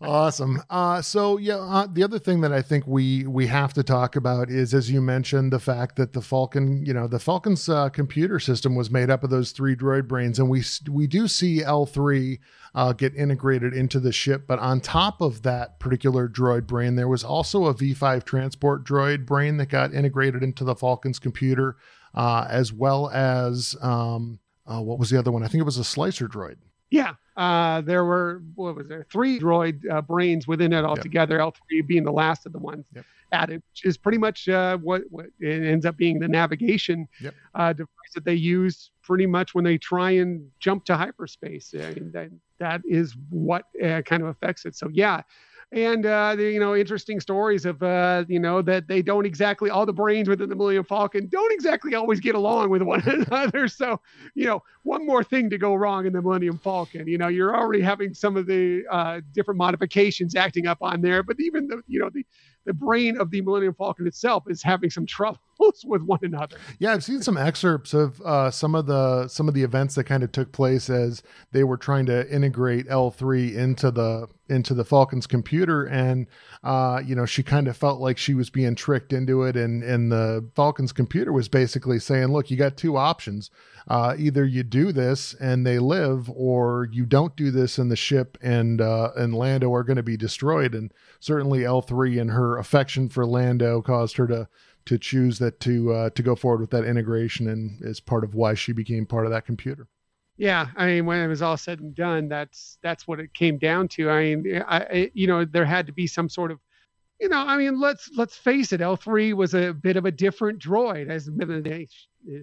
awesome. 0.00 0.62
Uh, 0.68 1.00
so 1.00 1.36
yeah, 1.36 1.56
uh, 1.56 1.86
the 1.90 2.02
other 2.02 2.18
thing 2.18 2.40
that 2.40 2.52
I 2.52 2.62
think 2.62 2.86
we 2.86 3.26
we 3.26 3.46
have 3.46 3.72
to 3.74 3.82
talk 3.82 4.16
about 4.16 4.50
is, 4.50 4.74
as 4.74 4.90
you 4.90 5.00
mentioned, 5.00 5.52
the 5.52 5.60
fact 5.60 5.96
that 5.96 6.12
the 6.12 6.20
Falcon, 6.20 6.84
you 6.84 6.92
know, 6.92 7.06
the 7.06 7.18
Falcon's 7.18 7.68
uh, 7.68 7.88
computer 7.88 8.40
system 8.40 8.74
was 8.74 8.90
made 8.90 9.10
up 9.10 9.22
of 9.22 9.30
those 9.30 9.52
three 9.52 9.76
droid 9.76 10.08
brains, 10.08 10.38
and 10.38 10.48
we 10.48 10.62
we 10.90 11.06
do 11.06 11.28
see 11.28 11.62
L 11.62 11.86
three 11.86 12.40
uh, 12.74 12.92
get 12.92 13.14
integrated 13.14 13.72
into 13.72 14.00
the 14.00 14.12
ship. 14.12 14.46
But 14.46 14.58
on 14.58 14.80
top 14.80 15.20
of 15.20 15.42
that 15.42 15.78
particular 15.78 16.28
droid 16.28 16.66
brain, 16.66 16.96
there 16.96 17.08
was 17.08 17.24
also 17.24 17.66
a 17.66 17.74
V 17.74 17.94
five 17.94 18.24
transport 18.24 18.84
droid 18.84 19.26
brain 19.26 19.58
that 19.58 19.66
got 19.66 19.94
integrated 19.94 20.42
into 20.42 20.64
the 20.64 20.74
Falcon's 20.74 21.18
computer, 21.18 21.76
uh, 22.14 22.46
as 22.50 22.72
well 22.72 23.10
as 23.10 23.76
um, 23.80 24.40
uh, 24.66 24.80
what 24.80 24.98
was 24.98 25.10
the 25.10 25.18
other 25.18 25.30
one? 25.30 25.42
I 25.42 25.48
think 25.48 25.60
it 25.60 25.64
was 25.64 25.78
a 25.78 25.84
slicer 25.84 26.26
droid. 26.26 26.56
Yeah, 26.90 27.14
uh, 27.38 27.80
there 27.82 28.04
were 28.04 28.42
what 28.56 28.74
was 28.74 28.88
there 28.88 29.06
three 29.10 29.38
droid 29.38 29.88
uh, 29.90 30.02
brains 30.02 30.48
within 30.48 30.72
it 30.72 30.84
altogether. 30.84 31.36
Yep. 31.36 31.42
L 31.42 31.54
three 31.68 31.80
being 31.82 32.02
the 32.04 32.12
last 32.12 32.44
of 32.46 32.52
the 32.52 32.58
ones 32.58 32.84
yep. 32.92 33.04
added, 33.30 33.62
which 33.70 33.84
is 33.84 33.96
pretty 33.96 34.18
much 34.18 34.48
uh, 34.48 34.76
what 34.78 35.02
what 35.10 35.26
it 35.38 35.62
ends 35.62 35.86
up 35.86 35.96
being 35.96 36.18
the 36.18 36.26
navigation 36.26 37.06
yep. 37.20 37.34
Uh, 37.54 37.72
device 37.72 38.12
that 38.14 38.24
they 38.24 38.34
use 38.34 38.90
pretty 39.02 39.26
much 39.26 39.54
when 39.54 39.64
they 39.64 39.78
try 39.78 40.10
and 40.10 40.50
jump 40.58 40.84
to 40.84 40.96
hyperspace. 40.96 41.72
and 41.96 42.12
that, 42.12 42.28
that 42.58 42.82
is 42.84 43.16
what 43.30 43.66
uh, 43.82 44.02
kind 44.02 44.22
of 44.22 44.28
affects 44.28 44.66
it. 44.66 44.74
So 44.74 44.88
yeah, 44.92 45.22
and 45.70 46.06
uh, 46.06 46.34
the, 46.34 46.44
you 46.44 46.60
know 46.60 46.74
interesting 46.74 47.20
stories 47.20 47.66
of 47.66 47.82
uh, 47.82 48.24
you 48.26 48.38
know 48.38 48.62
that 48.62 48.88
they 48.88 49.02
don't 49.02 49.26
exactly 49.26 49.68
all 49.68 49.84
the 49.84 49.92
brains 49.92 50.28
within 50.28 50.48
the 50.48 50.56
Millennium 50.56 50.84
Falcon 50.84 51.28
don't 51.28 51.52
exactly 51.52 51.94
always 51.94 52.20
get 52.20 52.34
along 52.34 52.70
with 52.70 52.82
one 52.82 53.02
another. 53.06 53.68
So 53.68 54.00
you 54.34 54.46
know 54.46 54.62
one 54.82 55.06
more 55.06 55.22
thing 55.22 55.50
to 55.50 55.58
go 55.58 55.74
wrong 55.74 56.06
in 56.06 56.12
the 56.14 56.22
Millennium 56.22 56.58
Falcon. 56.58 57.06
You 57.06 57.18
know 57.18 57.28
you're 57.28 57.54
already 57.54 57.82
having 57.82 58.14
some 58.14 58.36
of 58.36 58.46
the 58.46 58.84
uh, 58.90 59.20
different 59.32 59.58
modifications 59.58 60.34
acting 60.34 60.66
up 60.66 60.78
on 60.80 61.02
there, 61.02 61.22
but 61.22 61.36
even 61.38 61.68
the 61.68 61.82
you 61.86 62.00
know 62.00 62.08
the 62.10 62.24
the 62.64 62.72
brain 62.72 63.20
of 63.20 63.30
the 63.30 63.42
Millennium 63.42 63.74
Falcon 63.74 64.06
itself 64.06 64.44
is 64.48 64.62
having 64.62 64.90
some 64.90 65.06
troubles 65.68 65.84
with 65.84 66.02
one 66.02 66.18
another. 66.22 66.56
Yeah, 66.78 66.92
I've 66.92 67.04
seen 67.04 67.22
some 67.22 67.36
excerpts 67.36 67.94
of 67.94 68.20
uh, 68.22 68.50
some 68.50 68.74
of 68.74 68.86
the 68.86 69.28
some 69.28 69.48
of 69.48 69.54
the 69.54 69.62
events 69.62 69.94
that 69.94 70.04
kind 70.04 70.22
of 70.22 70.32
took 70.32 70.52
place 70.52 70.90
as 70.90 71.22
they 71.52 71.64
were 71.64 71.76
trying 71.76 72.06
to 72.06 72.28
integrate 72.30 72.86
L 72.88 73.10
three 73.10 73.56
into 73.56 73.90
the 73.90 74.28
into 74.48 74.72
the 74.72 74.84
Falcon's 74.84 75.26
computer, 75.26 75.84
and 75.84 76.26
uh, 76.64 77.02
you 77.04 77.14
know 77.14 77.26
she 77.26 77.42
kind 77.42 77.68
of 77.68 77.76
felt 77.76 78.00
like 78.00 78.18
she 78.18 78.34
was 78.34 78.50
being 78.50 78.74
tricked 78.74 79.12
into 79.12 79.42
it, 79.42 79.56
and 79.56 79.82
and 79.82 80.10
the 80.10 80.48
Falcon's 80.54 80.92
computer 80.92 81.32
was 81.32 81.48
basically 81.48 81.98
saying, 81.98 82.28
"Look, 82.28 82.50
you 82.50 82.56
got 82.56 82.76
two 82.76 82.96
options. 82.96 83.50
Uh, 83.86 84.14
either 84.18 84.44
you 84.44 84.62
do 84.62 84.92
this 84.92 85.32
and 85.40 85.66
they 85.66 85.78
live, 85.78 86.30
or 86.34 86.88
you 86.92 87.06
don't 87.06 87.34
do 87.36 87.50
this, 87.50 87.78
and 87.78 87.90
the 87.90 87.96
ship 87.96 88.36
and 88.42 88.80
uh, 88.80 89.10
and 89.16 89.34
Lando 89.34 89.72
are 89.72 89.84
going 89.84 89.96
to 89.96 90.02
be 90.02 90.16
destroyed." 90.16 90.74
And 90.74 90.92
certainly 91.20 91.64
L 91.64 91.82
three 91.82 92.18
and 92.18 92.30
her 92.30 92.58
affection 92.58 93.08
for 93.08 93.26
Lando 93.26 93.82
caused 93.82 94.16
her 94.16 94.26
to 94.26 94.48
to 94.88 94.98
choose 94.98 95.38
that 95.38 95.60
to 95.60 95.92
uh, 95.92 96.10
to 96.10 96.22
go 96.22 96.34
forward 96.34 96.60
with 96.60 96.70
that 96.70 96.84
integration, 96.84 97.48
and 97.48 97.78
is 97.82 98.00
part 98.00 98.24
of 98.24 98.34
why 98.34 98.54
she 98.54 98.72
became 98.72 99.04
part 99.04 99.26
of 99.26 99.32
that 99.32 99.44
computer. 99.44 99.86
Yeah, 100.38 100.68
I 100.76 100.86
mean, 100.86 101.06
when 101.06 101.20
it 101.20 101.26
was 101.26 101.42
all 101.42 101.56
said 101.56 101.80
and 101.80 101.94
done, 101.94 102.28
that's 102.28 102.78
that's 102.82 103.06
what 103.06 103.20
it 103.20 103.34
came 103.34 103.58
down 103.58 103.88
to. 103.88 104.08
I 104.08 104.34
mean, 104.34 104.64
I, 104.66 105.10
you 105.12 105.26
know, 105.26 105.44
there 105.44 105.66
had 105.66 105.86
to 105.86 105.92
be 105.92 106.06
some 106.06 106.28
sort 106.28 106.50
of, 106.50 106.58
you 107.20 107.28
know, 107.28 107.38
I 107.38 107.58
mean, 107.58 107.78
let's 107.78 108.10
let's 108.16 108.36
face 108.36 108.72
it, 108.72 108.80
L 108.80 108.96
three 108.96 109.34
was 109.34 109.54
a 109.54 109.72
bit 109.72 109.96
of 109.96 110.06
a 110.06 110.10
different 110.10 110.58
droid. 110.58 111.10
As 111.10 111.28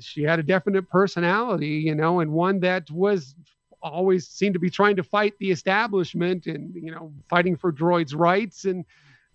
she 0.06 0.24
had 0.24 0.40
a 0.40 0.44
definite 0.44 0.88
personality, 0.90 1.82
you 1.88 1.96
know, 1.96 2.20
and 2.20 2.32
one 2.32 2.60
that 2.60 2.92
was 2.92 3.34
always 3.82 4.28
seemed 4.28 4.54
to 4.54 4.60
be 4.60 4.70
trying 4.70 4.96
to 4.98 5.04
fight 5.04 5.34
the 5.40 5.52
establishment 5.52 6.48
and 6.48 6.76
you 6.76 6.92
know 6.92 7.12
fighting 7.30 7.56
for 7.56 7.72
droids' 7.72 8.16
rights 8.16 8.66
and 8.66 8.86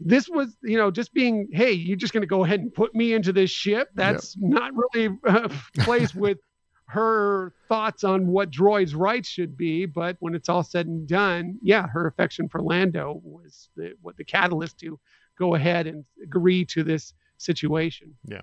this 0.01 0.29
was 0.29 0.57
you 0.63 0.77
know 0.77 0.91
just 0.91 1.13
being 1.13 1.49
hey 1.53 1.73
you're 1.73 1.97
just 1.97 2.13
going 2.13 2.23
to 2.23 2.27
go 2.27 2.45
ahead 2.45 2.61
and 2.61 2.75
put 2.75 2.95
me 2.95 3.13
into 3.13 3.33
this 3.33 3.51
ship? 3.51 3.89
That's 3.95 4.37
yep. 4.37 4.51
not 4.51 4.73
really 4.75 5.17
uh, 5.27 5.49
placed 5.81 6.15
with 6.15 6.39
her 6.87 7.55
thoughts 7.69 8.03
on 8.03 8.27
what 8.27 8.51
droids 8.51 8.97
rights 8.97 9.29
should 9.29 9.57
be 9.57 9.87
but 9.87 10.17
when 10.19 10.35
it's 10.35 10.49
all 10.49 10.65
said 10.65 10.89
and 10.89 11.07
done 11.07 11.57
yeah 11.63 11.87
her 11.87 12.09
affection 12.09 12.49
for 12.49 12.61
lando 12.61 13.21
was 13.23 13.69
the 13.77 13.93
what 14.03 14.17
the 14.17 14.25
catalyst 14.25 14.77
to 14.79 14.99
go 15.39 15.55
ahead 15.55 15.87
and 15.87 16.05
agree 16.21 16.65
to 16.65 16.83
this 16.83 17.15
situation. 17.39 18.15
Yeah 18.27 18.43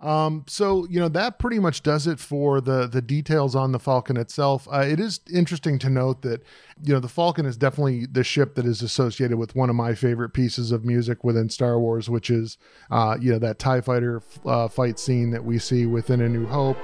Um, 0.00 0.44
so 0.46 0.86
you 0.88 0.98
know 0.98 1.08
that 1.10 1.38
pretty 1.38 1.58
much 1.58 1.82
does 1.82 2.06
it 2.06 2.18
for 2.18 2.60
the 2.60 2.86
the 2.86 3.02
details 3.02 3.54
on 3.54 3.72
the 3.72 3.78
Falcon 3.78 4.16
itself. 4.16 4.66
Uh, 4.72 4.78
it 4.78 4.98
is 4.98 5.20
interesting 5.32 5.78
to 5.80 5.90
note 5.90 6.22
that 6.22 6.42
you 6.82 6.94
know 6.94 7.00
the 7.00 7.08
Falcon 7.08 7.44
is 7.44 7.58
definitely 7.58 8.06
the 8.06 8.24
ship 8.24 8.54
that 8.54 8.64
is 8.64 8.80
associated 8.80 9.36
with 9.36 9.54
one 9.54 9.68
of 9.68 9.76
my 9.76 9.94
favorite 9.94 10.30
pieces 10.30 10.72
of 10.72 10.86
music 10.86 11.22
within 11.22 11.50
Star 11.50 11.78
Wars, 11.78 12.08
which 12.08 12.30
is 12.30 12.56
uh, 12.90 13.18
you 13.20 13.32
know 13.32 13.38
that 13.38 13.58
Tie 13.58 13.82
Fighter 13.82 14.22
uh, 14.46 14.68
fight 14.68 14.98
scene 14.98 15.30
that 15.32 15.44
we 15.44 15.58
see 15.58 15.84
within 15.84 16.22
A 16.22 16.28
New 16.28 16.46
Hope. 16.46 16.78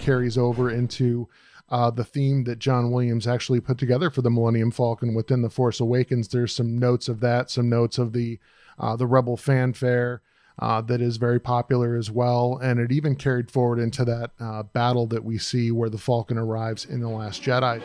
Carries 0.00 0.36
over 0.36 0.70
into 0.70 1.28
uh, 1.68 1.90
the 1.90 2.04
theme 2.04 2.44
that 2.44 2.58
John 2.58 2.90
Williams 2.90 3.26
actually 3.26 3.60
put 3.60 3.78
together 3.78 4.10
for 4.10 4.22
the 4.22 4.30
Millennium 4.30 4.70
Falcon 4.70 5.14
within 5.14 5.42
the 5.42 5.50
Force 5.50 5.78
Awakens. 5.78 6.28
There's 6.28 6.54
some 6.54 6.78
notes 6.78 7.08
of 7.08 7.20
that, 7.20 7.50
some 7.50 7.68
notes 7.68 7.98
of 7.98 8.12
the 8.12 8.38
uh, 8.78 8.96
the 8.96 9.06
Rebel 9.06 9.36
fanfare 9.36 10.22
uh, 10.58 10.80
that 10.82 11.00
is 11.00 11.18
very 11.18 11.38
popular 11.38 11.96
as 11.96 12.10
well, 12.10 12.58
and 12.62 12.80
it 12.80 12.90
even 12.90 13.14
carried 13.14 13.50
forward 13.50 13.78
into 13.78 14.04
that 14.06 14.30
uh, 14.40 14.62
battle 14.62 15.06
that 15.06 15.24
we 15.24 15.38
see 15.38 15.70
where 15.70 15.90
the 15.90 15.98
Falcon 15.98 16.38
arrives 16.38 16.84
in 16.84 17.00
the 17.00 17.08
Last 17.08 17.42
Jedi. 17.42 17.82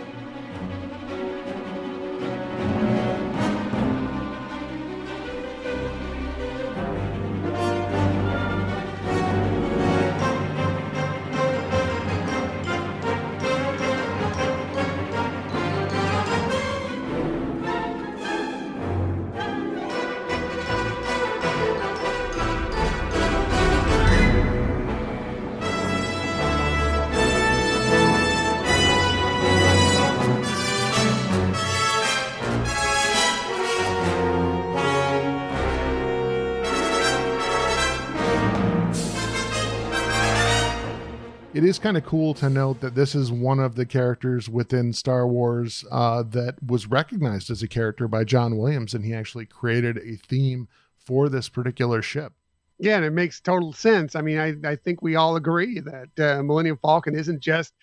It 41.55 41.63
is 41.63 41.79
kind 41.79 41.95
of 41.95 42.05
cool 42.05 42.33
to 42.33 42.49
note 42.49 42.81
that 42.81 42.95
this 42.95 43.15
is 43.15 43.31
one 43.31 43.61
of 43.61 43.75
the 43.75 43.85
characters 43.85 44.49
within 44.49 44.91
Star 44.91 45.25
Wars 45.25 45.85
uh, 45.89 46.21
that 46.23 46.61
was 46.61 46.85
recognized 46.85 47.49
as 47.49 47.63
a 47.63 47.67
character 47.67 48.09
by 48.09 48.25
John 48.25 48.57
Williams, 48.57 48.93
and 48.93 49.05
he 49.05 49.13
actually 49.13 49.45
created 49.45 49.97
a 49.99 50.17
theme 50.17 50.67
for 50.97 51.29
this 51.29 51.47
particular 51.47 52.01
ship. 52.01 52.33
Yeah, 52.77 52.97
and 52.97 53.05
it 53.05 53.11
makes 53.11 53.39
total 53.39 53.71
sense. 53.71 54.17
I 54.17 54.21
mean, 54.21 54.37
I, 54.37 54.55
I 54.69 54.75
think 54.75 55.01
we 55.01 55.15
all 55.15 55.37
agree 55.37 55.79
that 55.79 56.19
uh, 56.19 56.43
Millennium 56.43 56.77
Falcon 56.81 57.15
isn't 57.17 57.39
just 57.39 57.73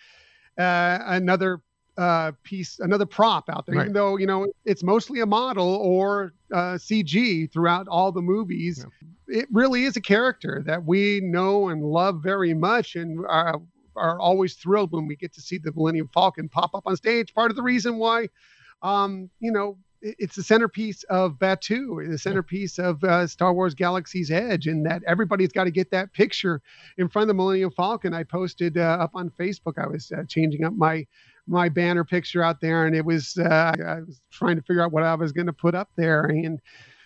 uh, 0.58 0.98
another 1.06 1.62
uh, 1.98 2.32
piece, 2.42 2.78
another 2.80 3.06
prop 3.06 3.48
out 3.50 3.66
there, 3.66 3.76
Right. 3.76 3.82
even 3.82 3.92
though, 3.92 4.16
you 4.16 4.26
know, 4.26 4.46
it's 4.64 4.82
mostly 4.82 5.20
a 5.20 5.26
model 5.26 5.76
or 5.76 6.32
uh, 6.52 6.74
CG 6.78 7.52
throughout 7.52 7.86
all 7.88 8.12
the 8.12 8.22
movies. 8.22 8.84
It 9.28 9.46
really 9.52 9.84
is 9.84 9.96
a 9.96 10.00
character 10.00 10.62
that 10.66 10.84
we 10.84 11.20
know 11.22 11.68
and 11.68 11.82
love 11.82 12.22
very 12.22 12.54
much 12.54 12.96
and 12.96 13.24
are, 13.26 13.60
are 13.96 14.18
always 14.20 14.54
thrilled 14.54 14.92
when 14.92 15.06
we 15.06 15.16
get 15.16 15.32
to 15.34 15.40
see 15.40 15.58
the 15.58 15.72
Millennium 15.72 16.08
Falcon 16.12 16.48
pop 16.48 16.74
up 16.74 16.82
on 16.86 16.96
stage. 16.96 17.32
Part 17.34 17.50
of 17.50 17.56
the 17.56 17.62
reason 17.62 17.98
why, 17.98 18.28
um, 18.82 19.30
you 19.40 19.52
know, 19.52 19.78
it's 20.04 20.34
the 20.34 20.42
centerpiece 20.42 21.04
of 21.04 21.38
Batuu, 21.38 22.10
the 22.10 22.18
centerpiece 22.18 22.80
of 22.80 23.04
uh, 23.04 23.24
Star 23.28 23.52
Wars 23.54 23.72
Galaxy's 23.72 24.32
Edge, 24.32 24.66
and 24.66 24.84
that 24.84 25.00
everybody's 25.06 25.52
got 25.52 25.64
to 25.64 25.70
get 25.70 25.92
that 25.92 26.12
picture 26.12 26.60
in 26.98 27.08
front 27.08 27.22
of 27.24 27.28
the 27.28 27.34
Millennium 27.34 27.70
Falcon. 27.70 28.12
I 28.12 28.24
posted 28.24 28.76
uh, 28.76 28.80
up 29.00 29.12
on 29.14 29.30
Facebook. 29.38 29.78
I 29.78 29.86
was 29.86 30.10
uh, 30.10 30.24
changing 30.26 30.64
up 30.64 30.72
my 30.74 31.06
my 31.46 31.68
banner 31.68 32.04
picture 32.04 32.42
out 32.42 32.60
there, 32.60 32.86
and 32.86 32.94
it 32.94 33.04
was 33.04 33.36
uh, 33.38 33.74
I 33.84 34.00
was 34.00 34.20
trying 34.30 34.56
to 34.56 34.62
figure 34.62 34.82
out 34.82 34.92
what 34.92 35.02
I 35.02 35.14
was 35.14 35.32
going 35.32 35.46
to 35.46 35.52
put 35.52 35.74
up 35.74 35.90
there, 35.96 36.24
and 36.24 36.60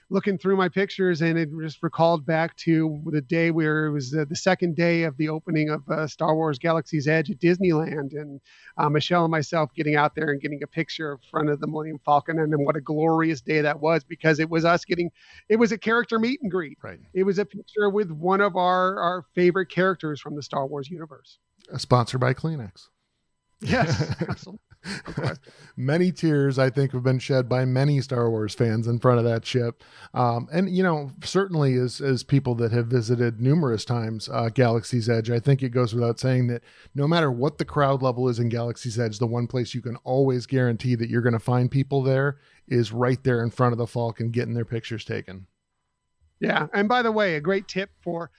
looking 0.09 0.39
through 0.39 0.57
my 0.57 0.69
pictures, 0.69 1.21
and 1.21 1.39
it 1.39 1.49
just 1.61 1.83
recalled 1.83 2.25
back 2.25 2.57
to 2.57 3.01
the 3.07 3.21
day 3.21 3.51
where 3.51 3.87
it 3.87 3.91
was 3.91 4.15
uh, 4.15 4.25
the 4.29 4.37
second 4.37 4.77
day 4.77 5.03
of 5.03 5.17
the 5.17 5.29
opening 5.29 5.69
of 5.71 5.89
uh, 5.89 6.07
Star 6.07 6.35
Wars 6.35 6.59
Galaxy's 6.59 7.09
Edge 7.09 7.31
at 7.31 7.39
Disneyland, 7.39 8.13
and 8.13 8.41
uh, 8.77 8.89
Michelle 8.89 9.25
and 9.25 9.31
myself 9.31 9.71
getting 9.75 9.97
out 9.97 10.15
there 10.15 10.31
and 10.31 10.41
getting 10.41 10.63
a 10.63 10.67
picture 10.67 11.13
in 11.13 11.19
front 11.31 11.49
of 11.49 11.61
the 11.61 11.67
Millennium 11.67 12.01
Falcon, 12.05 12.39
and 12.39 12.53
then 12.53 12.65
what 12.65 12.77
a 12.77 12.81
glorious 12.81 13.41
day 13.41 13.61
that 13.61 13.81
was 13.81 14.05
because 14.05 14.39
it 14.39 14.49
was 14.49 14.65
us 14.65 14.85
getting, 14.85 15.11
it 15.49 15.57
was 15.57 15.73
a 15.73 15.79
character 15.79 16.19
meet 16.19 16.41
and 16.43 16.51
greet. 16.51 16.79
Right. 16.83 17.01
It 17.13 17.25
was 17.25 17.39
a 17.39 17.45
picture 17.45 17.91
with 17.91 18.11
one 18.11 18.41
of 18.41 18.57
our 18.57 19.01
our 19.01 19.25
favorite 19.35 19.71
characters 19.71 20.21
from 20.21 20.37
the 20.37 20.43
Star 20.43 20.67
Wars 20.67 20.89
universe. 20.89 21.39
Uh, 21.73 21.79
Sponsored 21.79 22.21
by 22.21 22.33
Kleenex. 22.33 22.89
Yes, 23.61 24.47
many 25.77 26.13
tears 26.13 26.59
i 26.59 26.71
think 26.71 26.93
have 26.93 27.03
been 27.03 27.19
shed 27.19 27.49
by 27.49 27.65
many 27.65 28.01
star 28.01 28.31
wars 28.31 28.55
fans 28.55 28.87
in 28.87 28.99
front 28.99 29.19
of 29.19 29.25
that 29.25 29.45
ship. 29.45 29.83
Um, 30.15 30.47
and 30.53 30.75
you 30.75 30.83
know 30.83 31.11
certainly 31.25 31.75
as 31.75 32.01
as 32.01 32.23
people 32.23 32.55
that 32.57 32.71
have 32.73 32.87
visited 32.87 33.41
numerous 33.41 33.85
times 33.85 34.29
uh, 34.29 34.51
galaxy's 34.51 35.09
edge 35.09 35.31
i 35.31 35.41
think 35.41 35.63
it 35.63 35.71
goes 35.71 35.95
without 35.95 36.21
saying 36.21 36.47
that 36.49 36.63
no 36.95 37.09
matter 37.09 37.33
what 37.33 37.59
the 37.59 37.65
crowd 37.65 38.03
level 38.03 38.29
is 38.29 38.39
in 38.39 38.49
galaxy's 38.49 38.99
edge 38.99 39.19
the 39.19 39.27
one 39.27 39.47
place 39.47 39.75
you 39.75 39.83
can 39.83 39.97
always 40.05 40.47
guarantee 40.47 40.95
that 40.95 41.09
you're 41.09 41.23
going 41.23 41.33
to 41.33 41.39
find 41.39 41.71
people 41.71 42.03
there 42.03 42.39
is 42.69 42.93
right 42.93 43.23
there 43.25 43.43
in 43.43 43.51
front 43.51 43.73
of 43.73 43.79
the 43.79 43.87
falcon 43.87 44.31
getting 44.31 44.55
their 44.55 44.65
pictures 44.65 45.05
taken. 45.05 45.47
Yeah. 46.41 46.67
And 46.73 46.89
by 46.89 47.03
the 47.03 47.13
way, 47.13 47.37
a 47.37 47.41
great 47.41 47.69
tip 47.69 47.91
for 48.03 48.31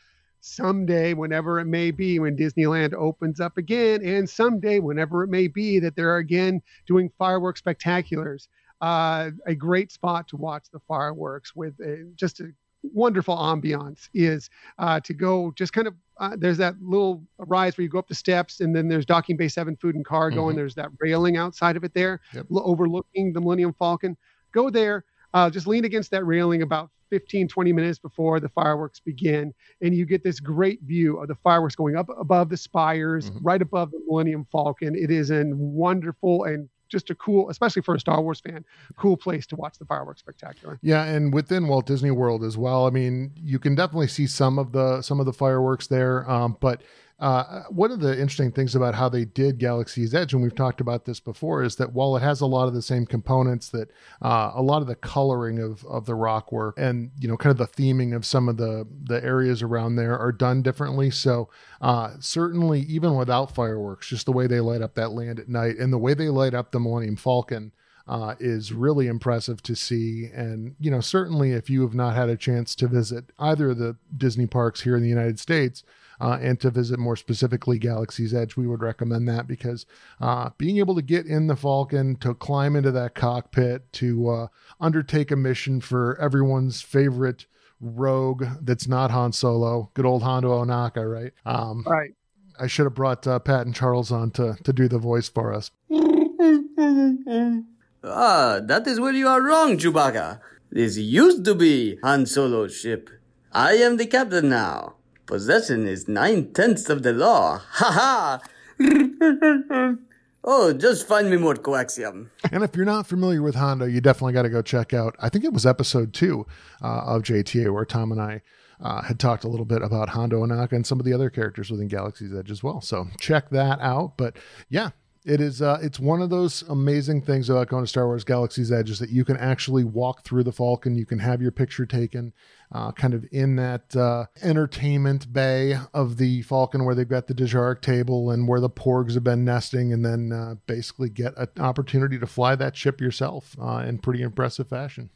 someday, 0.42 1.14
whenever 1.14 1.60
it 1.60 1.66
may 1.66 1.92
be, 1.92 2.20
when 2.20 2.36
Disneyland 2.38 2.94
opens 2.94 3.40
up 3.40 3.58
again, 3.58 4.02
and 4.04 4.30
someday, 4.30 4.80
whenever 4.80 5.24
it 5.24 5.30
may 5.30 5.48
be, 5.48 5.80
that 5.80 5.96
they're 5.96 6.18
again 6.18 6.62
doing 6.86 7.10
fireworks 7.18 7.62
spectaculars. 7.62 8.48
Uh, 8.82 9.32
a 9.48 9.56
great 9.56 9.92
spot 9.92 10.28
to 10.28 10.38
watch 10.38 10.66
the 10.72 10.80
fireworks 10.88 11.56
with 11.56 11.74
a, 11.80 12.06
just 12.16 12.40
a 12.40 12.52
wonderful 12.94 13.36
ambiance 13.36 14.08
is 14.14 14.50
uh, 14.78 15.00
to 15.00 15.14
go 15.14 15.52
just 15.56 15.74
kind 15.74 15.88
of 15.88 15.96
uh, 16.20 16.36
there's 16.38 16.58
that 16.58 16.76
little 16.82 17.24
rise 17.40 17.76
where 17.78 17.84
you 17.84 17.90
go 17.90 17.98
up 18.00 18.08
the 18.08 18.14
steps 18.16 18.60
and 18.62 18.76
then 18.76 18.88
there's 18.88 19.06
docking 19.06 19.36
bay 19.36 19.48
7 19.48 19.76
food 19.78 19.96
and 19.96 20.06
cargo 20.06 20.46
Mhm. 20.46 20.50
and 20.50 20.58
there's 20.60 20.76
that 20.76 20.90
railing 21.00 21.38
outside 21.38 21.76
of 21.76 21.84
it 21.84 21.94
there 21.96 22.22
Yep. 22.34 22.46
lo- 22.50 22.64
overlooking 22.64 23.34
the 23.34 23.42
millennium 23.42 23.74
falcon 23.74 24.16
go 24.52 24.70
there 24.70 25.04
uh, 25.34 25.50
just 25.50 25.68
lean 25.68 25.86
against 25.86 26.12
that 26.12 26.26
railing 26.26 26.62
about 26.62 26.90
15 27.10 27.48
20 27.48 27.72
minutes 27.72 28.00
before 28.00 28.40
the 28.40 28.50
fireworks 28.50 29.00
begin 29.00 29.54
and 29.82 29.96
you 29.96 30.06
get 30.06 30.24
this 30.24 30.40
great 30.42 30.82
view 30.84 31.18
of 31.22 31.28
the 31.30 31.36
fireworks 31.36 31.76
going 31.76 31.96
up 31.96 32.08
above 32.20 32.50
the 32.50 32.58
spires 32.58 33.32
Mhm. 33.32 33.40
right 33.42 33.62
above 33.62 33.92
the 33.92 34.00
millennium 34.08 34.46
falcon 34.52 34.94
it 34.94 35.10
is 35.10 35.32
a 35.32 35.46
wonderful 35.78 36.44
and 36.44 36.68
just 36.90 37.10
a 37.10 37.16
cool 37.16 37.50
especially 37.50 37.82
for 37.82 37.96
a 37.96 38.00
star 38.00 38.22
wars 38.22 38.42
fan 38.42 38.64
cool 38.98 39.16
place 39.16 39.46
to 39.48 39.56
watch 39.56 39.78
the 39.78 39.86
fireworks 39.86 40.20
spectacular 40.20 40.80
Yeah, 40.82 41.04
and 41.06 41.34
within 41.34 41.68
Walt 41.68 41.86
Disney 41.86 42.12
World 42.12 42.44
as 42.44 42.58
well. 42.58 42.86
I 42.88 42.90
mean, 42.92 43.32
you 43.36 43.60
can 43.60 43.76
definitely 43.76 44.08
see 44.08 44.26
some 44.28 44.58
of 44.60 44.72
the 44.72 45.02
some 45.02 45.20
of 45.20 45.26
the 45.26 45.34
fireworks 45.34 45.88
there. 45.88 46.30
Um, 46.30 46.56
but 46.62 46.82
uh, 47.20 47.64
one 47.70 47.92
of 47.92 48.00
the 48.00 48.12
interesting 48.12 48.52
things 48.52 48.76
about 48.76 48.94
how 48.94 49.10
they 49.10 49.26
did 49.26 49.58
Galaxy's 49.58 50.14
Edge, 50.14 50.34
and 50.34 50.44
we've 50.44 50.54
talked 50.54 50.82
about 50.82 51.06
this 51.06 51.20
before, 51.20 51.64
is 51.64 51.76
that 51.78 51.94
while 51.94 52.16
it 52.16 52.22
has 52.22 52.42
a 52.42 52.46
lot 52.46 52.68
of 52.68 52.76
the 52.76 52.82
same 52.82 53.08
components, 53.08 53.70
that 53.70 53.90
uh, 54.22 54.52
a 54.54 54.62
lot 54.62 54.84
of 54.84 54.88
the 54.88 54.96
coloring 54.96 55.60
of 55.60 55.84
of 55.86 56.06
the 56.06 56.14
rock 56.14 56.52
work 56.52 56.76
and 56.78 57.10
you 57.20 57.28
know 57.28 57.36
kind 57.36 57.52
of 57.52 57.58
the 57.58 57.68
theming 57.82 58.16
of 58.16 58.24
some 58.24 58.48
of 58.48 58.58
the 58.58 58.86
the 59.04 59.24
areas 59.24 59.64
around 59.64 59.96
there 59.96 60.18
are 60.18 60.32
done 60.32 60.62
differently. 60.62 61.10
So 61.10 61.50
uh, 61.82 62.12
certainly, 62.20 62.82
even 62.82 63.16
without 63.16 63.54
fireworks, 63.54 64.08
just 64.08 64.28
the 64.28 64.32
way 64.32 64.46
they 64.46 64.60
light 64.60 64.84
up 64.84 64.94
that 64.94 65.12
land 65.12 65.40
at 65.40 65.50
night 65.50 65.78
and 65.78 65.92
the 65.92 65.98
way 65.98 66.14
they 66.14 66.30
light 66.30 66.54
up 66.54 66.72
the 66.72 66.80
Millennium 66.80 67.16
Falcon 67.16 67.72
uh, 68.08 68.36
is 68.40 68.72
really 68.72 69.08
impressive 69.08 69.62
to 69.64 69.76
see. 69.76 70.30
And, 70.34 70.76
you 70.80 70.90
know, 70.90 71.02
certainly 71.02 71.52
if 71.52 71.70
you 71.70 71.82
have 71.82 71.94
not 71.94 72.16
had 72.16 72.30
a 72.30 72.38
chance 72.38 72.74
to 72.76 72.88
visit 72.88 73.26
either 73.38 73.72
of 73.72 73.78
the 73.78 73.98
Disney 74.16 74.48
parks 74.48 74.82
here 74.82 74.96
in 74.96 75.04
the 75.04 75.10
United 75.10 75.40
States, 75.40 75.84
uh, 76.20 76.38
and 76.42 76.60
to 76.62 76.70
visit 76.70 77.00
more 77.00 77.16
specifically 77.16 77.78
Galaxy's 77.80 78.34
Edge, 78.34 78.56
we 78.56 78.68
would 78.68 78.82
recommend 78.82 79.28
that 79.30 79.48
because 79.48 79.86
uh, 80.20 80.50
being 80.58 80.78
able 80.78 80.96
to 80.96 81.02
get 81.02 81.26
in 81.26 81.48
the 81.48 81.56
Falcon, 81.56 82.16
to 82.18 82.34
climb 82.34 82.76
into 82.76 82.92
that 82.92 83.16
cockpit, 83.16 83.92
to 83.94 84.30
uh, 84.30 84.48
undertake 84.80 85.32
a 85.32 85.36
mission 85.36 85.82
for 85.82 86.20
everyone's 86.20 86.82
favorite 86.82 87.46
rogue 87.80 88.46
that's 88.62 88.88
not 88.88 89.12
Han 89.12 89.32
Solo, 89.32 89.92
good 89.94 90.06
old 90.06 90.24
Hondo 90.24 90.64
Ohnaka, 90.64 91.10
right? 91.12 91.34
Um, 91.46 91.84
right 91.86 92.12
I 92.60 92.68
should 92.68 92.86
have 92.86 92.96
brought 92.96 93.26
uh, 93.28 93.40
Pat 93.40 93.66
and 93.66 93.76
Charles 93.76 94.12
on 94.12 94.32
to 94.32 94.58
to 94.64 94.74
do 94.74 94.88
the 94.88 95.00
voice 95.00 95.30
for 95.30 95.54
us. 95.54 95.72
Ah, 98.04 98.62
that 98.64 98.88
is 98.88 99.02
where 99.02 99.12
you 99.12 99.28
are 99.28 99.42
wrong, 99.42 99.78
Chewbacca. 99.78 100.40
This 100.72 100.98
used 100.98 101.44
to 101.44 101.56
be 101.56 101.98
Han 102.04 102.26
Solo's 102.26 102.74
ship. 102.74 103.10
I 103.52 103.74
am 103.74 103.98
the 103.98 104.06
captain 104.06 104.48
now. 104.48 104.97
Possession 105.28 105.86
is 105.86 106.08
nine 106.08 106.54
tenths 106.54 106.90
of 106.90 107.04
the 107.04 107.12
law. 107.12 107.62
Ha 107.70 107.92
ha! 107.92 108.40
oh, 110.44 110.72
just 110.72 111.06
find 111.06 111.30
me 111.30 111.36
more 111.36 111.56
coaxium. 111.56 112.30
And 112.50 112.64
if 112.64 112.76
you're 112.78 112.86
not 112.86 113.08
familiar 113.08 113.42
with 113.42 113.56
Hondo, 113.56 113.86
you 113.86 114.00
definitely 114.00 114.34
got 114.34 114.44
to 114.44 114.50
go 114.50 114.62
check 114.62 114.94
out. 114.94 115.18
I 115.20 115.28
think 115.28 115.44
it 115.44 115.52
was 115.52 115.66
episode 115.66 116.14
two 116.14 116.48
uh, 116.82 117.02
of 117.06 117.24
JTA 117.24 117.74
where 117.74 117.84
Tom 117.84 118.14
and 118.14 118.22
I 118.22 118.42
uh, 118.80 119.02
had 119.02 119.20
talked 119.20 119.44
a 119.44 119.50
little 119.50 119.66
bit 119.66 119.82
about 119.82 120.10
Hondo 120.10 120.46
Ohnaka 120.46 120.72
and 120.72 120.88
some 120.88 121.00
of 121.00 121.06
the 121.06 121.12
other 121.12 121.30
characters 121.30 121.70
within 121.70 121.90
Galaxy's 121.90 122.34
Edge 122.34 122.50
as 122.50 122.64
well. 122.64 122.80
So 122.80 123.08
check 123.20 123.50
that 123.50 123.82
out. 123.82 124.14
But 124.16 124.38
yeah, 124.70 124.92
it 125.28 125.42
is 125.42 125.62
uh, 125.62 125.78
it's 125.82 126.00
one 126.00 126.22
of 126.22 126.30
those 126.30 126.62
amazing 126.70 127.22
things 127.22 127.50
about 127.50 127.68
going 127.68 127.84
to 127.84 127.88
Star 127.88 128.06
Wars 128.06 128.24
Galaxy's 128.24 128.72
Edge 128.72 128.90
is 128.90 129.00
that 129.00 129.10
you 129.10 129.26
can 129.26 129.36
actually 129.36 129.84
walk 129.84 130.24
through 130.24 130.44
the 130.44 130.54
Falcon, 130.54 130.96
you 130.96 131.06
can 131.06 131.20
have 131.20 131.42
your 131.42 131.52
picture 131.52 131.86
taken, 131.86 132.32
uh, 132.72 132.92
kind 132.92 133.14
of 133.14 133.26
in 133.32 133.56
that 133.56 133.96
uh, 133.96 134.26
entertainment 134.42 135.32
bay 135.32 135.78
of 135.94 136.18
the 136.18 136.42
Falcon 136.42 136.84
where 136.86 136.94
they've 136.96 137.08
got 137.08 137.28
the 137.28 137.34
Dejarik 137.34 137.82
table 137.82 138.30
and 138.30 138.48
where 138.48 138.60
the 138.60 138.70
Porgs 138.70 139.14
have 139.14 139.24
been 139.24 139.46
nesting, 139.46 139.94
and 139.94 140.04
then 140.06 140.32
uh, 140.34 140.56
basically 140.66 141.10
get 141.10 141.34
an 141.38 141.48
opportunity 141.60 142.20
to 142.20 142.28
fly 142.28 142.56
that 142.56 142.76
ship 142.76 143.00
yourself 143.00 143.56
uh, 143.62 143.84
in 143.88 144.00
pretty 144.00 144.22
impressive 144.22 144.68
fashion. 144.68 145.10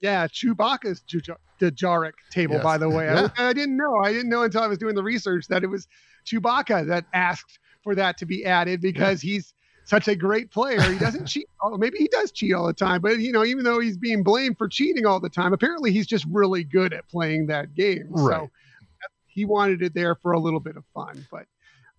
Yeah, 0.00 0.26
Chewbacca's 0.26 1.02
Dejarik 1.60 2.12
table, 2.30 2.56
Yes. 2.56 2.64
by 2.64 2.76
the 2.78 2.88
way. 2.90 3.04
Yeah. 3.14 3.28
I, 3.38 3.48
I 3.48 3.52
didn't 3.52 3.76
know. 3.76 3.96
I 3.96 4.12
didn't 4.12 4.28
know 4.28 4.42
until 4.42 4.62
I 4.62 4.66
was 4.66 4.78
doing 4.78 4.94
the 4.94 5.02
research 5.02 5.46
that 5.48 5.62
it 5.62 5.68
was 5.68 5.86
Chewbacca 6.26 6.88
that 6.88 7.06
asked 7.14 7.58
for 7.82 7.94
that 7.94 8.18
to 8.18 8.26
be 8.26 8.44
added 8.44 8.80
because 8.80 9.20
he's 9.22 9.54
such 9.84 10.08
a 10.08 10.16
great 10.16 10.50
player. 10.50 10.80
He 10.80 10.98
doesn't 10.98 11.26
cheat. 11.26 11.48
Oh, 11.62 11.76
maybe 11.76 11.98
he 11.98 12.08
does 12.08 12.32
cheat 12.32 12.54
all 12.54 12.66
the 12.66 12.72
time, 12.72 13.00
but 13.00 13.18
you 13.18 13.32
know, 13.32 13.44
even 13.44 13.64
though 13.64 13.80
he's 13.80 13.96
being 13.96 14.22
blamed 14.22 14.58
for 14.58 14.68
cheating 14.68 15.06
all 15.06 15.20
the 15.20 15.28
time, 15.28 15.52
apparently 15.52 15.92
he's 15.92 16.06
just 16.06 16.26
really 16.30 16.64
good 16.64 16.92
at 16.92 17.08
playing 17.08 17.46
that 17.46 17.74
game. 17.74 18.06
Right. 18.10 18.40
So 18.40 18.50
he 19.26 19.44
wanted 19.44 19.82
it 19.82 19.94
there 19.94 20.14
for 20.14 20.32
a 20.32 20.38
little 20.38 20.60
bit 20.60 20.76
of 20.76 20.84
fun. 20.94 21.26
But 21.30 21.46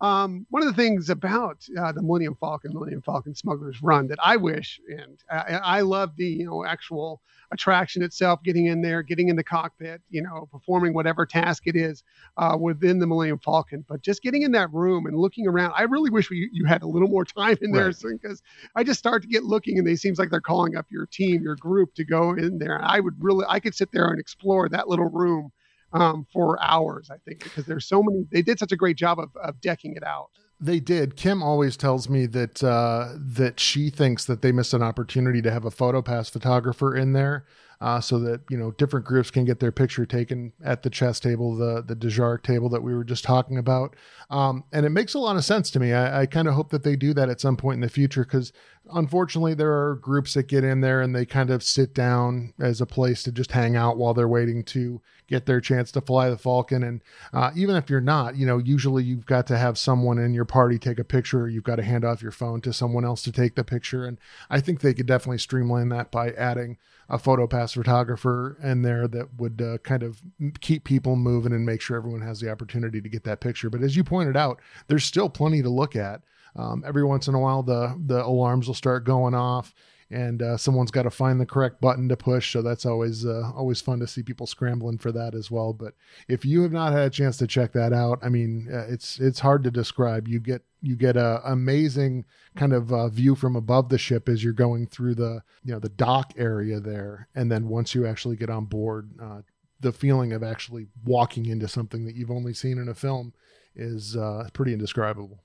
um, 0.01 0.45
one 0.49 0.61
of 0.61 0.67
the 0.67 0.81
things 0.81 1.09
about 1.09 1.65
uh, 1.79 1.91
the 1.91 2.01
Millennium 2.01 2.35
Falcon, 2.39 2.73
Millennium 2.73 3.01
Falcon 3.01 3.33
Smuggler's 3.33 3.81
Run 3.81 4.07
that 4.07 4.19
I 4.23 4.35
wish, 4.37 4.79
and 4.89 5.17
I, 5.31 5.59
I 5.63 5.81
love 5.81 6.15
the 6.17 6.25
you 6.25 6.45
know 6.45 6.65
actual 6.65 7.21
attraction 7.51 8.01
itself, 8.03 8.41
getting 8.43 8.65
in 8.65 8.81
there, 8.81 9.01
getting 9.03 9.29
in 9.29 9.35
the 9.35 9.43
cockpit, 9.43 10.01
you 10.09 10.21
know, 10.21 10.47
performing 10.51 10.93
whatever 10.93 11.25
task 11.25 11.63
it 11.67 11.75
is 11.75 12.03
uh, 12.37 12.57
within 12.59 12.99
the 12.99 13.07
Millennium 13.07 13.39
Falcon. 13.39 13.85
But 13.87 14.01
just 14.01 14.21
getting 14.21 14.41
in 14.41 14.51
that 14.53 14.71
room 14.73 15.05
and 15.05 15.17
looking 15.17 15.47
around, 15.47 15.73
I 15.77 15.83
really 15.83 16.09
wish 16.09 16.29
we, 16.29 16.49
you 16.51 16.65
had 16.65 16.83
a 16.83 16.87
little 16.87 17.07
more 17.07 17.23
time 17.25 17.57
in 17.61 17.71
there 17.71 17.87
Right. 17.87 17.95
because 18.01 18.41
I 18.75 18.83
just 18.83 18.99
start 18.99 19.21
to 19.21 19.27
get 19.27 19.43
looking 19.43 19.77
and 19.77 19.87
they 19.87 19.95
seems 19.95 20.19
like 20.19 20.29
they're 20.29 20.41
calling 20.41 20.75
up 20.75 20.87
your 20.89 21.05
team, 21.05 21.41
your 21.43 21.55
group 21.55 21.93
to 21.95 22.03
go 22.03 22.31
in 22.31 22.57
there. 22.57 22.79
I 22.83 22.99
would 22.99 23.15
really, 23.23 23.45
I 23.47 23.59
could 23.59 23.75
sit 23.75 23.91
there 23.91 24.07
and 24.09 24.19
explore 24.19 24.67
that 24.69 24.87
little 24.89 25.09
room 25.09 25.51
um, 25.95 26.27
for 26.31 26.61
hours, 26.61 27.09
I 27.09 27.17
think, 27.25 27.43
because 27.43 27.65
there's 27.65 27.87
so 27.87 28.03
many, 28.03 28.25
they 28.31 28.41
did 28.41 28.59
such 28.59 28.71
a 28.71 28.75
great 28.75 28.97
job 28.97 29.19
of, 29.19 29.35
of 29.37 29.59
decking 29.61 29.95
it 29.95 30.03
out. 30.03 30.29
They 30.59 30.79
did. 30.79 31.15
Kim 31.17 31.43
always 31.43 31.75
tells 31.75 32.09
me 32.09 32.25
that 32.27 32.63
uh, 32.63 33.09
that 33.17 33.59
she 33.59 33.89
thinks 33.89 34.23
that 34.25 34.41
they 34.41 34.53
missed 34.53 34.73
an 34.73 34.81
opportunity 34.81 35.41
to 35.41 35.51
have 35.51 35.65
a 35.65 35.71
photo 35.71 36.01
pass 36.01 36.29
photographer 36.29 36.95
in 36.95 37.11
there, 37.11 37.45
uh, 37.81 37.99
so 37.99 38.19
that 38.19 38.41
you 38.49 38.57
know 38.57 38.71
different 38.71 39.05
groups 39.05 39.29
can 39.29 39.43
get 39.43 39.59
their 39.59 39.73
picture 39.73 40.05
taken 40.05 40.53
at 40.63 40.81
the 40.83 40.89
chess 40.89 41.19
table, 41.19 41.55
the 41.55 41.83
the 41.85 41.95
Dejarik 41.95 42.43
table 42.43 42.69
that 42.69 42.83
we 42.83 42.95
were 42.95 43.03
just 43.03 43.25
talking 43.25 43.57
about. 43.57 43.97
Um, 44.29 44.63
and 44.71 44.85
it 44.85 44.91
makes 44.91 45.13
a 45.13 45.19
lot 45.19 45.35
of 45.35 45.43
sense 45.43 45.69
to 45.71 45.79
me. 45.79 45.91
I, 45.91 46.21
I 46.21 46.25
kind 46.25 46.47
of 46.47 46.53
hope 46.53 46.69
that 46.69 46.83
they 46.83 46.95
do 46.95 47.13
that 47.13 47.29
at 47.29 47.41
some 47.41 47.57
point 47.57 47.75
in 47.75 47.81
the 47.81 47.89
future 47.89 48.23
because 48.23 48.53
unfortunately 48.93 49.53
there 49.53 49.71
are 49.71 49.95
groups 49.95 50.33
that 50.33 50.47
get 50.47 50.63
in 50.63 50.81
there 50.81 51.01
and 51.01 51.15
they 51.15 51.25
kind 51.25 51.49
of 51.49 51.63
sit 51.63 51.93
down 51.93 52.53
as 52.59 52.81
a 52.81 52.85
place 52.85 53.23
to 53.23 53.31
just 53.31 53.51
hang 53.51 53.75
out 53.75 53.97
while 53.97 54.13
they're 54.13 54.27
waiting 54.27 54.63
to 54.63 55.01
get 55.27 55.45
their 55.45 55.59
chance 55.59 55.91
to 55.91 56.01
fly 56.01 56.29
the 56.29 56.37
Falcon. 56.37 56.83
And 56.83 57.01
uh, 57.33 57.51
even 57.55 57.75
if 57.75 57.89
you're 57.89 58.01
not, 58.01 58.35
you 58.35 58.45
know, 58.45 58.57
usually 58.57 59.03
you've 59.03 59.25
got 59.25 59.47
to 59.47 59.57
have 59.57 59.77
someone 59.77 60.19
in 60.19 60.33
your 60.33 60.45
party 60.45 60.77
take 60.77 60.99
a 60.99 61.03
picture. 61.03 61.49
You've 61.49 61.63
got 61.63 61.77
to 61.77 61.83
hand 61.83 62.05
off 62.05 62.21
your 62.21 62.31
phone 62.31 62.61
to 62.61 62.73
someone 62.73 63.05
else 63.05 63.23
to 63.23 63.31
take 63.31 63.55
the 63.55 63.63
picture. 63.63 64.05
And 64.05 64.19
I 64.49 64.59
think 64.59 64.81
they 64.81 64.93
could 64.93 65.07
definitely 65.07 65.39
streamline 65.39 65.89
that 65.89 66.11
by 66.11 66.31
adding 66.31 66.77
a 67.09 67.19
photo 67.19 67.45
pass 67.45 67.73
photographer 67.73 68.57
in 68.63 68.81
there 68.81 69.07
that 69.07 69.39
would 69.39 69.61
uh, 69.61 69.77
kind 69.79 70.03
of 70.03 70.21
keep 70.59 70.83
people 70.83 71.15
moving 71.15 71.53
and 71.53 71.65
make 71.65 71.81
sure 71.81 71.97
everyone 71.97 72.21
has 72.21 72.39
the 72.39 72.49
opportunity 72.49 72.99
to 72.99 73.09
get 73.09 73.23
that 73.23 73.39
picture. 73.39 73.69
But 73.69 73.83
as 73.83 73.95
you 73.95 74.03
pointed 74.03 74.35
out, 74.35 74.59
there's 74.87 75.05
still 75.05 75.29
plenty 75.29 75.61
to 75.61 75.69
look 75.69 75.95
at. 75.95 76.21
Um, 76.55 76.83
every 76.85 77.03
once 77.03 77.27
in 77.27 77.35
a 77.35 77.39
while, 77.39 77.63
the 77.63 77.99
the 78.05 78.23
alarms 78.25 78.67
will 78.67 78.75
start 78.75 79.05
going 79.05 79.33
off, 79.33 79.73
and 80.09 80.41
uh, 80.41 80.57
someone's 80.57 80.91
got 80.91 81.03
to 81.03 81.09
find 81.09 81.39
the 81.39 81.45
correct 81.45 81.81
button 81.81 82.07
to 82.09 82.15
push. 82.15 82.53
So 82.53 82.61
that's 82.61 82.85
always 82.85 83.25
uh, 83.25 83.51
always 83.55 83.81
fun 83.81 83.99
to 83.99 84.07
see 84.07 84.23
people 84.23 84.47
scrambling 84.47 84.97
for 84.97 85.11
that 85.11 85.35
as 85.35 85.51
well. 85.51 85.73
But 85.73 85.95
if 86.27 86.45
you 86.45 86.61
have 86.61 86.71
not 86.71 86.93
had 86.93 87.07
a 87.07 87.09
chance 87.09 87.37
to 87.37 87.47
check 87.47 87.73
that 87.73 87.91
out, 87.91 88.19
I 88.21 88.29
mean, 88.29 88.69
uh, 88.71 88.85
it's 88.87 89.19
it's 89.19 89.39
hard 89.39 89.63
to 89.63 89.71
describe. 89.71 90.27
You 90.27 90.39
get 90.39 90.63
you 90.81 90.95
get 90.95 91.17
a 91.17 91.41
amazing 91.45 92.25
kind 92.55 92.73
of 92.73 92.93
uh, 92.93 93.09
view 93.09 93.35
from 93.35 93.55
above 93.55 93.89
the 93.89 93.97
ship 93.97 94.29
as 94.29 94.43
you're 94.43 94.53
going 94.53 94.87
through 94.87 95.15
the 95.15 95.41
you 95.63 95.73
know 95.73 95.79
the 95.79 95.89
dock 95.89 96.33
area 96.37 96.79
there, 96.79 97.27
and 97.35 97.51
then 97.51 97.67
once 97.67 97.93
you 97.95 98.05
actually 98.05 98.35
get 98.37 98.49
on 98.49 98.65
board, 98.65 99.11
uh, 99.21 99.41
the 99.79 99.91
feeling 99.91 100.31
of 100.31 100.43
actually 100.43 100.87
walking 101.03 101.45
into 101.47 101.67
something 101.67 102.05
that 102.05 102.15
you've 102.15 102.31
only 102.31 102.53
seen 102.53 102.77
in 102.77 102.87
a 102.87 102.95
film 102.95 103.33
is 103.75 104.15
uh, 104.15 104.47
pretty 104.53 104.71
indescribable. 104.71 105.44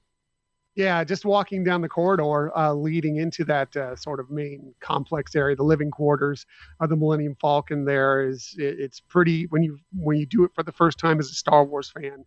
Yeah, 0.76 1.02
just 1.02 1.24
walking 1.24 1.64
down 1.64 1.80
the 1.80 1.88
corridor 1.88 2.56
uh, 2.56 2.72
leading 2.72 3.16
into 3.16 3.44
that 3.44 3.74
uh, 3.76 3.96
sort 3.96 4.20
of 4.20 4.30
main 4.30 4.72
complex 4.80 5.34
area, 5.34 5.56
the 5.56 5.64
living 5.64 5.90
quarters 5.90 6.46
of 6.78 6.88
the 6.88 6.96
Millennium 6.96 7.36
Falcon. 7.40 7.84
There 7.84 8.26
is, 8.26 8.54
it, 8.56 8.78
it's 8.78 9.00
pretty 9.00 9.46
when 9.46 9.62
you 9.62 9.78
when 9.92 10.16
you 10.16 10.26
do 10.26 10.44
it 10.44 10.52
for 10.54 10.62
the 10.62 10.72
first 10.72 10.98
time 10.98 11.18
as 11.18 11.28
a 11.28 11.34
Star 11.34 11.64
Wars 11.64 11.90
fan, 11.90 12.24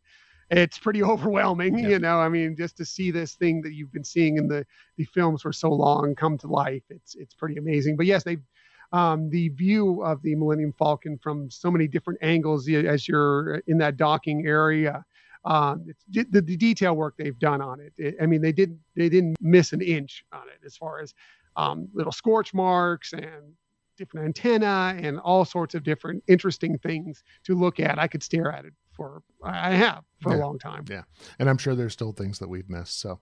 it's 0.49 0.77
pretty 0.77 1.01
overwhelming. 1.13 1.79
You 1.79 1.99
know, 1.99 2.19
I 2.19 2.27
mean, 2.27 2.55
just 2.57 2.75
to 2.77 2.85
see 2.85 3.11
this 3.11 3.35
thing 3.35 3.61
that 3.61 3.73
you've 3.73 3.93
been 3.93 4.03
seeing 4.03 4.37
in 4.37 4.47
the 4.49 4.65
the 4.97 5.05
films 5.05 5.41
for 5.41 5.53
so 5.53 5.71
long 5.71 6.13
come 6.13 6.37
to 6.39 6.47
life, 6.47 6.83
it's 6.89 7.15
it's 7.15 7.33
pretty 7.33 7.55
amazing. 7.57 7.95
But 7.95 8.07
yes, 8.07 8.23
they 8.23 8.37
um, 8.91 9.29
the 9.29 9.49
view 9.49 10.03
of 10.03 10.21
the 10.21 10.35
Millennium 10.35 10.73
Falcon 10.77 11.17
from 11.17 11.49
so 11.49 11.71
many 11.71 11.87
different 11.87 12.19
angles 12.21 12.69
as 12.69 13.07
you're 13.07 13.55
in 13.67 13.79
that 13.79 13.97
docking 13.97 14.45
area. 14.45 15.03
Um, 15.45 15.85
it's 15.87 16.03
the, 16.31 16.41
the 16.41 16.55
detail 16.57 16.95
work 16.95 17.15
they've 17.17 17.37
done 17.39 17.61
on 17.61 17.79
it. 17.79 17.93
it. 17.97 18.15
I 18.21 18.25
mean, 18.25 18.41
they 18.41 18.51
didn't 18.53 18.79
they 18.95 19.09
didn't 19.09 19.35
miss 19.41 19.73
an 19.73 19.81
inch 19.81 20.23
on 20.31 20.43
it 20.47 20.65
as 20.65 20.77
far 20.77 21.01
as 21.01 21.13
um, 21.55 21.87
little 21.93 22.11
scorch 22.13 22.53
marks 22.53 23.13
and 23.13 23.53
different 23.97 24.25
antenna 24.25 24.97
and 24.99 25.19
all 25.19 25.45
sorts 25.45 25.75
of 25.75 25.83
different 25.83 26.23
interesting 26.27 26.77
things 26.79 27.23
to 27.43 27.55
look 27.55 27.79
at. 27.79 27.99
I 27.99 28.07
could 28.07 28.23
stare 28.23 28.51
at 28.51 28.65
it 28.65 28.73
for 28.91 29.21
I 29.43 29.71
have 29.71 30.03
for 30.21 30.31
Yeah. 30.31 30.37
a 30.37 30.41
long 30.45 30.57
time. 30.59 30.85
Yeah. 30.89 31.03
And 31.39 31.49
I'm 31.49 31.57
sure 31.57 31.75
there's 31.75 31.93
still 31.93 32.11
things 32.11 32.39
that 32.39 32.47
we've 32.49 32.69
missed. 32.69 32.99
So, 32.99 33.19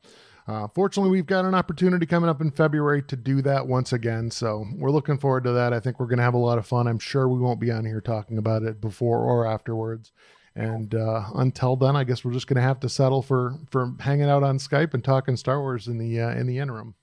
uh, 0.48 0.68
fortunately, 0.74 1.12
we've 1.12 1.26
got 1.26 1.44
an 1.46 1.56
opportunity 1.56 2.06
coming 2.06 2.30
up 2.30 2.40
in 2.42 2.52
February 2.52 3.02
to 3.04 3.16
do 3.16 3.42
that 3.42 3.68
once 3.68 3.92
again. 3.94 4.32
So, 4.32 4.66
we're 4.78 4.92
looking 4.92 5.18
forward 5.18 5.44
to 5.46 5.52
that. 5.54 5.74
I 5.74 5.80
think 5.80 6.00
we're 6.00 6.08
going 6.08 6.18
to 6.18 6.24
have 6.24 6.34
a 6.34 6.38
lot 6.38 6.58
of 6.58 6.66
fun. 6.66 6.88
I'm 6.88 7.00
sure 7.00 7.28
we 7.28 7.40
won't 7.40 7.60
be 7.60 7.72
on 7.72 7.86
here 7.86 8.02
talking 8.02 8.38
about 8.38 8.64
it 8.64 8.80
before 8.82 9.20
or 9.20 9.46
afterwards. 9.46 10.12
And 10.56 10.94
uh, 10.94 11.24
until 11.36 11.76
then, 11.76 11.96
I 11.96 12.04
guess 12.04 12.26
we're 12.26 12.34
just 12.34 12.48
going 12.48 12.58
to 12.58 12.62
have 12.62 12.80
to 12.82 12.90
settle 12.90 13.22
for 13.22 13.56
for 13.70 13.94
hanging 14.00 14.30
out 14.30 14.44
on 14.44 14.58
Skype 14.58 14.94
and 14.94 15.04
talking 15.04 15.38
Star 15.38 15.62
Wars 15.62 15.88
in 15.88 15.98
the 15.98 16.20
uh, 16.20 16.32
in 16.32 16.48
the 16.48 16.58
interim. 16.58 16.96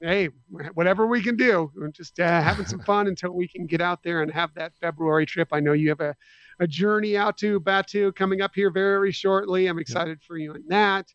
Hey, 0.00 0.30
whatever 0.74 1.06
we 1.06 1.22
can 1.22 1.36
do, 1.36 1.70
we're 1.76 1.88
just 1.88 2.18
uh, 2.18 2.42
having 2.42 2.66
some 2.66 2.80
fun 2.80 3.06
until 3.06 3.32
we 3.32 3.46
can 3.46 3.66
get 3.66 3.80
out 3.80 4.02
there 4.02 4.22
and 4.22 4.32
have 4.32 4.52
that 4.54 4.72
February 4.80 5.26
trip. 5.26 5.48
I 5.52 5.60
know 5.60 5.74
you 5.74 5.90
have 5.90 6.00
a, 6.00 6.16
a 6.58 6.66
journey 6.66 7.16
out 7.16 7.38
to 7.38 7.60
Batuu 7.60 8.12
coming 8.12 8.40
up 8.40 8.50
here 8.52 8.72
very 8.72 9.12
shortly. 9.12 9.68
I'm 9.68 9.78
excited 9.78 10.20
for 10.20 10.36
you 10.36 10.54
on 10.54 10.64
that. 10.68 11.06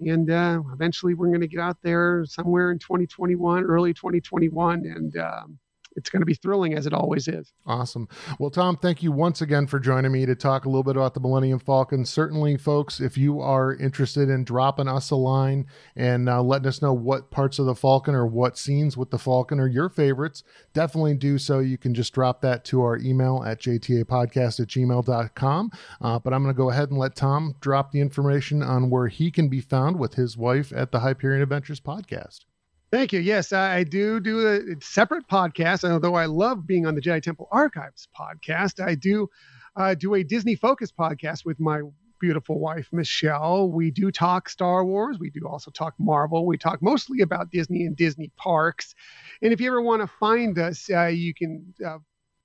And 0.00 0.28
uh, 0.28 0.60
eventually 0.72 1.14
we're 1.14 1.28
going 1.28 1.40
to 1.40 1.46
get 1.46 1.60
out 1.60 1.76
there 1.82 2.24
somewhere 2.26 2.72
in 2.72 2.80
2021, 2.80 3.62
early 3.62 3.94
2021. 3.94 4.86
And 4.86 5.16
um, 5.18 5.58
it's 5.96 6.10
going 6.10 6.20
to 6.20 6.26
be 6.26 6.34
thrilling 6.34 6.74
as 6.74 6.86
it 6.86 6.92
always 6.92 7.28
is. 7.28 7.52
Awesome. 7.66 8.08
Well, 8.38 8.50
Tom, 8.50 8.76
thank 8.76 9.02
you 9.02 9.12
once 9.12 9.40
again 9.40 9.66
for 9.66 9.78
joining 9.78 10.12
me 10.12 10.26
to 10.26 10.34
talk 10.34 10.64
a 10.64 10.68
little 10.68 10.82
bit 10.82 10.96
about 10.96 11.14
the 11.14 11.20
Millennium 11.20 11.58
Falcon. 11.58 12.04
Certainly, 12.04 12.58
folks, 12.58 13.00
if 13.00 13.16
you 13.16 13.40
are 13.40 13.74
interested 13.74 14.28
in 14.28 14.44
dropping 14.44 14.88
us 14.88 15.10
a 15.10 15.16
line 15.16 15.66
and 15.96 16.28
uh, 16.28 16.42
letting 16.42 16.68
us 16.68 16.82
know 16.82 16.92
what 16.92 17.30
parts 17.30 17.58
of 17.58 17.66
the 17.66 17.74
Falcon 17.74 18.14
or 18.14 18.26
what 18.26 18.58
scenes 18.58 18.96
with 18.96 19.10
the 19.10 19.18
Falcon 19.18 19.60
are 19.60 19.68
your 19.68 19.88
favorites, 19.88 20.42
definitely 20.72 21.14
do 21.14 21.38
so. 21.38 21.58
You 21.58 21.78
can 21.78 21.94
just 21.94 22.12
drop 22.12 22.40
that 22.42 22.64
to 22.66 22.82
our 22.82 22.98
email 22.98 23.42
at 23.46 23.60
jtapodcast 23.60 24.60
at 24.60 24.68
gmail.com. 24.68 25.70
Uh, 26.00 26.18
but 26.18 26.32
I'm 26.32 26.42
going 26.42 26.54
to 26.54 26.58
go 26.58 26.70
ahead 26.70 26.90
and 26.90 26.98
let 26.98 27.16
Tom 27.16 27.54
drop 27.60 27.92
the 27.92 28.00
information 28.00 28.62
on 28.62 28.90
where 28.90 29.08
he 29.08 29.30
can 29.30 29.48
be 29.48 29.60
found 29.60 29.98
with 29.98 30.14
his 30.14 30.36
wife 30.36 30.72
at 30.74 30.92
the 30.92 31.00
Hyperion 31.00 31.42
Adventures 31.42 31.80
podcast. 31.80 32.40
Thank 32.92 33.12
you. 33.14 33.20
Yes, 33.20 33.52
I 33.54 33.84
do 33.84 34.20
do 34.20 34.46
a 34.46 34.60
separate 34.82 35.26
podcast. 35.26 35.82
And 35.84 35.94
Although 35.94 36.14
I 36.14 36.26
love 36.26 36.66
being 36.66 36.86
on 36.86 36.94
the 36.94 37.00
Jedi 37.00 37.22
Temple 37.22 37.48
Archives 37.50 38.06
podcast, 38.18 38.84
I 38.84 38.94
do 38.94 39.28
uh, 39.76 39.94
do 39.94 40.14
a 40.14 40.22
Disney 40.22 40.54
focused 40.56 40.94
podcast 40.96 41.46
with 41.46 41.58
my 41.58 41.80
beautiful 42.20 42.60
wife, 42.60 42.88
Michelle. 42.92 43.70
We 43.70 43.90
do 43.90 44.10
talk 44.10 44.48
Star 44.48 44.84
Wars. 44.84 45.18
We 45.18 45.30
do 45.30 45.48
also 45.48 45.70
talk 45.70 45.94
Marvel. 45.98 46.46
We 46.46 46.58
talk 46.58 46.82
mostly 46.82 47.22
about 47.22 47.50
Disney 47.50 47.86
and 47.86 47.96
Disney 47.96 48.30
parks. 48.36 48.94
And 49.40 49.54
if 49.54 49.60
you 49.60 49.68
ever 49.68 49.80
want 49.80 50.02
to 50.02 50.06
find 50.06 50.58
us, 50.58 50.90
uh, 50.90 51.06
you 51.06 51.32
can 51.34 51.74
uh, 51.84 51.98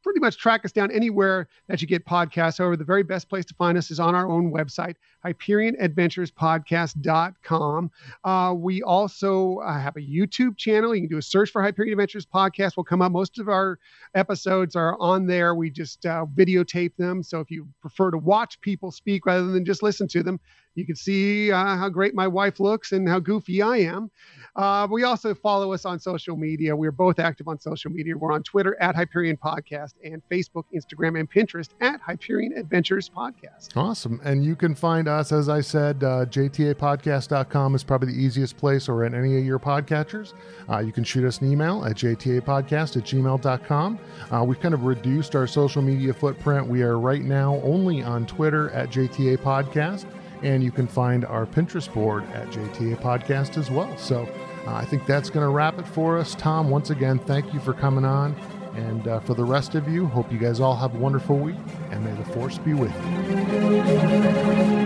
pretty 0.03 0.19
much 0.19 0.37
track 0.37 0.63
us 0.65 0.71
down 0.71 0.91
anywhere 0.91 1.47
that 1.67 1.81
you 1.81 1.87
get 1.87 2.05
podcasts. 2.05 2.59
However, 2.59 2.77
the 2.77 2.83
very 2.83 3.01
best 3.03 3.29
place 3.29 3.45
to 3.45 3.53
find 3.55 3.77
us 3.77 3.91
is 3.91 3.99
on 3.99 4.15
our 4.15 4.27
own 4.29 4.51
website, 4.51 4.95
HyperionAdventurespodcast.com. 5.25 7.91
Uh, 8.23 8.53
we 8.55 8.81
also 8.81 9.57
uh, 9.57 9.79
have 9.79 9.97
a 9.97 10.01
YouTube 10.01 10.57
channel. 10.57 10.95
You 10.95 11.01
can 11.01 11.09
do 11.09 11.17
a 11.17 11.21
search 11.21 11.51
for 11.51 11.61
Hyperion 11.61 11.93
Adventures 11.93 12.25
Podcast. 12.25 12.77
Will 12.77 12.83
come 12.83 13.01
up. 13.01 13.11
Most 13.11 13.39
of 13.39 13.49
our 13.49 13.79
episodes 14.15 14.75
are 14.75 14.97
on 14.99 15.27
there. 15.27 15.55
We 15.55 15.69
just 15.69 16.05
uh, 16.05 16.25
videotape 16.33 16.95
them. 16.97 17.23
So 17.23 17.39
if 17.39 17.49
you 17.51 17.67
prefer 17.81 18.11
to 18.11 18.17
watch 18.17 18.59
people 18.61 18.91
speak 18.91 19.25
rather 19.25 19.47
than 19.47 19.65
just 19.65 19.83
listen 19.83 20.07
to 20.09 20.23
them, 20.23 20.39
you 20.77 20.85
can 20.85 20.95
see 20.95 21.51
uh, 21.51 21.75
how 21.75 21.89
great 21.89 22.13
my 22.13 22.27
wife 22.27 22.59
looks 22.59 22.91
and 22.91 23.09
how 23.09 23.19
goofy 23.19 23.63
I 23.63 23.77
am. 23.77 24.11
Uh, 24.55 24.87
we 24.89 25.03
also 25.03 25.33
follow 25.33 25.73
us 25.73 25.85
on 25.85 25.99
social 25.99 26.35
media. 26.35 26.75
We're 26.75 26.91
both 26.91 27.19
active 27.19 27.47
on 27.47 27.59
social 27.59 27.91
media. 27.91 28.15
We're 28.15 28.31
on 28.31 28.43
Twitter 28.43 28.75
at 28.79 28.95
Hyperion 28.95 29.37
Podcast 29.37 29.93
and 30.03 30.21
Facebook, 30.31 30.65
Instagram, 30.73 31.19
and 31.19 31.29
Pinterest 31.29 31.69
at 31.81 31.99
Hyperion 32.01 32.53
Adventures 32.57 33.09
Podcast. 33.09 33.75
Awesome. 33.75 34.19
And 34.23 34.43
you 34.43 34.55
can 34.55 34.73
find 34.75 35.07
us, 35.07 35.31
as 35.31 35.49
I 35.49 35.61
said, 35.61 36.03
uh, 36.03 36.25
jtapodcast.com 36.25 37.75
is 37.75 37.83
probably 37.83 38.13
the 38.13 38.19
easiest 38.19 38.57
place 38.57 38.87
or 38.87 39.03
at 39.03 39.13
any 39.13 39.37
of 39.37 39.45
your 39.45 39.59
podcatchers. 39.59 40.33
Uh, 40.69 40.79
you 40.79 40.91
can 40.91 41.03
shoot 41.03 41.23
us 41.23 41.39
an 41.41 41.51
email 41.51 41.85
at 41.85 41.95
jtapodcast 41.95 42.97
at 42.97 43.03
gmail.com. 43.03 43.99
Uh, 44.31 44.43
we've 44.43 44.59
kind 44.59 44.73
of 44.73 44.83
reduced 44.83 45.35
our 45.35 45.47
social 45.47 45.81
media 45.81 46.13
footprint. 46.13 46.67
We 46.67 46.81
are 46.83 46.99
right 46.99 47.23
now 47.23 47.61
only 47.63 48.03
on 48.03 48.25
Twitter 48.25 48.69
at 48.71 48.89
JTA 48.89 49.37
Podcast 49.37 50.05
and 50.43 50.63
you 50.63 50.71
can 50.71 50.87
find 50.87 51.25
our 51.25 51.45
Pinterest 51.45 51.93
board 51.93 52.23
at 52.31 52.47
JTA 52.49 53.01
Podcast 53.01 53.57
as 53.57 53.69
well. 53.71 53.95
So 53.97 54.27
uh, 54.65 54.73
I 54.73 54.85
think 54.85 55.05
that's 55.05 55.29
going 55.29 55.45
to 55.45 55.49
wrap 55.49 55.79
it 55.79 55.87
for 55.87 56.17
us. 56.17 56.35
Tom, 56.35 56.69
once 56.69 56.89
again, 56.89 57.19
thank 57.19 57.53
you 57.53 57.59
for 57.59 57.73
coming 57.73 58.05
on. 58.05 58.35
And 58.75 59.07
uh, 59.07 59.19
for 59.21 59.33
the 59.33 59.43
rest 59.43 59.75
of 59.75 59.87
you, 59.87 60.05
hope 60.05 60.31
you 60.31 60.37
guys 60.37 60.59
all 60.59 60.75
have 60.75 60.93
a 60.93 60.97
wonderful 60.99 61.37
week, 61.37 61.55
and 61.89 62.03
may 62.03 62.13
the 62.13 62.25
force 62.31 62.59
be 62.59 62.75
with 62.75 62.93
you. 62.93 64.76